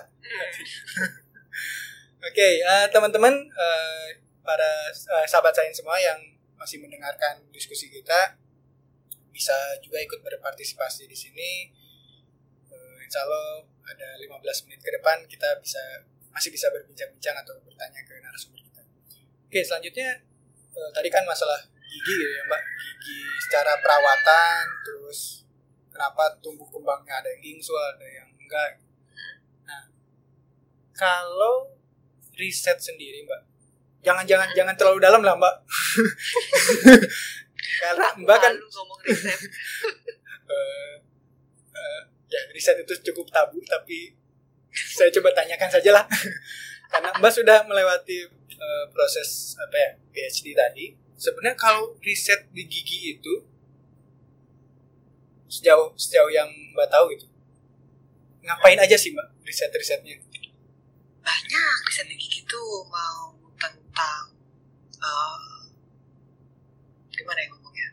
Oke, 2.27 2.59
eh, 2.59 2.85
teman-teman, 2.91 3.31
eh, 3.31 4.07
para 4.43 4.91
eh, 4.91 5.25
sahabat 5.31 5.55
sains 5.55 5.79
semua 5.79 5.95
yang 5.95 6.19
masih 6.59 6.83
mendengarkan 6.83 7.39
diskusi 7.55 7.87
kita 7.87 8.35
bisa 9.31 9.55
juga 9.79 10.01
ikut 10.03 10.19
berpartisipasi 10.19 11.07
di 11.07 11.13
sini. 11.13 11.51
Uh, 12.67 12.97
insya 13.05 13.21
Allah 13.21 13.63
ada 13.85 14.17
15 14.17 14.65
menit 14.65 14.81
ke 14.81 14.89
depan 14.89 15.21
kita 15.29 15.61
bisa 15.61 15.79
masih 16.33 16.49
bisa 16.49 16.73
berbincang-bincang 16.73 17.37
atau 17.45 17.53
bertanya 17.61 18.01
ke 18.01 18.17
narasumber 18.17 18.65
kita. 18.65 18.81
Oke, 19.45 19.61
selanjutnya 19.61 20.25
uh, 20.73 20.89
tadi 20.89 21.13
kan 21.13 21.21
masalah 21.21 21.61
gigi 21.85 22.13
gitu 22.17 22.33
ya 22.33 22.43
Mbak, 22.49 22.61
gigi 22.81 23.19
secara 23.45 23.77
perawatan, 23.77 24.63
terus 24.81 25.45
kenapa 25.93 26.33
tumbuh 26.41 26.65
kembangnya 26.73 27.21
ada 27.21 27.29
yang 27.37 27.41
gingsul, 27.45 27.77
ada 27.77 28.09
yang 28.09 28.27
enggak. 28.41 28.81
Nah, 29.69 29.85
kalau 30.97 31.76
riset 32.37 32.77
sendiri 32.77 33.25
Mbak, 33.25 33.41
jangan-jangan 34.05 34.49
jangan 34.53 34.75
terlalu 34.77 34.99
dalam 35.01 35.21
lah 35.25 35.35
Mbak. 35.35 35.55
Karena 37.83 38.07
Mbak 38.21 38.37
kan 38.37 38.53
ngomong 38.53 38.99
riset. 39.03 39.39
uh, 40.47 40.95
uh, 41.77 42.01
ya 42.29 42.41
riset 42.53 42.77
itu 42.79 42.93
cukup 43.11 43.27
tabu 43.33 43.57
tapi 43.65 44.13
saya 44.71 45.09
coba 45.09 45.33
tanyakan 45.33 45.69
saja 45.69 45.89
lah. 45.91 46.05
Karena 46.93 47.09
Mbak 47.17 47.33
sudah 47.33 47.65
melewati 47.65 48.29
uh, 48.55 48.85
proses 48.93 49.57
apa 49.57 49.75
ya 49.75 49.91
PhD 50.13 50.53
tadi. 50.53 50.85
Sebenarnya 51.17 51.57
kalau 51.57 51.97
riset 52.05 52.45
di 52.53 52.69
gigi 52.69 53.17
itu 53.17 53.33
sejauh 55.49 55.97
sejauh 55.97 56.29
yang 56.29 56.47
Mbak 56.77 56.87
tahu 56.93 57.09
gitu, 57.17 57.25
ngapain 58.45 58.77
aja 58.77 58.93
sih 58.93 59.09
Mbak 59.11 59.27
riset-risetnya? 59.41 60.21
Banyak 61.27 61.75
riset 61.91 62.07
di 62.07 62.15
gigi 62.15 62.47
itu 62.47 62.63
mau 62.87 63.35
tentang 63.59 64.31
uh, 65.03 65.59
gimana 67.11 67.39
ya 67.43 67.47
ngomongnya 67.51 67.89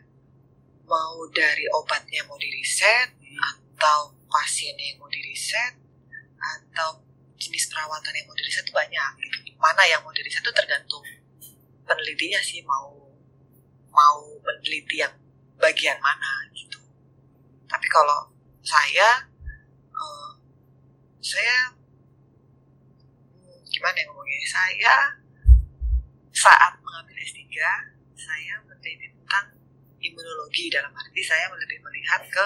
mau 0.87 1.19
dari 1.33 1.65
obatnya 1.73 2.21
mau 2.29 2.39
diriset 2.39 3.11
hmm. 3.11 3.39
atau 3.75 4.13
pasiennya 4.29 4.95
yang 4.95 4.97
mau 5.01 5.09
diriset 5.11 5.73
atau 6.39 7.01
jenis 7.35 7.67
perawatan 7.67 8.13
yang 8.15 8.25
mau 8.29 8.37
diriset 8.37 8.63
itu 8.63 8.71
banyak 8.71 9.11
gitu. 9.19 9.51
mana 9.57 9.83
yang 9.89 9.99
mau 10.05 10.13
diriset 10.13 10.39
itu 10.39 10.53
tergantung 10.53 11.03
penelitinya 11.83 12.39
sih 12.39 12.61
mau 12.63 12.93
mau 13.91 14.19
meneliti 14.45 15.01
yang 15.01 15.11
bagian 15.59 15.97
mana 15.99 16.47
gitu 16.53 16.79
tapi 17.65 17.87
kalau 17.89 18.29
saya 18.61 19.25
uh, 19.91 20.31
saya 21.19 21.73
gimana 23.75 23.95
ya 23.99 24.07
ngomongnya 24.07 24.39
saya 24.47 24.95
saat 26.31 26.73
mengambil 26.79 27.15
S3 27.19 27.43
saya 28.15 28.55
meneliti 28.63 29.11
tentang 29.11 29.51
imunologi 29.99 30.71
dalam 30.71 30.95
arti 30.95 31.19
saya 31.19 31.51
lebih 31.51 31.83
melihat 31.83 32.23
ke 32.23 32.45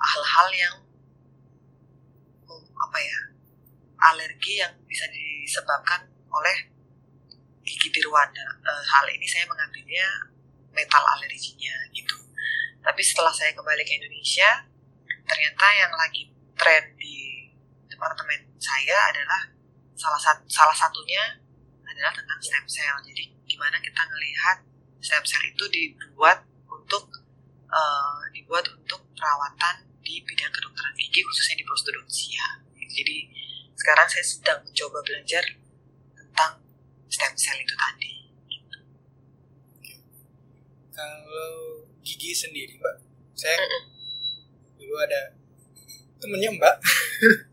hal-hal 0.00 0.48
uh, 0.48 0.56
yang 0.56 0.76
um, 2.48 2.64
apa 2.80 2.98
ya 3.00 3.18
alergi 4.08 4.64
yang 4.64 4.72
bisa 4.88 5.04
disebabkan 5.12 6.08
oleh 6.32 6.56
gigi 7.64 7.88
tiruan. 7.92 8.28
Uh, 8.64 8.84
hal 8.88 9.04
ini 9.08 9.24
saya 9.28 9.44
mengambilnya 9.48 10.32
metal 10.72 11.04
alerginya 11.04 11.76
gitu. 11.92 12.16
Tapi 12.84 13.00
setelah 13.00 13.32
saya 13.32 13.56
kembali 13.56 13.80
ke 13.84 13.96
Indonesia, 13.96 14.68
ternyata 15.24 15.66
yang 15.72 15.92
lagi 15.96 16.28
tren 16.56 16.84
di 17.00 17.48
departemen 17.88 18.53
saya 18.64 18.96
adalah 19.12 19.42
salah 19.92 20.16
satu 20.16 20.42
salah 20.48 20.72
satunya 20.72 21.20
adalah 21.84 22.12
tentang 22.16 22.40
stem 22.40 22.64
cell. 22.64 22.96
Jadi 23.04 23.28
gimana 23.44 23.76
kita 23.84 24.00
melihat 24.08 24.64
stem 25.04 25.24
cell 25.28 25.44
itu 25.44 25.64
dibuat 25.68 26.48
untuk 26.72 27.12
uh, 27.68 28.24
dibuat 28.32 28.64
untuk 28.72 29.04
perawatan 29.12 29.84
di 30.00 30.24
bidang 30.24 30.52
kedokteran 30.52 30.96
gigi 30.96 31.20
khususnya 31.20 31.60
di 31.60 31.64
prostodontia. 31.68 32.64
Jadi 32.88 33.16
sekarang 33.76 34.08
saya 34.08 34.24
sedang 34.24 34.58
mencoba 34.64 34.98
belajar 35.04 35.44
tentang 36.16 36.52
stem 37.12 37.34
cell 37.36 37.58
itu 37.60 37.74
tadi. 37.76 38.12
Kalau 40.94 41.82
gigi 42.06 42.30
sendiri, 42.30 42.78
Mbak, 42.78 42.96
saya 43.34 43.58
mm 43.58 43.66
-mm. 43.66 43.82
dulu 44.78 44.94
ada 45.02 45.34
temennya 46.24 46.50
Mbak, 46.56 46.76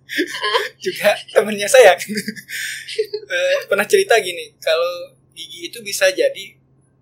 juga 0.87 1.09
temennya 1.35 1.67
saya. 1.67 1.91
Eh, 3.31 3.57
pernah 3.63 3.87
cerita 3.87 4.19
gini, 4.19 4.51
kalau 4.59 5.15
gigi 5.31 5.71
itu 5.71 5.79
bisa 5.79 6.11
jadi 6.11 6.51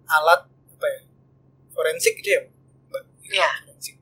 alat 0.05 0.45
apa 0.45 0.85
ya 0.85 1.01
forensik 1.73 2.13
gitu 2.21 2.29
ya 2.37 2.41
mbak? 2.89 3.03
Ya 3.29 3.49
forensik. 3.65 3.95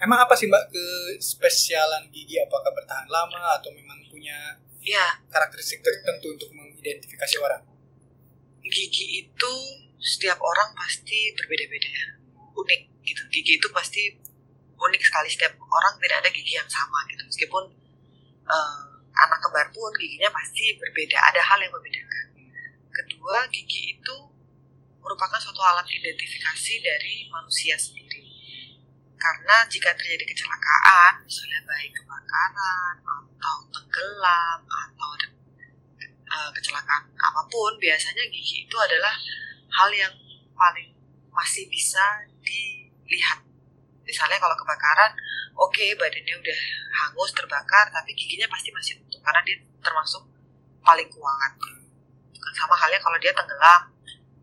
emang 0.00 0.20
apa 0.20 0.36
sih 0.36 0.48
mbak 0.48 0.68
ke 0.68 0.84
spesialan 1.16 2.08
gigi? 2.12 2.40
Apakah 2.40 2.72
bertahan 2.72 3.08
lama 3.08 3.56
atau 3.56 3.72
memang 3.72 4.00
punya 4.12 4.60
ya 4.84 5.16
karakteristik 5.32 5.80
tertentu 5.80 6.36
untuk 6.36 6.52
mengidentifikasi 6.52 7.36
orang? 7.40 7.64
Gigi 8.68 9.24
itu 9.24 9.52
setiap 10.00 10.40
orang 10.40 10.72
pasti 10.76 11.32
berbeda-beda 11.36 12.20
unik 12.52 12.80
gitu. 13.04 13.22
Gigi 13.32 13.52
itu 13.60 13.68
pasti 13.72 14.12
unik 14.80 15.02
sekali 15.04 15.28
setiap 15.28 15.52
orang 15.60 15.94
tidak 16.00 16.16
ada 16.24 16.30
gigi 16.32 16.56
yang 16.56 16.68
sama 16.70 17.04
gitu 17.12 17.22
meskipun 17.28 17.64
uh, 18.48 18.82
anak 19.20 19.38
kembar 19.44 19.68
pun 19.70 19.92
giginya 20.00 20.32
pasti 20.32 20.72
berbeda 20.80 21.18
ada 21.20 21.40
hal 21.44 21.60
yang 21.60 21.72
membedakan 21.76 22.30
Kedua, 22.90 23.46
gigi 23.48 23.94
itu 23.94 24.16
merupakan 25.00 25.38
suatu 25.38 25.62
alat 25.62 25.86
identifikasi 25.86 26.74
dari 26.82 27.30
manusia 27.30 27.78
sendiri. 27.78 28.26
Karena 29.14 29.64
jika 29.70 29.94
terjadi 29.94 30.26
kecelakaan, 30.26 31.22
misalnya 31.22 31.60
baik 31.64 31.92
kebakaran 31.94 32.96
atau 33.00 33.56
tenggelam 33.70 34.60
atau 34.66 35.10
uh, 36.28 36.50
kecelakaan 36.50 37.02
apa 37.14 37.42
pun, 37.46 37.72
biasanya 37.78 38.26
gigi 38.28 38.66
itu 38.66 38.76
adalah 38.76 39.14
hal 39.70 39.88
yang 39.94 40.12
paling 40.58 40.90
masih 41.30 41.70
bisa 41.70 42.26
dilihat. 42.42 43.49
Misalnya 44.10 44.42
kalau 44.42 44.58
kebakaran, 44.58 45.14
oke 45.54 45.70
okay, 45.70 45.94
badannya 45.94 46.34
udah 46.34 46.58
hangus, 47.06 47.30
terbakar, 47.30 47.86
tapi 47.94 48.10
giginya 48.18 48.50
pasti 48.50 48.74
masih 48.74 48.98
utuh 48.98 49.22
karena 49.22 49.40
dia 49.46 49.56
termasuk 49.78 50.26
paling 50.82 51.06
kuat. 51.06 51.52
Sama 52.58 52.74
halnya 52.74 52.98
kalau 52.98 53.14
dia 53.22 53.30
tenggelam. 53.30 53.82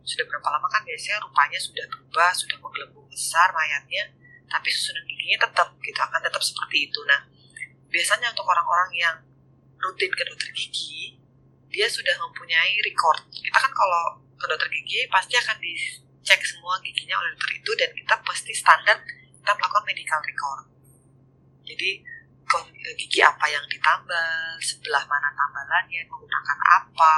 Sudah 0.08 0.24
berapa 0.24 0.48
lama 0.48 0.68
kan 0.72 0.88
biasanya 0.88 1.20
rupanya 1.20 1.60
sudah 1.60 1.84
berubah 1.92 2.32
sudah 2.32 2.56
menggelembung 2.64 3.12
besar 3.12 3.52
mayatnya 3.52 4.08
tapi 4.48 4.72
susunan 4.72 5.04
giginya 5.04 5.44
tetap 5.44 5.68
gitu 5.84 6.00
akan 6.00 6.20
tetap 6.24 6.40
seperti 6.40 6.88
itu. 6.88 7.00
Nah 7.04 7.28
biasanya 7.92 8.32
untuk 8.32 8.48
orang-orang 8.48 8.90
yang 8.96 9.16
rutin 9.84 10.08
ke 10.08 10.24
dokter 10.24 10.50
gigi 10.56 11.20
dia 11.68 11.92
sudah 11.92 12.16
mempunyai 12.24 12.80
record. 12.80 13.28
Kita 13.36 13.60
kan 13.60 13.72
kalau 13.76 14.24
ke 14.40 14.46
dokter 14.48 14.72
gigi 14.72 15.04
pasti 15.12 15.36
akan 15.36 15.60
dicek 15.60 16.40
semua 16.40 16.80
giginya 16.80 17.20
oleh 17.20 17.36
dokter 17.36 17.52
itu 17.60 17.72
dan 17.76 17.90
kita 17.92 18.16
pasti 18.24 18.56
standar 18.56 18.98
kita 19.48 19.64
melakukan 19.64 19.88
medical 19.88 20.20
record. 20.28 20.64
Jadi 21.64 22.04
gigi 23.00 23.24
apa 23.24 23.48
yang 23.48 23.64
ditambal 23.72 24.60
sebelah 24.60 25.08
mana 25.08 25.32
tambalannya 25.32 26.04
menggunakan 26.04 26.60
apa 26.68 27.16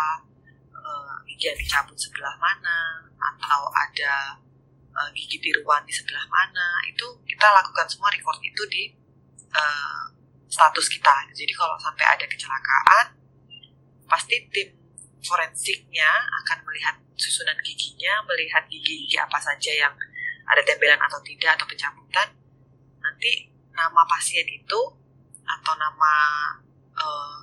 uh, 0.77 1.17
gigi 1.25 1.49
yang 1.49 1.57
dicabut 1.57 1.97
sebelah 1.97 2.37
mana 2.37 3.01
atau 3.17 3.65
ada 3.73 4.37
uh, 4.93 5.09
gigi 5.17 5.41
tiruan 5.41 5.81
di 5.89 5.93
sebelah 5.93 6.21
mana 6.29 6.85
itu 6.85 7.01
kita 7.25 7.49
lakukan 7.49 7.89
semua 7.89 8.13
record 8.13 8.37
itu 8.45 8.61
di 8.69 8.93
uh, 9.49 10.13
status 10.45 10.85
kita. 10.85 11.33
Jadi 11.33 11.49
kalau 11.57 11.81
sampai 11.81 12.13
ada 12.13 12.29
kecelakaan 12.29 13.09
pasti 14.05 14.37
tim 14.53 14.69
forensiknya 15.25 16.13
akan 16.45 16.61
melihat 16.61 16.93
susunan 17.17 17.57
giginya 17.65 18.21
melihat 18.29 18.69
gigi-gigi 18.69 19.17
apa 19.17 19.41
saja 19.41 19.73
yang 19.73 19.97
ada 20.49 20.61
tembelan 20.65 20.97
atau 20.97 21.19
tidak 21.21 21.53
atau 21.57 21.65
pencabutan 21.69 22.27
nanti 22.99 23.53
nama 23.71 24.01
pasien 24.09 24.45
itu 24.49 24.81
atau 25.45 25.73
nama 25.77 26.13
uh, 26.97 27.41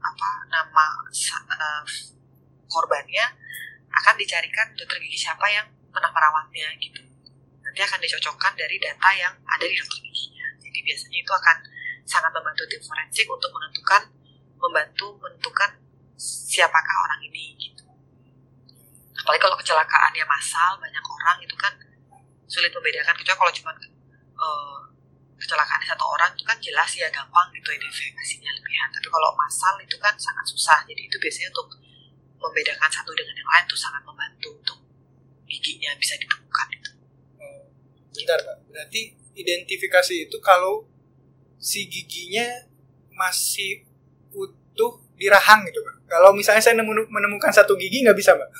apa 0.00 0.28
nama 0.50 0.84
uh, 1.06 1.84
korbannya 2.70 3.26
akan 3.90 4.14
dicarikan 4.14 4.70
dokter 4.78 5.02
gigi 5.02 5.26
siapa 5.26 5.46
yang 5.50 5.66
pernah 5.90 6.10
merawatnya 6.14 6.70
gitu. 6.78 7.02
Nanti 7.66 7.80
akan 7.82 7.98
dicocokkan 7.98 8.54
dari 8.54 8.78
data 8.78 9.10
yang 9.14 9.34
ada 9.46 9.64
di 9.66 9.74
dokter 9.74 9.98
giginya. 9.98 10.46
Jadi 10.62 10.78
biasanya 10.86 11.18
itu 11.18 11.32
akan 11.34 11.56
sangat 12.06 12.30
membantu 12.30 12.62
tim 12.70 12.82
forensik 12.82 13.26
untuk 13.26 13.50
menentukan 13.50 14.02
membantu 14.60 15.18
menentukan 15.18 15.70
siapakah 16.20 16.96
orang 17.10 17.20
ini 17.26 17.58
gitu. 17.58 17.86
Apalagi 19.18 19.42
kalau 19.42 19.56
kecelakaannya 19.58 20.24
massal 20.26 20.78
banyak 20.78 21.04
orang 21.04 21.36
itu 21.42 21.56
kan 21.58 21.74
sulit 22.50 22.74
membedakan 22.74 23.14
kecuali 23.14 23.38
kalau 23.38 23.52
cuma 23.54 23.70
uh, 24.34 24.82
kecelakaan 25.38 25.80
satu 25.86 26.04
orang 26.04 26.34
itu 26.34 26.42
kan 26.42 26.58
jelas 26.58 26.90
ya 26.98 27.06
gampang 27.08 27.46
gitu 27.54 27.70
identifikasinya 27.70 28.50
lebihan. 28.58 28.90
Tapi 28.90 29.06
kalau 29.06 29.30
massal 29.38 29.78
itu 29.78 29.96
kan 30.02 30.12
sangat 30.18 30.44
susah. 30.50 30.82
Jadi 30.84 31.06
itu 31.06 31.16
biasanya 31.16 31.48
untuk 31.54 31.78
membedakan 32.42 32.90
satu 32.90 33.14
dengan 33.14 33.38
yang 33.38 33.48
lain 33.48 33.64
tuh 33.70 33.78
sangat 33.78 34.02
membantu 34.02 34.50
untuk 34.50 34.78
giginya 35.46 35.94
bisa 35.96 36.18
ditemukan 36.18 36.68
itu. 36.74 36.90
Oh, 37.38 37.64
bentar 38.12 38.38
pak. 38.42 38.56
Berarti 38.66 39.00
identifikasi 39.38 40.14
itu 40.26 40.36
kalau 40.42 40.90
si 41.56 41.86
giginya 41.86 42.66
masih 43.14 43.86
utuh 44.34 45.00
di 45.14 45.30
rahang 45.30 45.62
gitu 45.70 45.80
pak? 45.86 45.96
Kalau 46.10 46.34
misalnya 46.34 46.60
saya 46.60 46.74
nemu- 46.76 47.08
menemukan 47.08 47.54
satu 47.54 47.78
gigi 47.78 48.02
nggak 48.02 48.18
bisa 48.18 48.34
pak? 48.34 48.50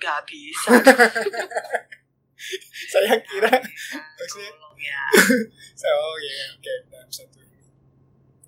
Nggak 0.00 0.20
bisa. 0.24 0.70
saya 2.92 3.16
kira. 3.20 3.52
Maksudnya- 4.20 4.54
ya. 4.76 5.02
oh 6.04 6.16
iya 6.20 6.52
oke 6.52 6.72
dalam 6.92 7.08
satu 7.08 7.40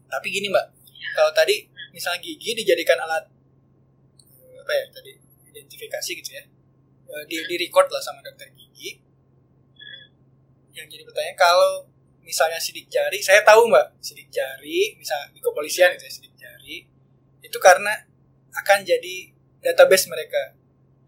tapi 0.09 0.27
gini 0.29 0.49
mbak 0.49 0.67
kalau 1.13 1.33
tadi 1.33 1.65
misalnya 1.91 2.21
gigi 2.21 2.53
dijadikan 2.53 3.01
alat 3.01 3.25
eh, 4.23 4.61
apa 4.61 4.73
ya 4.73 4.85
tadi 4.93 5.13
identifikasi 5.49 6.13
gitu 6.21 6.33
ya 6.33 6.45
Eh, 7.09 7.25
di 7.25 7.41
di 7.49 7.57
record 7.57 7.89
lah 7.89 8.05
sama 8.05 8.21
dokter 8.21 8.53
gigi 8.53 9.01
yang 10.71 10.85
jadi 10.85 11.03
pertanyaan 11.03 11.35
kalau 11.35 11.89
misalnya 12.21 12.61
sidik 12.61 12.85
jari 12.87 13.17
saya 13.19 13.41
tahu 13.41 13.67
mbak 13.67 13.97
sidik 13.99 14.29
jari 14.29 14.93
misal 14.95 15.17
di 15.33 15.41
kepolisian 15.41 15.97
itu 15.97 16.05
ya 16.05 16.13
sidik 16.13 16.35
jari 16.37 16.85
itu 17.41 17.59
karena 17.59 17.97
akan 18.53 18.85
jadi 18.85 19.33
database 19.65 20.13
mereka 20.13 20.53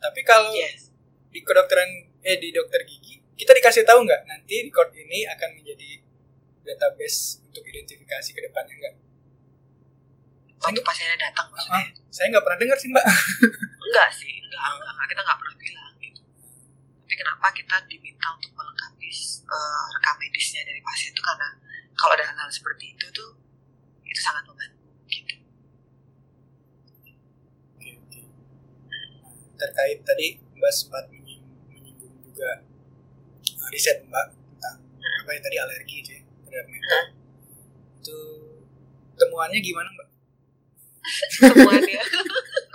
tapi 0.00 0.24
kalau 0.24 0.56
Yes. 0.56 0.88
di 1.28 1.44
kedokteran 1.44 2.09
eh 2.20 2.36
di 2.36 2.48
dokter 2.52 2.84
gigi 2.84 3.16
kita 3.34 3.56
dikasih 3.56 3.88
tahu 3.88 4.04
nggak 4.04 4.28
nanti 4.28 4.68
record 4.68 4.92
ini 4.92 5.24
akan 5.24 5.56
menjadi 5.56 6.04
database 6.60 7.40
untuk 7.42 7.64
identifikasi 7.64 8.30
ke 8.30 8.40
depannya 8.40 8.74
enggak 8.76 8.96
Waktu 10.60 10.84
pasiennya 10.84 11.16
datang 11.16 11.48
maksudnya. 11.48 11.88
saya 12.12 12.28
nggak 12.28 12.44
pernah 12.44 12.58
dengar 12.60 12.76
sih 12.76 12.88
mbak 12.92 13.00
Enggak 13.90 14.08
sih, 14.12 14.28
enggak, 14.28 14.60
enggak, 14.60 14.92
enggak. 14.92 15.06
kita 15.08 15.20
enggak 15.24 15.38
pernah 15.40 15.56
bilang 15.56 15.92
gitu. 15.98 16.20
Tapi 17.00 17.14
kenapa 17.16 17.46
kita 17.50 17.76
diminta 17.88 18.26
untuk 18.36 18.52
melengkapi 18.52 19.08
eh, 19.48 19.84
rekam 19.96 20.14
medisnya 20.20 20.60
dari 20.62 20.80
pasien 20.84 21.10
itu 21.10 21.22
karena 21.24 21.48
kalau 21.96 22.12
ada 22.12 22.24
hal-hal 22.28 22.50
seperti 22.52 22.92
itu 22.92 23.06
tuh 23.08 23.30
itu 24.04 24.20
sangat 24.20 24.44
membantu 24.44 24.84
gitu. 25.08 25.34
Oke, 27.80 27.90
oke. 27.96 28.20
terkait 29.56 29.98
tadi 30.04 30.26
mbak 30.54 30.72
sempat 30.76 31.08
juga 32.40 32.64
uh, 33.60 33.68
riset 33.68 34.00
mbak 34.08 34.32
tentang 34.32 34.76
apa 34.96 35.30
yang 35.36 35.42
tadi 35.44 35.56
alergi 35.60 35.96
itu 36.00 36.10
ya 36.16 36.22
terhadap 36.48 36.66
mental 36.72 37.02
itu 38.00 38.18
temuannya 39.14 39.60
gimana 39.60 39.88
mbak 39.92 40.08
Semuanya. 41.32 42.00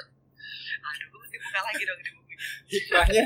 Aduh, 0.90 1.08
gue 1.08 1.20
mesti 1.22 1.38
buka 1.38 1.60
lagi 1.62 1.82
dong 1.86 2.02
di 2.02 2.10
bukunya. 2.10 2.38
hikmahnya 2.66 3.26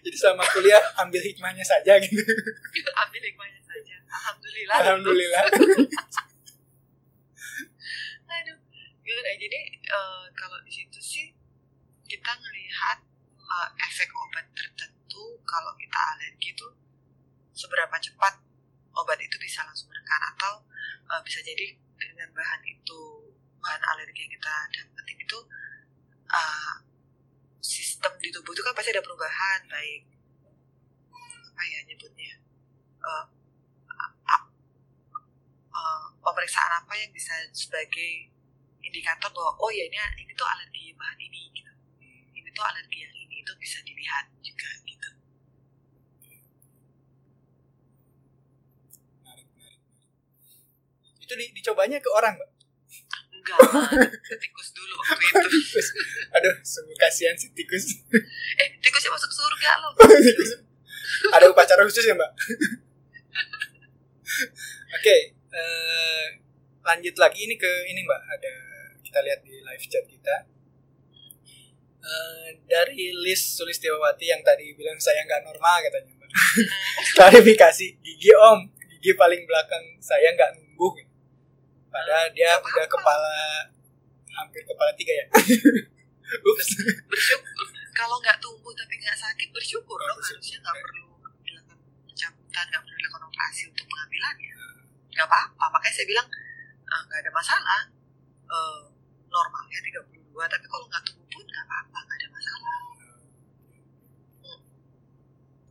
jadi 0.00 0.16
selama 0.18 0.42
kuliah 0.50 0.82
ambil 0.98 1.22
hikmahnya 1.22 1.62
saja 1.62 1.98
gitu 1.98 2.18
Ambil 3.06 3.22
hikmahnya 3.24 3.62
saja. 3.62 3.94
Alhamdulillah. 4.10 4.76
alhamdulillah 4.78 5.44
Aduh. 8.30 8.58
Jadi 9.10 9.58
eh, 9.70 10.24
kalau 10.34 10.58
di 10.62 10.70
situ 10.70 10.98
sih 10.98 11.26
kita 12.04 12.30
ngelihat 12.30 12.98
eh, 13.38 13.68
efek 13.86 14.10
obat 14.14 14.46
tertentu 14.54 14.99
kalau 15.42 15.72
kita 15.74 15.98
alergi 16.14 16.54
itu 16.54 16.68
seberapa 17.56 17.96
cepat 17.98 18.38
obat 18.94 19.18
itu 19.18 19.36
bisa 19.40 19.64
langsung 19.66 19.90
menekan 19.90 20.20
atau 20.36 20.62
eh, 21.10 21.20
bisa 21.24 21.42
jadi 21.42 21.74
dengan 21.98 22.28
bahan 22.30 22.62
itu 22.68 23.00
bahan 23.60 23.82
alergi 23.96 24.28
yang 24.28 24.32
kita 24.36 24.54
dapetin 24.70 25.18
itu 25.18 25.38
eh, 26.30 26.74
sistem 27.60 28.12
di 28.20 28.28
tubuh 28.30 28.54
itu 28.54 28.62
kan 28.62 28.74
pasti 28.76 28.92
ada 28.92 29.02
perubahan 29.02 29.60
baik 29.66 30.02
apa 31.50 31.62
ya 31.66 31.78
nyebutnya 31.88 32.34
eh, 33.02 33.24
pemeriksaan 36.20 36.72
apa 36.72 36.94
yang 36.94 37.10
bisa 37.10 37.32
sebagai 37.50 38.30
indikator 38.80 39.28
bahwa 39.34 39.52
oh 39.60 39.70
ya 39.72 39.84
ini 39.88 39.98
ini 40.24 40.32
tuh 40.36 40.46
alergi 40.46 40.94
bahan 40.94 41.18
ini 41.20 41.42
gitu. 41.52 41.72
Ini 42.32 42.48
tuh 42.54 42.64
alergi 42.64 42.98
yang 43.02 43.14
itu 43.50 43.58
bisa 43.58 43.82
dilihat 43.82 44.30
juga 44.46 44.70
gitu. 44.86 45.10
Menarik 49.26 49.46
menarik 49.58 49.80
itu 51.18 51.34
di- 51.34 51.50
dicobanya 51.58 51.98
ke 51.98 52.06
orang 52.14 52.38
mbak? 52.38 52.50
Enggak 53.34 53.58
ke 54.22 54.34
tikus 54.38 54.70
dulu 54.70 54.94
waktu 55.02 55.18
itu. 55.18 55.50
Aduh 56.38 56.54
sungguh 56.62 56.94
kasihan 56.94 57.34
si 57.34 57.50
tikus. 57.50 58.06
Eh 58.54 58.78
tikusnya 58.78 59.10
masuk 59.10 59.34
surga 59.34 59.70
loh. 59.82 59.90
Tikus. 59.98 60.62
ada 61.34 61.50
upacara 61.50 61.82
khusus 61.82 62.06
ya 62.06 62.14
mbak? 62.14 62.30
Oke 64.94 65.16
eh, 65.34 66.26
lanjut 66.86 67.18
lagi 67.18 67.50
ini 67.50 67.58
ke 67.58 67.72
ini 67.90 68.06
mbak. 68.06 68.20
Ada 68.30 68.54
kita 69.02 69.18
lihat 69.26 69.42
di 69.42 69.58
live 69.58 69.86
chat 69.90 70.06
kita 70.06 70.59
Eh, 72.00 72.48
dari 72.64 73.12
list 73.12 73.60
Sulistiawati 73.60 74.24
yang 74.24 74.40
tadi 74.40 74.72
bilang 74.72 74.96
saya 74.96 75.20
nggak 75.20 75.44
normal 75.44 75.84
katanya. 75.84 76.12
Klarifikasi 77.16 77.86
gigi 78.00 78.32
om. 78.32 78.64
Gigi 78.88 79.12
paling 79.12 79.44
belakang 79.44 79.84
saya 80.00 80.32
nggak 80.32 80.56
numbuh. 80.56 80.96
Padahal 81.92 82.32
dia 82.32 82.56
Nggak 82.56 82.64
udah 82.64 82.86
kepala 82.88 83.34
hampir 84.32 84.62
kepala 84.64 84.90
tiga 84.96 85.12
ya. 85.12 85.26
Ups. 86.50 86.68
Bersyukur. 87.04 87.66
Kalau 87.92 88.16
nggak 88.16 88.38
tumbuh 88.40 88.72
tapi 88.72 88.96
nggak 88.96 89.18
sakit 89.18 89.48
bersyukur 89.52 89.98
Oh, 89.98 90.06
dong. 90.08 90.16
harusnya 90.24 90.56
nggak 90.56 90.76
perlu 90.80 91.04
dilakukan 91.44 91.78
pencabutan 92.08 92.64
nggak 92.70 92.80
perlu 92.80 92.96
dilakukan 92.96 93.24
operasi 93.28 93.62
untuk 93.68 93.84
pengambilannya 93.84 94.52
nggak 95.12 95.26
apa-apa. 95.28 95.64
Makanya 95.68 95.94
saya 96.00 96.06
bilang 96.08 96.26
"Ah, 96.88 97.00
nggak 97.04 97.18
ada 97.28 97.30
masalah. 97.34 97.80
Eh, 98.48 98.80
normalnya 99.28 99.78
32 100.30 100.52
tapi 100.54 100.66
kalau 100.70 100.84
nggak 100.86 101.02
tumbuh 101.06 101.26
pun 101.26 101.44
nggak 101.44 101.64
apa-apa 101.66 101.98
nggak 102.06 102.16
ada 102.18 102.28
masalah 102.30 102.78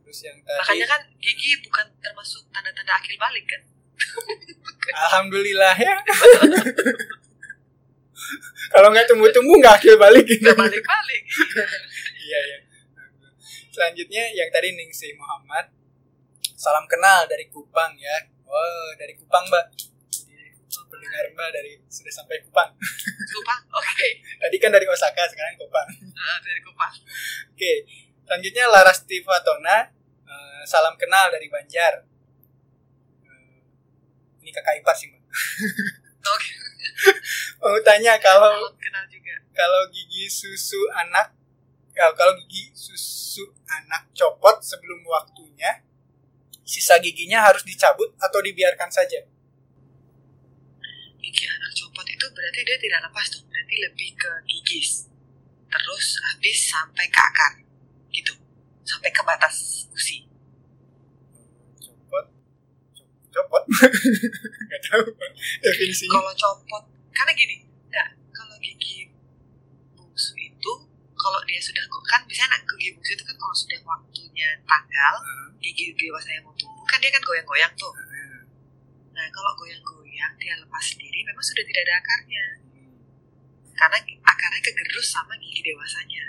terus 0.04 0.20
yang 0.26 0.38
tadi 0.44 0.58
makanya 0.60 0.86
kan 0.86 1.02
gigi 1.16 1.52
bukan 1.64 1.86
termasuk 2.02 2.42
tanda-tanda 2.52 2.92
akil 2.98 3.16
balik 3.16 3.44
kan 3.48 3.62
Alhamdulillah 4.90 5.76
ya. 5.76 5.96
Kalau 8.72 8.88
nggak 8.92 9.06
tumbuh-tumbuh 9.10 9.56
nggak 9.58 9.74
akhir 9.80 9.94
balik 9.98 10.24
gitu. 10.28 10.44
nggak 10.46 10.56
balik-balik 10.56 11.22
Iya 12.26 12.40
ya. 12.46 12.58
Selanjutnya 13.70 14.24
yang 14.36 14.48
tadi 14.52 14.76
Ningsih 14.76 15.16
Muhammad. 15.18 15.72
Salam 16.54 16.84
kenal 16.86 17.26
dari 17.26 17.48
Kupang 17.48 17.96
ya. 17.96 18.16
Oh 18.46 18.88
dari 18.94 19.16
Kupang 19.16 19.48
mbak. 19.48 19.66
Mbak 21.08 21.48
dari 21.54 21.72
sudah 21.88 22.12
sampai 22.12 22.36
Kupang. 22.44 22.70
Kupang 23.34 23.60
oke 23.72 24.08
Tadi 24.40 24.56
kan 24.60 24.70
dari 24.74 24.86
Osaka 24.88 25.24
sekarang 25.30 25.56
Kupang. 25.56 25.88
Eh, 25.88 26.38
dari 26.44 26.60
Kupang 26.60 26.92
Oke. 27.54 27.72
Selanjutnya 28.26 28.64
Laras 28.70 29.02
Tifatona. 29.08 29.90
Eh, 30.26 30.62
salam 30.68 30.94
kenal 31.00 31.32
dari 31.32 31.48
Banjar. 31.48 32.04
Eh, 33.24 33.58
ini 34.44 34.50
kakak 34.52 34.80
ipar 34.80 34.96
sih 34.96 35.08
mbak. 35.08 35.22
oke 36.34 36.50
Mau 37.60 37.76
tanya 37.84 38.16
kalau 38.20 38.72
kenal 38.80 39.04
juga 39.08 39.36
kalau 39.52 39.84
gigi 39.92 40.24
susu 40.32 40.80
anak 40.96 41.36
ya, 41.92 42.08
kalau 42.16 42.32
gigi 42.40 42.72
susu 42.72 43.44
anak 43.68 44.08
copot 44.16 44.64
sebelum 44.64 45.04
waktunya 45.04 45.84
sisa 46.64 46.96
giginya 47.02 47.44
harus 47.44 47.66
dicabut 47.66 48.14
atau 48.16 48.40
dibiarkan 48.40 48.88
saja 48.88 49.20
gigi 51.20 51.44
anak 51.46 51.70
copot 51.76 52.06
itu 52.08 52.26
berarti 52.32 52.60
dia 52.64 52.76
tidak 52.80 53.00
lepas 53.08 53.26
dong 53.32 53.46
berarti 53.46 53.74
lebih 53.80 54.10
ke 54.16 54.30
gigis 54.48 55.10
terus 55.70 56.06
habis 56.26 56.58
sampai 56.66 57.06
ke 57.06 57.20
akar. 57.22 57.52
Gitu. 58.10 58.34
Sampai 58.82 59.14
ke 59.14 59.22
batas 59.22 59.86
gusi 59.86 60.26
copot. 61.78 62.26
Copot? 63.30 63.62
Nggak 64.66 64.80
tahu 64.90 65.02
definisinya. 65.62 66.18
Kalau 66.18 66.32
copot 66.34 66.84
karena 67.14 67.32
gini 67.36 67.56
nggak 67.90 68.08
kalau 68.32 68.56
gigi 68.62 69.12
bungsu 69.94 70.32
itu 70.40 70.72
kalau 71.14 71.40
dia 71.44 71.60
sudah 71.60 71.84
kan 72.08 72.24
biasanya 72.26 72.56
anak 72.56 72.62
gigi 72.74 72.96
bungsu 72.96 73.12
itu 73.14 73.24
kan 73.28 73.36
kalau 73.38 73.54
sudah 73.54 73.78
waktunya 73.86 74.48
tanggal 74.66 75.14
gigi 75.60 75.92
dewasa 75.94 76.32
yang 76.34 76.42
mau 76.48 76.54
tumbuh 76.56 76.86
kan 76.88 76.98
dia 76.98 77.12
kan 77.12 77.22
goyang-goyang 77.22 77.72
tuh. 77.78 77.92
Nah 79.14 79.26
kalau 79.30 79.52
goyang-goyang 79.54 79.99
dia 80.40 80.54
lepas 80.58 80.84
sendiri 80.84 81.24
memang 81.24 81.44
sudah 81.44 81.64
tidak 81.64 81.82
ada 81.88 81.94
akarnya. 82.00 82.44
Karena 83.72 83.98
akarnya 84.04 84.60
kegerus 84.60 85.08
sama 85.08 85.34
gigi 85.40 85.64
dewasanya. 85.64 86.24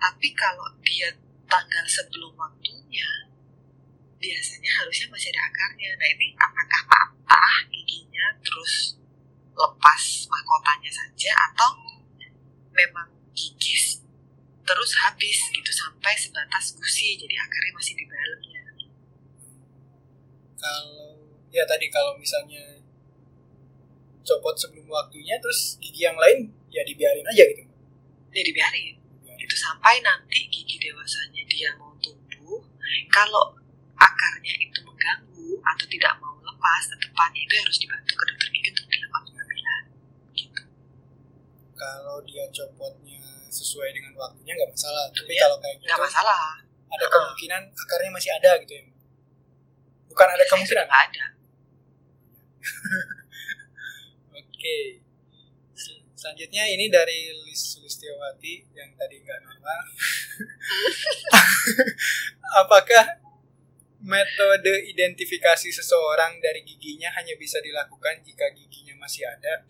Tapi 0.00 0.28
kalau 0.32 0.68
dia 0.84 1.12
tanggal 1.48 1.84
sebelum 1.84 2.32
waktunya 2.36 3.28
biasanya 4.20 4.70
harusnya 4.80 5.08
masih 5.08 5.28
ada 5.32 5.42
akarnya. 5.48 5.90
Nah 5.96 6.08
ini 6.12 6.36
apakah 6.36 6.82
patah 6.88 7.56
giginya 7.72 8.36
terus 8.44 8.96
lepas 9.56 10.02
mahkotanya 10.28 10.92
saja 10.92 11.32
atau 11.52 11.76
memang 12.72 13.08
gigis 13.36 14.00
terus 14.64 14.92
habis 15.02 15.36
gitu 15.50 15.72
sampai 15.72 16.14
sebatas 16.16 16.76
gusi 16.76 17.18
jadi 17.18 17.36
akarnya 17.40 17.72
masih 17.76 17.94
di 17.96 18.04
dalamnya? 18.08 18.62
Kalau 20.60 21.16
ya 21.50 21.64
tadi 21.66 21.88
kalau 21.88 22.14
misalnya 22.16 22.79
copot 24.22 24.54
sebelum 24.54 24.86
waktunya 24.86 25.34
terus 25.38 25.76
gigi 25.78 26.04
yang 26.04 26.16
lain 26.16 26.48
ya 26.68 26.82
dibiarin 26.82 27.24
aja 27.24 27.44
gitu. 27.44 27.62
Ya 28.30 28.42
dibiarin. 28.42 28.94
Itu 29.40 29.56
sampai 29.56 29.98
nanti 30.00 30.46
gigi 30.46 30.76
dewasanya 30.78 31.42
dia 31.44 31.70
mau 31.74 31.90
tumbuh 31.98 32.60
kalau 33.08 33.56
akarnya 33.96 34.54
itu 34.56 34.78
mengganggu 34.80 35.48
atau 35.58 35.86
tidak 35.86 36.12
mau 36.18 36.36
lepas 36.38 36.82
tetepannya 36.86 37.42
itu 37.42 37.54
harus 37.58 37.76
dibantu 37.76 38.12
ke 38.12 38.24
dokter 38.24 38.48
gigi 38.50 38.68
untuk 38.70 38.86
dilakukan 38.86 39.22
pengambilan 39.26 39.82
gitu. 40.32 40.62
Kalau 41.74 42.16
dia 42.22 42.44
copotnya 42.48 43.20
sesuai 43.50 43.90
dengan 43.90 44.12
waktunya 44.14 44.52
nggak 44.54 44.70
masalah. 44.70 45.04
Tapi 45.10 45.32
Iya, 45.32 45.42
kalau 45.42 45.56
kayak 45.58 45.76
gitu 45.76 45.88
nggak 45.88 46.00
masalah. 46.00 46.40
ada 46.86 46.96
Uh-uh. 47.00 47.12
kemungkinan 47.12 47.62
akarnya 47.72 48.10
masih 48.10 48.30
ada 48.34 48.50
gitu 48.60 48.72
ya. 48.72 48.84
Bukan 50.06 50.26
ada 50.26 50.36
Biasanya 50.36 50.50
kemungkinan? 50.52 50.86
nggak 50.86 51.02
ada 51.06 51.24
Oke. 54.60 55.00
Sel- 55.72 56.04
Selanjutnya 56.12 56.68
ini 56.68 56.86
dari 56.86 57.32
Lis 57.48 57.80
Listiawati 57.80 58.76
yang 58.76 58.92
tadi 58.92 59.16
nggak 59.16 59.40
normal. 59.40 59.80
Apakah 62.60 63.04
metode 64.00 64.84
identifikasi 64.84 65.68
seseorang 65.72 66.40
dari 66.40 66.60
giginya 66.60 67.08
hanya 67.16 67.36
bisa 67.36 67.60
dilakukan 67.60 68.20
jika 68.20 68.52
giginya 68.52 69.00
masih 69.00 69.24
ada? 69.24 69.64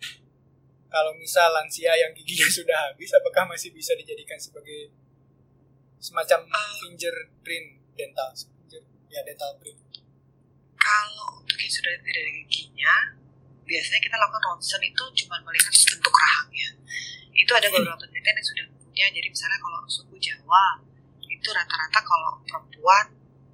Kalau 0.91 1.15
misal 1.15 1.47
lansia 1.55 1.95
yang 1.95 2.11
giginya 2.11 2.51
sudah 2.59 2.91
habis, 2.91 3.15
apakah 3.15 3.47
masih 3.47 3.71
bisa 3.71 3.95
dijadikan 3.95 4.35
sebagai 4.35 4.91
semacam 5.97 6.43
Eh. 6.43 6.71
fingerprint 6.83 7.67
dental? 7.95 8.27
Finger- 8.35 8.91
Ya 9.07 9.23
dental 9.23 9.55
print. 9.55 9.79
kalau 10.75 11.39
untuk 11.39 11.55
yang 11.55 11.69
sudah 11.69 11.93
tidak 11.95 12.11
ada 12.17 12.31
giginya 12.43 12.93
biasanya 13.71 14.01
kita 14.03 14.15
lakukan 14.19 14.43
ronsen 14.51 14.81
itu 14.83 15.03
cuma 15.23 15.39
melihat 15.47 15.71
bentuk 15.71 16.11
rahangnya. 16.11 16.69
Itu 17.31 17.51
ada 17.55 17.67
beberapa 17.71 17.95
penelitian 18.03 18.35
yang 18.35 18.47
sudah 18.51 18.65
punya. 18.67 19.05
Jadi 19.07 19.27
misalnya 19.31 19.59
kalau 19.63 19.79
suku 19.87 20.15
Jawa 20.19 20.65
itu 21.23 21.47
rata-rata 21.55 21.99
kalau 22.03 22.31
perempuan 22.43 23.05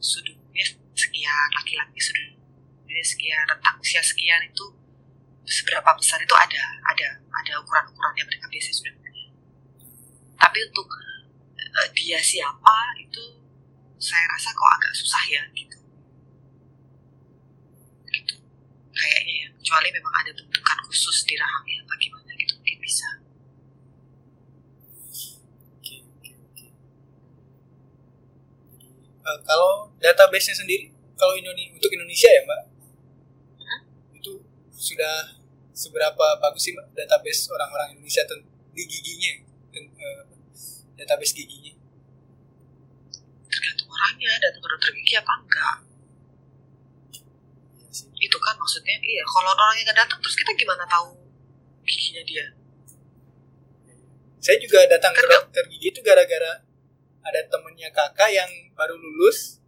sudutnya 0.01 0.65
sekian 0.97 1.47
laki-laki 1.53 2.01
sudutnya 2.01 3.05
sekian 3.05 3.45
rentang 3.45 3.77
usia 3.77 4.01
sekian 4.01 4.41
itu 4.41 4.65
seberapa 5.47 5.93
besar 5.95 6.19
itu 6.19 6.35
ada 6.35 6.63
ada 6.91 7.07
ada 7.21 7.51
ukuran-ukurannya 7.63 8.25
mereka 8.25 8.49
biasanya 8.49 8.75
sudah 8.75 8.93
punya. 8.97 9.25
Tapi 10.35 10.57
untuk 10.65 10.87
eh, 11.61 11.89
dia 11.93 12.19
siapa 12.19 12.97
itu 12.99 13.21
saya 14.01 14.25
rasa 14.33 14.49
kok 14.51 14.71
agak 14.81 14.93
susah 14.97 15.23
ya 15.29 15.43
gitu. 15.53 15.77
Gitu. 18.11 18.35
Kayaknya 18.91 19.35
ya 19.45 19.46
kecuali 19.67 19.91
memang 19.91 20.15
ada 20.23 20.31
bentukan 20.31 20.79
khusus 20.87 21.27
di 21.27 21.35
rahangnya 21.35 21.83
bagaimana 21.83 22.31
gitu 22.39 22.55
mungkin 22.55 22.79
bisa 22.79 23.19
Oke, 25.75 26.07
oke, 26.07 26.31
oke. 26.39 26.67
Jadi, 28.71 28.87
eh, 29.03 29.39
kalau 29.43 29.91
database-nya 29.99 30.55
sendiri, 30.55 30.87
kalau 31.19 31.35
Indone- 31.35 31.75
untuk 31.75 31.91
Indonesia 31.91 32.31
ya, 32.31 32.47
Mbak, 32.47 32.61
itu 34.15 34.39
sudah 34.71 35.35
seberapa 35.75 36.39
bagus 36.39 36.63
sih, 36.63 36.71
Mbak, 36.71 36.95
database 36.95 37.51
orang-orang 37.51 37.99
Indonesia 37.99 38.23
di 38.71 38.83
giginya, 38.87 39.31
ten- 39.75 39.91
eh, 39.99 40.23
database 40.95 41.35
giginya? 41.35 41.75
tergantung 43.51 43.91
orangnya 43.91 44.31
datang 44.39 44.63
ke 44.63 44.67
dokter 44.71 44.91
gigi 44.95 45.13
apa 45.19 45.33
enggak. 45.43 45.86
Itu 48.17 48.37
kan 48.37 48.55
maksudnya 48.55 48.97
iya 48.97 49.23
kalau 49.23 49.51
orangnya 49.51 49.83
nggak 49.85 49.99
datang 49.99 50.19
terus 50.19 50.33
kita 50.33 50.51
gimana 50.53 50.83
tahu 50.85 51.13
giginya 51.83 52.23
dia 52.23 52.45
Saya 54.37 54.57
juga 54.57 54.85
datang 54.87 55.11
ke 55.11 55.17
Kan 55.17 55.25
nggak- 55.25 55.43
dokter 55.43 55.63
gigi 55.67 55.87
itu 55.89 55.99
gara-gara 55.99 56.63
ada 57.21 57.41
temennya 57.43 57.91
kakak 57.91 58.31
yang 58.31 58.47
baru 58.71 58.95
lulus, 58.95 59.59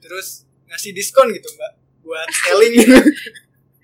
terus 0.00 0.48
ngasih 0.64 0.96
diskon 0.96 1.28
gitu, 1.28 1.44
Mbak, 1.52 1.72
buat 2.00 2.24
selling. 2.40 2.72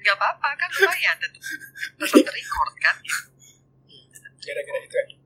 nggak 0.01 0.17
apa-apa 0.17 0.49
kan 0.57 0.69
lumayan 0.73 1.17
tetap 1.21 1.43
tetap 2.01 2.25
terrecord 2.25 2.73
kan 2.81 2.97
gitu. 2.97 3.29
gara-gara 4.41 4.79
itu 4.81 4.97
aja. 4.97 5.17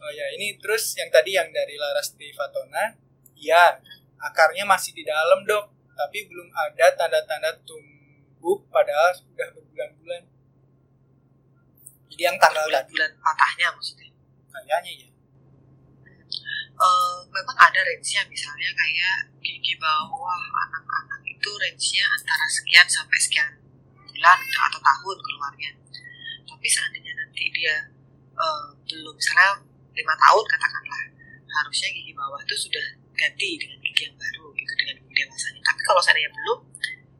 oh 0.00 0.10
ya 0.10 0.26
ini 0.34 0.56
terus 0.56 0.96
yang 0.96 1.12
tadi 1.12 1.36
yang 1.36 1.52
dari 1.52 1.76
Laras 1.76 2.16
di 2.16 2.32
Fatona 2.32 2.96
ya 3.36 3.76
akarnya 4.18 4.64
masih 4.64 4.96
di 4.96 5.04
dalam 5.04 5.44
dok 5.44 5.68
tapi 5.98 6.18
belum 6.30 6.46
ada 6.54 6.86
tanda-tanda 6.94 7.50
tumbuh 7.66 8.62
padahal 8.70 9.10
sudah 9.18 9.50
berbulan-bulan. 9.50 10.22
Jadi 12.14 12.22
yang 12.22 12.38
tanggal 12.38 12.62
bulan-bulan 12.70 13.10
patahnya 13.18 13.74
maksudnya? 13.74 14.08
Kayaknya 14.54 14.92
ya 15.02 15.08
Eh, 16.78 17.18
memang 17.34 17.58
ada 17.58 17.82
range-nya 17.82 18.22
misalnya 18.30 18.70
kayak 18.70 19.26
gigi 19.42 19.74
bawah 19.82 20.38
anak-anak 20.62 21.18
itu 21.26 21.50
range-nya 21.58 22.06
antara 22.06 22.46
sekian 22.46 22.86
sampai 22.86 23.18
sekian 23.18 23.50
bulan 23.98 24.38
gitu, 24.46 24.58
atau 24.62 24.78
tahun 24.78 25.18
keluarnya. 25.18 25.70
Tapi 26.46 26.66
seandainya 26.70 27.18
nanti 27.18 27.50
dia 27.50 27.82
eh, 28.30 28.66
belum 28.86 29.10
misalnya 29.10 29.58
lima 29.90 30.14
tahun 30.14 30.44
katakanlah 30.46 31.02
harusnya 31.50 31.88
gigi 31.90 32.14
bawah 32.14 32.38
itu 32.46 32.54
sudah 32.54 32.86
ganti 33.18 33.58
dengan 33.58 33.78
gigi 33.82 34.06
yang 34.06 34.14
baru 34.14 34.46
gitu 34.54 34.72
dengan 34.78 34.96
gigi 35.02 35.14
dewasanya. 35.18 35.60
Tapi 35.66 35.77
kalau 35.88 36.04
seandainya 36.04 36.28
belum 36.28 36.58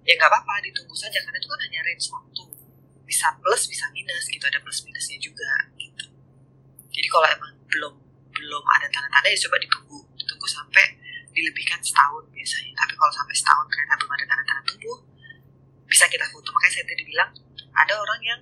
ya 0.04 0.12
nggak 0.20 0.28
apa-apa 0.28 0.60
ditunggu 0.60 0.92
saja. 0.92 1.16
Karena 1.24 1.40
itu 1.40 1.48
kan 1.48 1.60
hanya 1.64 1.80
range 1.80 2.06
waktu. 2.12 2.44
Bisa 3.08 3.32
plus 3.40 3.62
bisa 3.64 3.88
minus 3.96 4.28
gitu. 4.28 4.44
Ada 4.44 4.60
plus 4.60 4.84
minusnya 4.84 5.16
juga 5.16 5.50
gitu. 5.80 6.06
Jadi 6.92 7.08
kalau 7.08 7.26
emang 7.32 7.52
belum 7.72 7.94
belum 8.28 8.64
ada 8.68 8.86
tanda-tanda 8.92 9.28
ya 9.32 9.38
coba 9.48 9.56
ditunggu. 9.56 9.98
Ditunggu 10.20 10.46
sampai 10.48 10.84
dilebihkan 11.32 11.80
setahun 11.80 12.28
biasanya. 12.28 12.72
Tapi 12.76 12.92
kalau 12.92 13.12
sampai 13.16 13.34
setahun 13.36 13.66
ternyata 13.72 13.94
belum 13.96 14.12
ada 14.12 14.24
tanda-tanda 14.28 14.62
tumbuh 14.68 14.98
bisa 15.88 16.04
kita 16.12 16.28
foto. 16.28 16.52
Makanya 16.52 16.72
saya 16.76 16.84
tadi 16.84 17.04
bilang 17.08 17.30
ada 17.72 17.94
orang 17.96 18.20
yang 18.20 18.40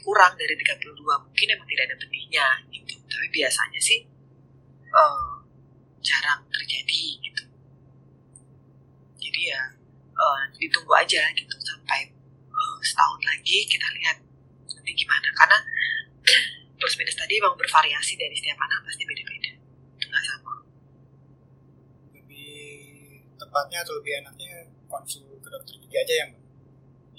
kurang 0.00 0.32
dari 0.34 0.56
32 0.56 0.96
mungkin 0.98 1.46
emang 1.54 1.68
tidak 1.70 1.84
ada 1.86 1.96
benihnya 2.02 2.46
gitu. 2.74 2.94
Tapi 3.06 3.26
biasanya 3.30 3.78
sih 3.78 4.00
eh, 4.90 5.34
jarang 6.00 6.40
terjadi 6.48 7.02
gitu 7.20 7.49
jadi 9.30 9.54
ya 9.54 9.62
eh, 10.10 10.42
ditunggu 10.58 10.90
aja 10.98 11.22
gitu 11.38 11.54
sampai 11.62 12.10
eh, 12.50 12.78
setahun 12.82 13.22
lagi 13.22 13.62
kita 13.70 13.86
lihat 14.02 14.18
nanti 14.74 14.92
gimana. 14.98 15.28
Karena 15.38 15.58
plus 16.74 16.94
minus 16.98 17.14
tadi 17.14 17.38
memang 17.38 17.54
bervariasi 17.54 18.18
dari 18.18 18.34
setiap 18.34 18.58
anak 18.58 18.82
pasti 18.82 19.06
beda-beda. 19.06 19.52
Itu 19.94 20.04
nggak 20.10 20.24
sama. 20.26 20.54
Lebih 22.18 22.58
tepatnya 23.38 23.78
atau 23.86 23.94
lebih 24.02 24.12
enaknya 24.18 24.66
konsul 24.90 25.38
ke 25.38 25.48
dokter 25.48 25.78
gigi 25.78 25.94
aja 25.94 26.14
ya 26.18 26.24
mbak? 26.26 26.42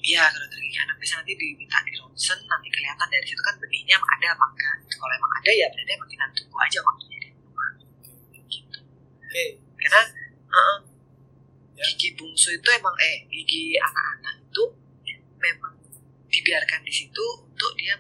Iya 0.02 0.24
kalau 0.28 0.48
dari 0.52 0.68
gigi 0.68 0.80
anak. 0.84 0.96
Bisa 1.00 1.14
nanti 1.16 1.34
diminta 1.40 1.80
di 1.88 1.94
ronsen 1.96 2.40
nanti 2.44 2.68
kelihatan 2.68 3.08
dari 3.08 3.24
situ 3.24 3.40
kan 3.40 3.56
benihnya 3.56 3.96
emang 3.96 4.12
ada 4.20 4.28
apa 4.36 4.46
enggak. 4.52 4.76
Kalau 5.00 5.14
emang 5.16 5.32
ada 5.40 5.52
ya 5.56 5.68
berarti 5.72 5.92
emang 5.96 6.10
tinggal 6.12 6.30
tunggu 6.36 6.58
aja 6.60 6.80
waktunya 6.84 7.18
di 7.24 7.30
rumah. 7.40 7.72
Gitu. 8.52 8.80
Oke. 9.24 9.46
Karena 9.80 10.02
uh, 10.52 10.91
Ya. 11.72 11.84
gigi 11.88 12.14
bungsu 12.14 12.52
itu 12.52 12.68
emang 12.70 12.94
eh 13.00 13.26
gigi 13.26 13.74
anak-anak 13.80 14.36
itu 14.44 14.64
memang 15.40 15.74
dibiarkan 16.30 16.80
di 16.86 16.94
situ 16.94 17.26
untuk 17.42 17.72
dia 17.76 17.96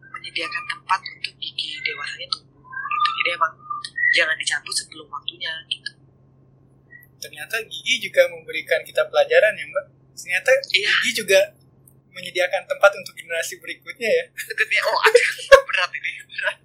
menyediakan 0.00 0.64
tempat 0.66 1.00
untuk 1.00 1.34
gigi 1.38 1.78
dewasanya 1.80 2.26
tumbuh 2.28 2.64
gitu. 2.64 3.10
Jadi 3.22 3.30
emang 3.36 3.52
jangan 4.10 4.36
dicabut 4.36 4.74
sebelum 4.74 5.06
waktunya 5.06 5.52
gitu. 5.70 5.90
Ternyata 7.20 7.56
gigi 7.68 8.10
juga 8.10 8.26
memberikan 8.26 8.80
kita 8.82 9.06
pelajaran 9.06 9.52
ya 9.54 9.64
mbak. 9.68 9.86
Ternyata 10.16 10.50
Iya. 10.72 10.90
gigi 11.04 11.22
juga 11.24 11.40
menyediakan 12.10 12.66
tempat 12.66 12.90
untuk 12.96 13.14
generasi 13.14 13.62
berikutnya 13.62 14.10
ya. 14.10 14.24
Deketnya, 14.34 14.82
oh 14.82 14.98
aduh, 15.06 15.28
berat 15.70 15.90
ini 15.94 16.10
berat. 16.26 16.56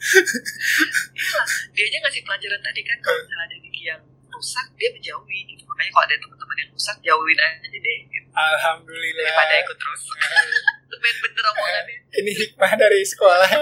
Iya 1.20 1.40
dia 1.76 1.84
aja 1.86 1.96
ngasih 2.04 2.22
pelajaran 2.24 2.60
tadi 2.60 2.80
kan 2.82 2.98
kalau 3.00 3.20
misalnya 3.20 3.44
ada 3.46 3.56
gigi 3.60 3.82
yang 3.84 4.02
rusak 4.40 4.72
dia 4.80 4.88
menjauhi 4.96 5.44
gitu. 5.52 5.68
Makanya 5.68 5.92
kalau 5.92 6.08
ada 6.08 6.16
teman-teman 6.16 6.56
yang 6.56 6.72
rusak 6.72 6.96
jauhin 7.04 7.36
aja 7.36 7.68
deh 7.68 7.98
gitu. 8.08 8.28
alhamdulillah. 8.32 9.28
Daripada 9.28 9.60
ikut 9.60 9.76
terus. 9.76 10.02
Main 11.00 11.16
bener 11.16 11.44
omongannya. 11.52 11.96
Ini 12.12 12.32
hikmah 12.32 12.72
dari 12.76 13.00
sekolah. 13.04 13.48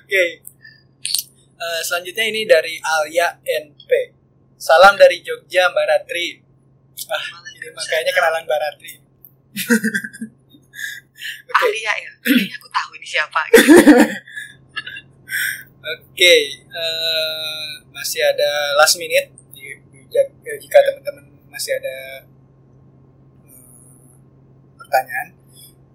Oke. 0.00 0.24
Eh, 1.60 1.80
selanjutnya 1.84 2.24
ini 2.24 2.48
dari 2.48 2.80
Alia 2.80 3.36
NP 3.44 4.16
salam 4.60 4.92
dari 5.00 5.24
Jogja 5.24 5.72
Mbak 5.72 5.84
Ratri. 5.88 6.36
Ah 7.08 7.24
ini 7.56 7.72
makanya 7.72 8.12
kenalan 8.12 8.44
Mbak 8.44 8.60
Ratri. 8.60 8.92
Oke. 11.48 11.64
Alia 11.64 11.92
ya? 11.96 12.12
Kayaknya 12.20 12.56
aku 12.60 12.68
tahu 12.68 12.92
ini 13.00 13.08
siapa 13.08 13.40
gitu. 13.48 13.72
Oke, 15.80 16.34
eh, 16.60 17.68
masih 17.96 18.20
ada 18.20 18.50
last 18.76 19.00
minute. 19.00 19.32
Di- 19.56 19.80
di- 19.90 20.08
Jika 20.60 20.78
teman-teman 20.84 21.24
masih 21.48 21.72
ada 21.80 21.96
eh, 23.46 23.60
pertanyaan, 24.78 25.28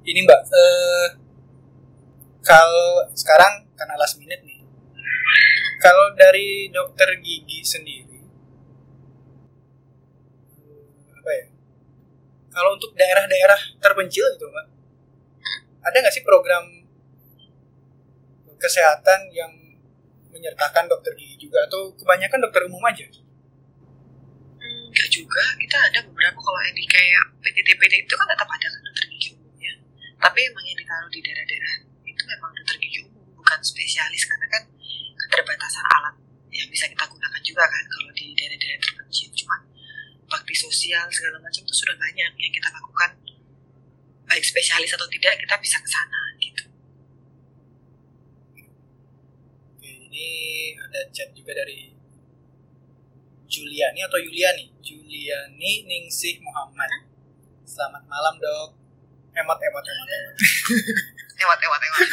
ini 0.06 0.20
Mbak, 0.26 0.42
eh, 0.50 1.08
kalau 2.46 3.10
sekarang 3.18 3.66
karena 3.76 3.96
last 3.98 4.16
minute 4.22 4.42
nih, 4.46 4.62
kalau 5.82 6.12
dari 6.18 6.68
dokter 6.74 7.10
gigi 7.22 7.62
sendiri, 7.64 8.20
eh, 10.60 11.18
apa 11.20 11.32
ya? 11.32 11.46
Kalau 12.56 12.70
untuk 12.80 12.92
daerah-daerah 12.96 13.60
terpencil 13.84 14.26
gitu 14.34 14.48
Mbak, 14.48 14.66
ada 15.86 15.96
nggak 16.02 16.14
sih 16.16 16.24
program 16.26 16.64
kesehatan 18.58 19.30
yang 19.36 19.52
menyertakan 20.36 20.86
dokter 20.92 21.16
gigi 21.16 21.48
juga 21.48 21.64
atau 21.66 21.96
kebanyakan 21.96 22.44
dokter 22.44 22.62
umum 22.68 22.84
aja? 22.84 23.08
Hmm, 24.60 24.92
Enggak 24.92 25.08
juga, 25.08 25.44
kita 25.56 25.78
ada 25.80 26.00
beberapa 26.04 26.40
kalau 26.44 26.60
yang 26.68 26.76
kayak 26.76 27.26
PTT-PT 27.40 27.94
itu 28.04 28.14
kan 28.20 28.28
tetap 28.28 28.50
ada 28.52 28.68
kan 28.68 28.82
dokter 28.84 29.06
gigi 29.08 29.30
umumnya. 29.32 29.74
Tapi 30.20 30.40
emang 30.44 30.64
yang 30.68 30.78
ditaruh 30.78 31.10
di 31.10 31.20
daerah-daerah 31.24 31.74
itu 32.04 32.24
memang 32.28 32.52
dokter 32.52 32.76
gigi 32.84 33.00
umum, 33.08 33.26
bukan 33.40 33.60
spesialis 33.64 34.24
karena 34.28 34.48
kan 34.52 34.64
keterbatasan 35.16 35.86
alat 35.96 36.16
yang 36.52 36.68
bisa 36.68 36.86
kita 36.92 37.04
gunakan 37.08 37.42
juga 37.42 37.64
kan 37.64 37.84
kalau 37.88 38.12
di 38.12 38.36
daerah-daerah 38.36 38.80
terpencil. 38.84 39.30
Cuma 39.36 39.56
bakti 40.26 40.56
sosial 40.58 41.08
segala 41.14 41.38
macam 41.40 41.62
itu 41.64 41.76
sudah 41.76 41.96
banyak 41.96 42.32
yang 42.36 42.54
kita 42.54 42.70
lakukan 42.74 43.12
baik 44.26 44.42
spesialis 44.42 44.92
atau 44.98 45.08
tidak 45.08 45.38
kita 45.38 45.56
bisa 45.62 45.78
ke 45.78 45.90
sana 45.90 46.22
gitu. 46.42 46.64
Oke, 49.78 49.92
ini 50.16 50.72
ada 50.80 51.03
chat 51.11 51.28
juga 51.36 51.51
dari 51.51 51.91
Juliani 53.51 53.99
atau 54.07 54.16
Yuliani? 54.16 54.72
Juliani 54.80 55.84
Ningsih 55.84 56.39
Muhammad. 56.39 56.88
Selamat 57.68 58.07
malam 58.07 58.39
dok. 58.39 58.80
Emot, 59.36 59.59
emot, 59.59 59.84
emot, 59.84 60.07
emot. 60.07 60.36
Lewat 61.39 61.59
lewat. 61.59 61.82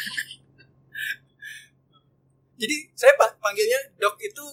Jadi 2.63 2.77
saya 2.99 3.15
pa- 3.15 3.39
panggilnya 3.39 3.79
dok 4.03 4.19
itu 4.19 4.45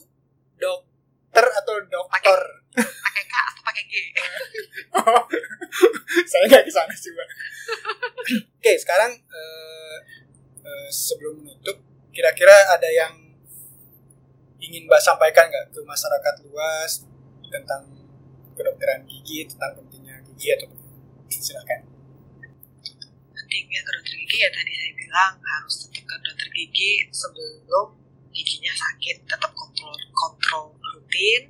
dokter 0.62 1.46
atau 1.50 1.74
dokter. 1.90 2.40
Pakai 2.78 3.24
K 3.26 3.34
atau 3.34 3.62
pakai 3.66 3.84
G? 3.90 3.94
saya 6.30 6.44
nggak 6.54 6.64
ke 6.70 6.72
sana 6.72 6.94
sih, 6.94 7.10
Mbak. 7.10 7.28
Oke, 8.62 8.72
sekarang 8.78 9.18
eh, 9.18 9.98
eh, 10.62 10.90
sebelum 10.94 11.42
menutup, 11.42 11.82
kira-kira 12.14 12.54
ada 12.78 12.90
yang 12.94 13.29
ingin 14.60 14.84
Mbak 14.86 15.02
sampaikan 15.02 15.48
nggak 15.48 15.72
ke 15.72 15.80
masyarakat 15.84 16.36
luas 16.48 17.08
tentang 17.50 17.88
kedokteran 18.54 19.08
gigi, 19.08 19.48
tentang 19.48 19.80
pentingnya 19.80 20.20
gigi 20.28 20.48
atau 20.56 20.68
silakan. 21.30 21.88
pentingnya 23.32 23.80
ke 23.82 23.92
dokter 23.96 24.14
gigi 24.20 24.38
ya 24.44 24.50
tadi 24.52 24.72
saya 24.76 24.94
bilang 24.94 25.34
harus 25.42 25.76
tetap 25.88 26.04
ke 26.06 26.16
dokter 26.22 26.48
gigi 26.52 26.92
sebelum 27.10 27.88
giginya 28.36 28.74
sakit. 28.76 29.26
Tetap 29.26 29.52
kontrol 29.56 29.96
kontrol 30.14 30.76
rutin 30.94 31.50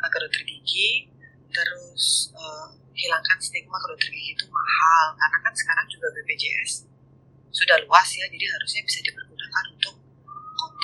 uh, 0.00 0.08
ke 0.08 0.18
dokter 0.18 0.42
gigi. 0.48 1.12
Terus 1.52 2.32
uh, 2.34 2.72
hilangkan 2.96 3.38
stigma 3.38 3.76
ke 3.78 3.86
dokter 3.92 4.10
gigi 4.10 4.32
itu 4.34 4.46
mahal. 4.48 5.06
Karena 5.20 5.38
kan 5.44 5.54
sekarang 5.54 5.86
juga 5.86 6.06
BPJS 6.16 6.88
sudah 7.48 7.76
luas 7.84 8.08
ya 8.14 8.26
jadi 8.30 8.46
harusnya 8.54 8.82
bisa 8.86 8.98
dipergunakan 9.02 9.64
untuk 9.74 9.94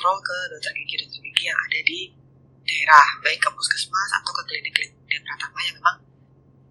kontrol 0.04 0.20
ke 0.20 0.36
dokter 0.52 0.72
gigi 0.76 1.00
dokter 1.00 1.20
gigi 1.24 1.48
yang 1.48 1.56
ada 1.56 1.80
di 1.80 2.12
daerah 2.60 3.08
baik 3.24 3.40
ke 3.40 3.48
puskesmas 3.56 4.10
atau 4.20 4.36
ke 4.36 4.52
klinik-klinik 4.52 5.24
pratama 5.24 5.56
yang 5.64 5.80
memang 5.80 5.96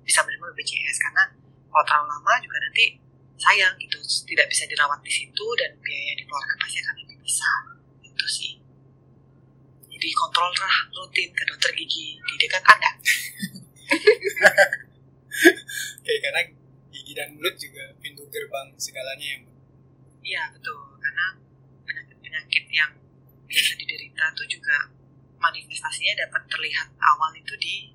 bisa 0.06 0.22
menerima 0.22 0.54
BPJS 0.54 1.02
karena 1.02 1.34
kalau 1.66 1.82
terlalu 1.82 2.14
lama 2.14 2.34
juga 2.46 2.62
nanti 2.62 3.02
sayang 3.42 3.74
gitu 3.82 3.98
tidak 4.30 4.46
bisa 4.54 4.70
dirawat 4.70 5.02
di 5.02 5.10
situ 5.10 5.46
dan 5.58 5.74
biaya 5.82 6.14
yang 6.14 6.18
dikeluarkan 6.22 6.58
pasti 6.62 6.78
akan 6.86 6.94
lebih 7.02 7.18
besar. 7.26 7.62
Itu 8.06 8.26
sih. 8.30 8.54
Jadi 9.90 10.08
kontrol 10.14 10.54
lah 10.54 10.94
rutin 10.94 11.34
ke 11.34 11.44
dokter 11.50 11.74
gigi. 11.74 12.22
Di 12.22 12.38
dekat 12.38 12.62
anda. 12.70 12.92
Oke, 16.06 16.14
karena 16.22 16.42
gigi 16.94 17.18
dan 17.18 17.34
mulut 17.34 17.58
juga 17.58 17.98
pintu 17.98 18.30
gerbang 18.30 18.78
segalanya 18.78 19.26
ya, 19.26 19.42
iya 20.22 20.54
betul. 20.54 21.02
Karena 21.02 21.34
penyakit 21.82 22.22
penyakit 22.22 22.70
yang 22.70 22.94
biasa 23.54 23.78
diderita 23.78 24.26
tuh 24.34 24.50
juga 24.50 24.90
manifestasinya 25.38 26.26
dapat 26.26 26.42
terlihat 26.50 26.90
awal 26.98 27.30
itu 27.38 27.54
di 27.62 27.94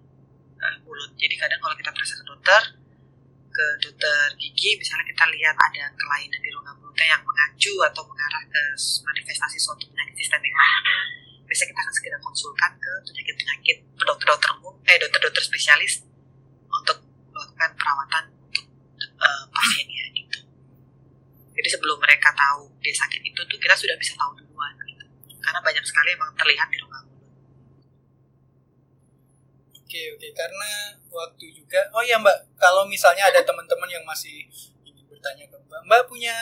eh, 0.54 0.76
mulut. 0.86 1.10
Jadi 1.18 1.34
kadang 1.34 1.58
kalau 1.58 1.74
kita 1.74 1.90
periksa 1.90 2.14
ke 2.14 2.24
dokter 2.24 2.62
ke 3.48 3.64
dokter 3.82 4.38
gigi 4.38 4.78
misalnya 4.78 5.02
kita 5.10 5.24
lihat 5.34 5.56
ada 5.58 5.90
kelainan 5.98 6.38
di 6.38 6.50
rongga 6.54 6.70
mulutnya 6.78 7.06
yang 7.10 7.22
mengacu 7.26 7.74
atau 7.90 8.06
mengarah 8.06 8.44
ke 8.46 8.62
manifestasi 9.02 9.58
suatu 9.58 9.82
penyakit 9.90 10.14
sistemik 10.14 10.54
lainnya 10.54 10.98
biasanya 11.42 11.74
kita 11.74 11.80
akan 11.82 11.94
segera 11.96 12.18
konsultan 12.22 12.70
ke 12.78 12.92
penyakit-penyakit 13.02 13.76
dokter-dokter 13.98 14.50
umum 14.62 14.78
eh 14.86 14.94
dokter-dokter 15.02 15.42
spesialis 15.42 16.06
untuk 16.70 17.02
melakukan 17.34 17.70
perawatan 17.74 18.24
untuk 18.46 18.64
eh, 19.02 19.44
pasiennya 19.50 20.06
gitu. 20.14 20.38
Jadi 21.58 21.68
sebelum 21.74 21.98
mereka 21.98 22.30
tahu 22.30 22.70
dia 22.78 22.94
sakit 22.94 23.26
itu 23.26 23.40
tuh 23.42 23.58
kita 23.58 23.74
sudah 23.74 23.98
bisa 23.98 24.14
tahu 24.14 24.38
duluan 24.38 24.70
karena 25.48 25.64
banyak 25.64 25.80
sekali 25.80 26.12
emang 26.12 26.28
terlihat 26.36 26.68
di 26.68 26.76
mulut 26.78 27.06
Oke, 29.78 30.02
oke. 30.12 30.28
Karena 30.36 30.68
waktu 31.08 31.48
juga. 31.48 31.80
Oh 31.96 32.04
ya, 32.04 32.20
Mbak. 32.20 32.60
Kalau 32.60 32.84
misalnya 32.84 33.24
ada 33.24 33.40
teman-teman 33.40 33.88
yang 33.88 34.04
masih 34.04 34.44
ingin 34.84 35.00
bertanya 35.08 35.48
ke 35.48 35.56
Mbak, 35.56 35.80
Mbak 35.88 36.02
punya 36.04 36.36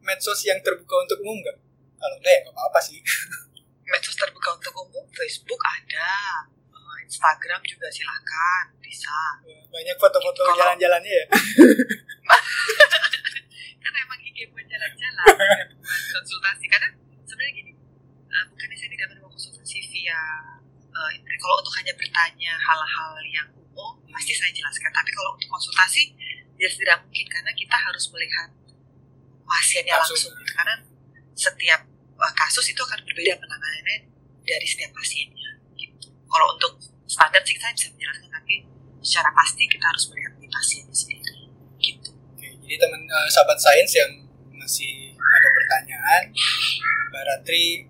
medsos 0.00 0.40
yang 0.48 0.56
terbuka 0.64 1.04
untuk 1.04 1.20
umum 1.20 1.44
nggak? 1.44 1.60
Kalau 2.00 2.16
enggak 2.16 2.32
ya 2.32 2.40
nggak 2.40 2.56
apa-apa 2.56 2.80
sih. 2.80 3.04
medsos 3.92 4.16
terbuka 4.16 4.56
untuk 4.56 4.72
umum 4.80 5.04
Facebook 5.12 5.60
ada 5.60 6.08
eh, 6.72 6.96
Instagram 7.04 7.60
juga 7.68 7.92
silakan 7.92 8.64
bisa 8.80 9.12
Banyak 9.68 9.96
foto-foto 10.00 10.40
Kalau- 10.40 10.56
jalan-jalannya 10.56 11.12
ya. 11.12 11.26
kan 13.82 13.92
emang 13.92 14.18
IG 14.22 14.48
buat 14.48 14.64
jalan-jalan 14.64 15.26
bukan 15.36 15.68
buat 15.84 16.04
konsultasi 16.16 16.64
karena 16.64 16.88
sebenarnya 17.26 17.52
gini 17.54 17.69
eh, 18.30 18.44
bukannya 18.46 18.76
saya 18.78 18.90
tidak 18.94 19.06
menerima 19.10 19.28
konsultasi 19.28 19.78
via 19.90 20.20
eh, 20.86 21.10
internet. 21.18 21.38
Kalau 21.42 21.56
untuk 21.58 21.74
hanya 21.76 21.92
bertanya 21.98 22.52
hal-hal 22.56 23.12
yang 23.26 23.48
umum 23.54 23.94
pasti 24.14 24.32
saya 24.32 24.50
jelaskan. 24.54 24.90
Tapi 24.94 25.10
kalau 25.10 25.34
untuk 25.34 25.50
konsultasi 25.50 26.14
jelas 26.56 26.74
tidak 26.78 26.98
mungkin. 27.02 27.26
Karena 27.26 27.52
kita 27.52 27.76
harus 27.76 28.04
melihat 28.14 28.48
pasiennya 29.50 29.98
Langsung. 29.98 30.14
langsung, 30.14 30.34
karena 30.54 30.74
setiap 31.34 31.80
eh, 32.20 32.32
kasus 32.38 32.66
itu 32.70 32.80
akan 32.80 32.98
berbeda 33.02 33.34
penanganannya 33.40 33.98
dari 34.46 34.66
setiap 34.66 34.94
pasiennya 34.94 35.50
gitu. 35.74 36.14
Kalau 36.30 36.46
untuk 36.54 36.78
standar 37.10 37.42
sih 37.42 37.58
saya 37.58 37.74
bisa 37.74 37.90
menjelaskan 37.90 38.30
tapi 38.30 38.54
secara 39.02 39.30
pasti 39.34 39.66
kita 39.66 39.82
harus 39.82 40.04
melihat 40.14 40.32
di 40.38 40.46
pasiennya 40.46 40.94
sendiri 40.94 41.34
gitu. 41.82 42.10
Oke, 42.14 42.48
jadi 42.62 42.74
teman 42.78 43.02
eh, 43.02 43.28
sahabat 43.32 43.58
sains 43.58 43.92
yang 43.98 44.12
masih 44.54 45.18
ada 45.18 45.48
pertanyaan, 45.50 46.22
Mbak 47.10 47.22
Ratri 47.26 47.89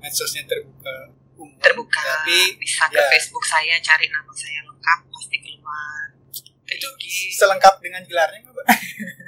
medsosnya 0.00 0.42
terbuka 0.48 0.94
umum. 1.36 1.56
terbuka 1.60 2.00
Tapi 2.00 2.56
bisa 2.60 2.88
ke 2.88 2.98
ya. 2.98 3.08
Facebook 3.12 3.44
saya 3.44 3.76
cari 3.80 4.06
nama 4.08 4.32
saya 4.32 4.60
lengkap 4.66 4.98
pasti 5.12 5.36
keluar 5.40 6.04
itu 6.70 6.88
Gigi. 7.02 7.34
selengkap 7.34 7.82
dengan 7.82 8.02
gelarnya 8.06 8.40
nggak, 8.40 8.54
Mbak? 8.54 8.66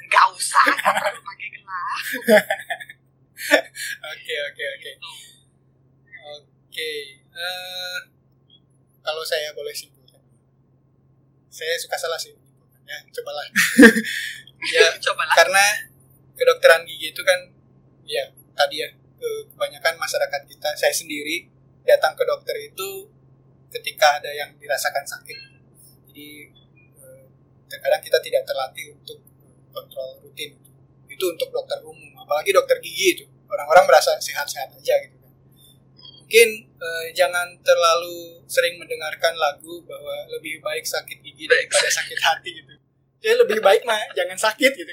nggak 0.08 0.26
usah 0.36 0.64
nggak 0.64 0.94
perlu 0.94 1.20
pakai 1.22 1.48
gelar 1.52 1.96
Oke, 4.12 4.34
oke, 4.38 4.64
oke. 4.78 4.90
Oke, 6.38 6.90
eh, 7.18 7.98
kalau 9.02 9.22
saya 9.26 9.50
boleh 9.50 9.74
simpulkan, 9.74 10.22
saya 11.50 11.74
suka 11.74 11.98
salah 11.98 12.14
sih. 12.14 12.30
Ya, 12.86 12.98
cobalah. 13.10 13.42
ya, 14.74 14.94
cobalah 15.04 15.34
karena 15.34 15.64
kedokteran 16.38 16.86
gigi 16.86 17.10
itu 17.10 17.22
kan, 17.26 17.50
ya 18.06 18.30
tadi 18.54 18.86
ya, 18.86 18.88
kebanyakan 19.22 19.94
masyarakat 19.98 20.42
kita, 20.50 20.70
saya 20.74 20.94
sendiri 20.94 21.46
datang 21.86 22.14
ke 22.18 22.22
dokter 22.26 22.56
itu 22.58 23.06
ketika 23.72 24.20
ada 24.20 24.30
yang 24.30 24.50
dirasakan 24.58 25.06
sakit. 25.06 25.38
Jadi 26.10 26.28
eh, 27.00 27.24
terkadang 27.70 28.02
kita 28.02 28.18
tidak 28.20 28.42
terlatih 28.44 28.92
untuk 28.92 29.18
kontrol 29.72 30.20
rutin. 30.22 30.58
Itu 31.08 31.24
untuk 31.32 31.48
dokter 31.54 31.80
umum, 31.82 32.12
apalagi 32.18 32.50
dokter 32.52 32.78
gigi 32.82 33.20
itu 33.20 33.24
orang-orang 33.52 33.84
merasa 33.84 34.16
sehat-sehat 34.16 34.72
aja 34.72 34.94
gitu 35.04 35.16
kan. 35.20 35.32
Mungkin 36.24 36.48
eh, 36.64 37.06
jangan 37.12 37.60
terlalu 37.60 38.44
sering 38.48 38.80
mendengarkan 38.80 39.36
lagu 39.36 39.84
bahwa 39.84 40.28
lebih 40.32 40.60
baik 40.64 40.84
sakit 40.84 41.20
gigi 41.20 41.44
daripada 41.48 41.88
sakit 41.88 42.18
hati 42.20 42.50
gitu. 42.64 42.72
Ya 43.22 43.38
lebih 43.38 43.62
baik 43.62 43.86
mah 43.86 44.02
jangan 44.18 44.34
sakit 44.34 44.72
gitu. 44.74 44.92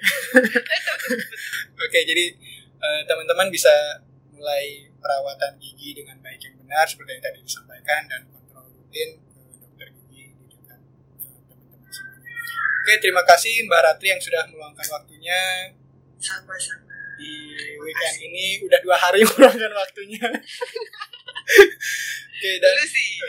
Oke, 1.86 2.00
jadi 2.06 2.26
eh, 2.80 3.02
teman-teman 3.08 3.50
bisa 3.50 3.72
mulai 4.40 4.88
perawatan 4.96 5.60
gigi 5.60 6.00
dengan 6.00 6.16
baik 6.24 6.40
yang 6.40 6.56
benar 6.64 6.88
seperti 6.88 7.20
yang 7.20 7.24
tadi 7.28 7.40
disampaikan 7.44 8.02
dan 8.08 8.22
kontrol 8.32 8.72
rutin 8.72 9.20
ke 9.20 9.56
dokter 9.60 9.88
gigi 9.92 10.32
di 10.32 10.46
dekat 10.48 10.80
eh, 10.80 11.44
teman-teman 11.52 11.92
semuanya. 11.92 12.32
Oke, 12.80 12.94
terima 13.04 13.24
kasih 13.28 13.54
Mbak 13.68 13.82
Ratri 13.84 14.08
yang 14.16 14.22
sudah 14.24 14.48
meluangkan 14.48 14.88
waktunya 14.96 15.40
Sama-sama. 16.16 16.88
di 17.20 17.36
weekend 17.84 18.18
ini 18.32 18.64
udah 18.64 18.80
dua 18.80 18.96
hari 18.96 19.22
meluangkan 19.28 19.74
waktunya. 19.76 20.24
Oke, 22.40 22.56
dan 22.64 22.72
sih. 22.88 23.20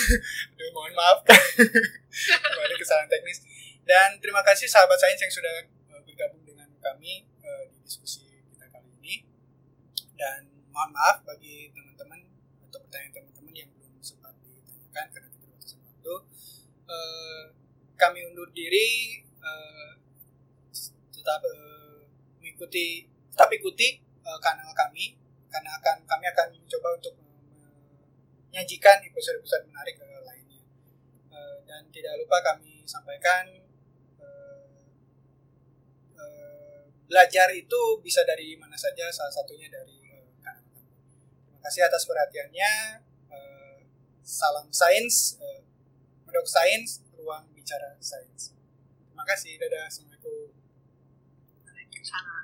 Aduh, 0.56 0.68
mohon 0.72 0.96
maaf 0.96 1.20
Kalau 1.28 2.62
ada 2.64 2.74
kesalahan 2.80 3.04
teknis. 3.12 3.44
Dan 3.84 4.16
terima 4.16 4.40
kasih 4.40 4.64
sahabat 4.64 4.96
sains 4.96 5.20
yang 5.20 5.28
sudah 5.28 5.68
eh, 5.92 6.00
bergabung 6.08 6.40
dengan 6.40 6.64
kami 6.80 7.28
eh, 7.44 7.64
di 7.68 7.78
diskusi 7.84 8.24
kita 8.24 8.64
kali 8.72 8.88
ini. 9.04 9.28
Dan 10.16 10.48
mohon 10.76 10.92
maaf 10.92 11.24
bagi 11.24 11.72
teman-teman 11.72 12.20
atau 12.68 12.76
pertanyaan 12.84 13.16
teman-teman 13.16 13.54
yang 13.56 13.70
belum 13.80 13.96
sempat 14.04 14.36
ditanyakan 14.44 15.08
karena 15.08 15.28
keterbatasan 15.32 15.80
waktu. 15.80 16.14
Eh, 16.84 17.44
kami 17.96 18.20
undur 18.28 18.52
diri 18.52 19.16
eh, 19.24 19.92
tetap 21.16 21.40
eh, 21.48 22.04
mengikuti 22.44 23.08
tetap 23.32 23.48
ikuti 23.56 24.04
eh, 24.04 24.38
kanal 24.44 24.68
kami 24.76 25.16
karena 25.48 25.80
akan 25.80 26.04
kami 26.04 26.28
akan 26.28 26.46
mencoba 26.60 26.88
untuk 26.92 27.16
menyajikan 28.52 29.00
episode-episode 29.00 29.72
menarik 29.72 29.96
eh, 29.96 30.20
lainnya. 30.28 30.60
Eh, 31.32 31.56
dan 31.64 31.88
tidak 31.88 32.20
lupa 32.20 32.52
kami 32.52 32.84
sampaikan 32.84 33.64
belajar 37.06 37.48
itu 37.54 37.80
bisa 38.02 38.26
dari 38.26 38.58
mana 38.58 38.74
saja, 38.74 39.06
salah 39.14 39.30
satunya 39.30 39.70
dari 39.70 40.02
eh, 40.10 40.26
kanal 40.42 40.66
kami. 40.74 40.90
Terima 41.46 41.55
kasih 41.66 41.82
atas 41.82 42.06
perhatiannya. 42.06 42.72
Eh, 43.34 43.78
salam 44.22 44.70
sains, 44.70 45.34
eh, 45.42 45.66
Medok 46.22 46.46
Sains, 46.46 47.02
ruang 47.18 47.50
bicara 47.50 47.98
sains. 47.98 48.54
Terima 49.10 49.26
kasih, 49.26 49.58
dadah, 49.58 49.90
assalamualaikum. 49.90 50.54
Waalaikumsalam. 51.66 52.35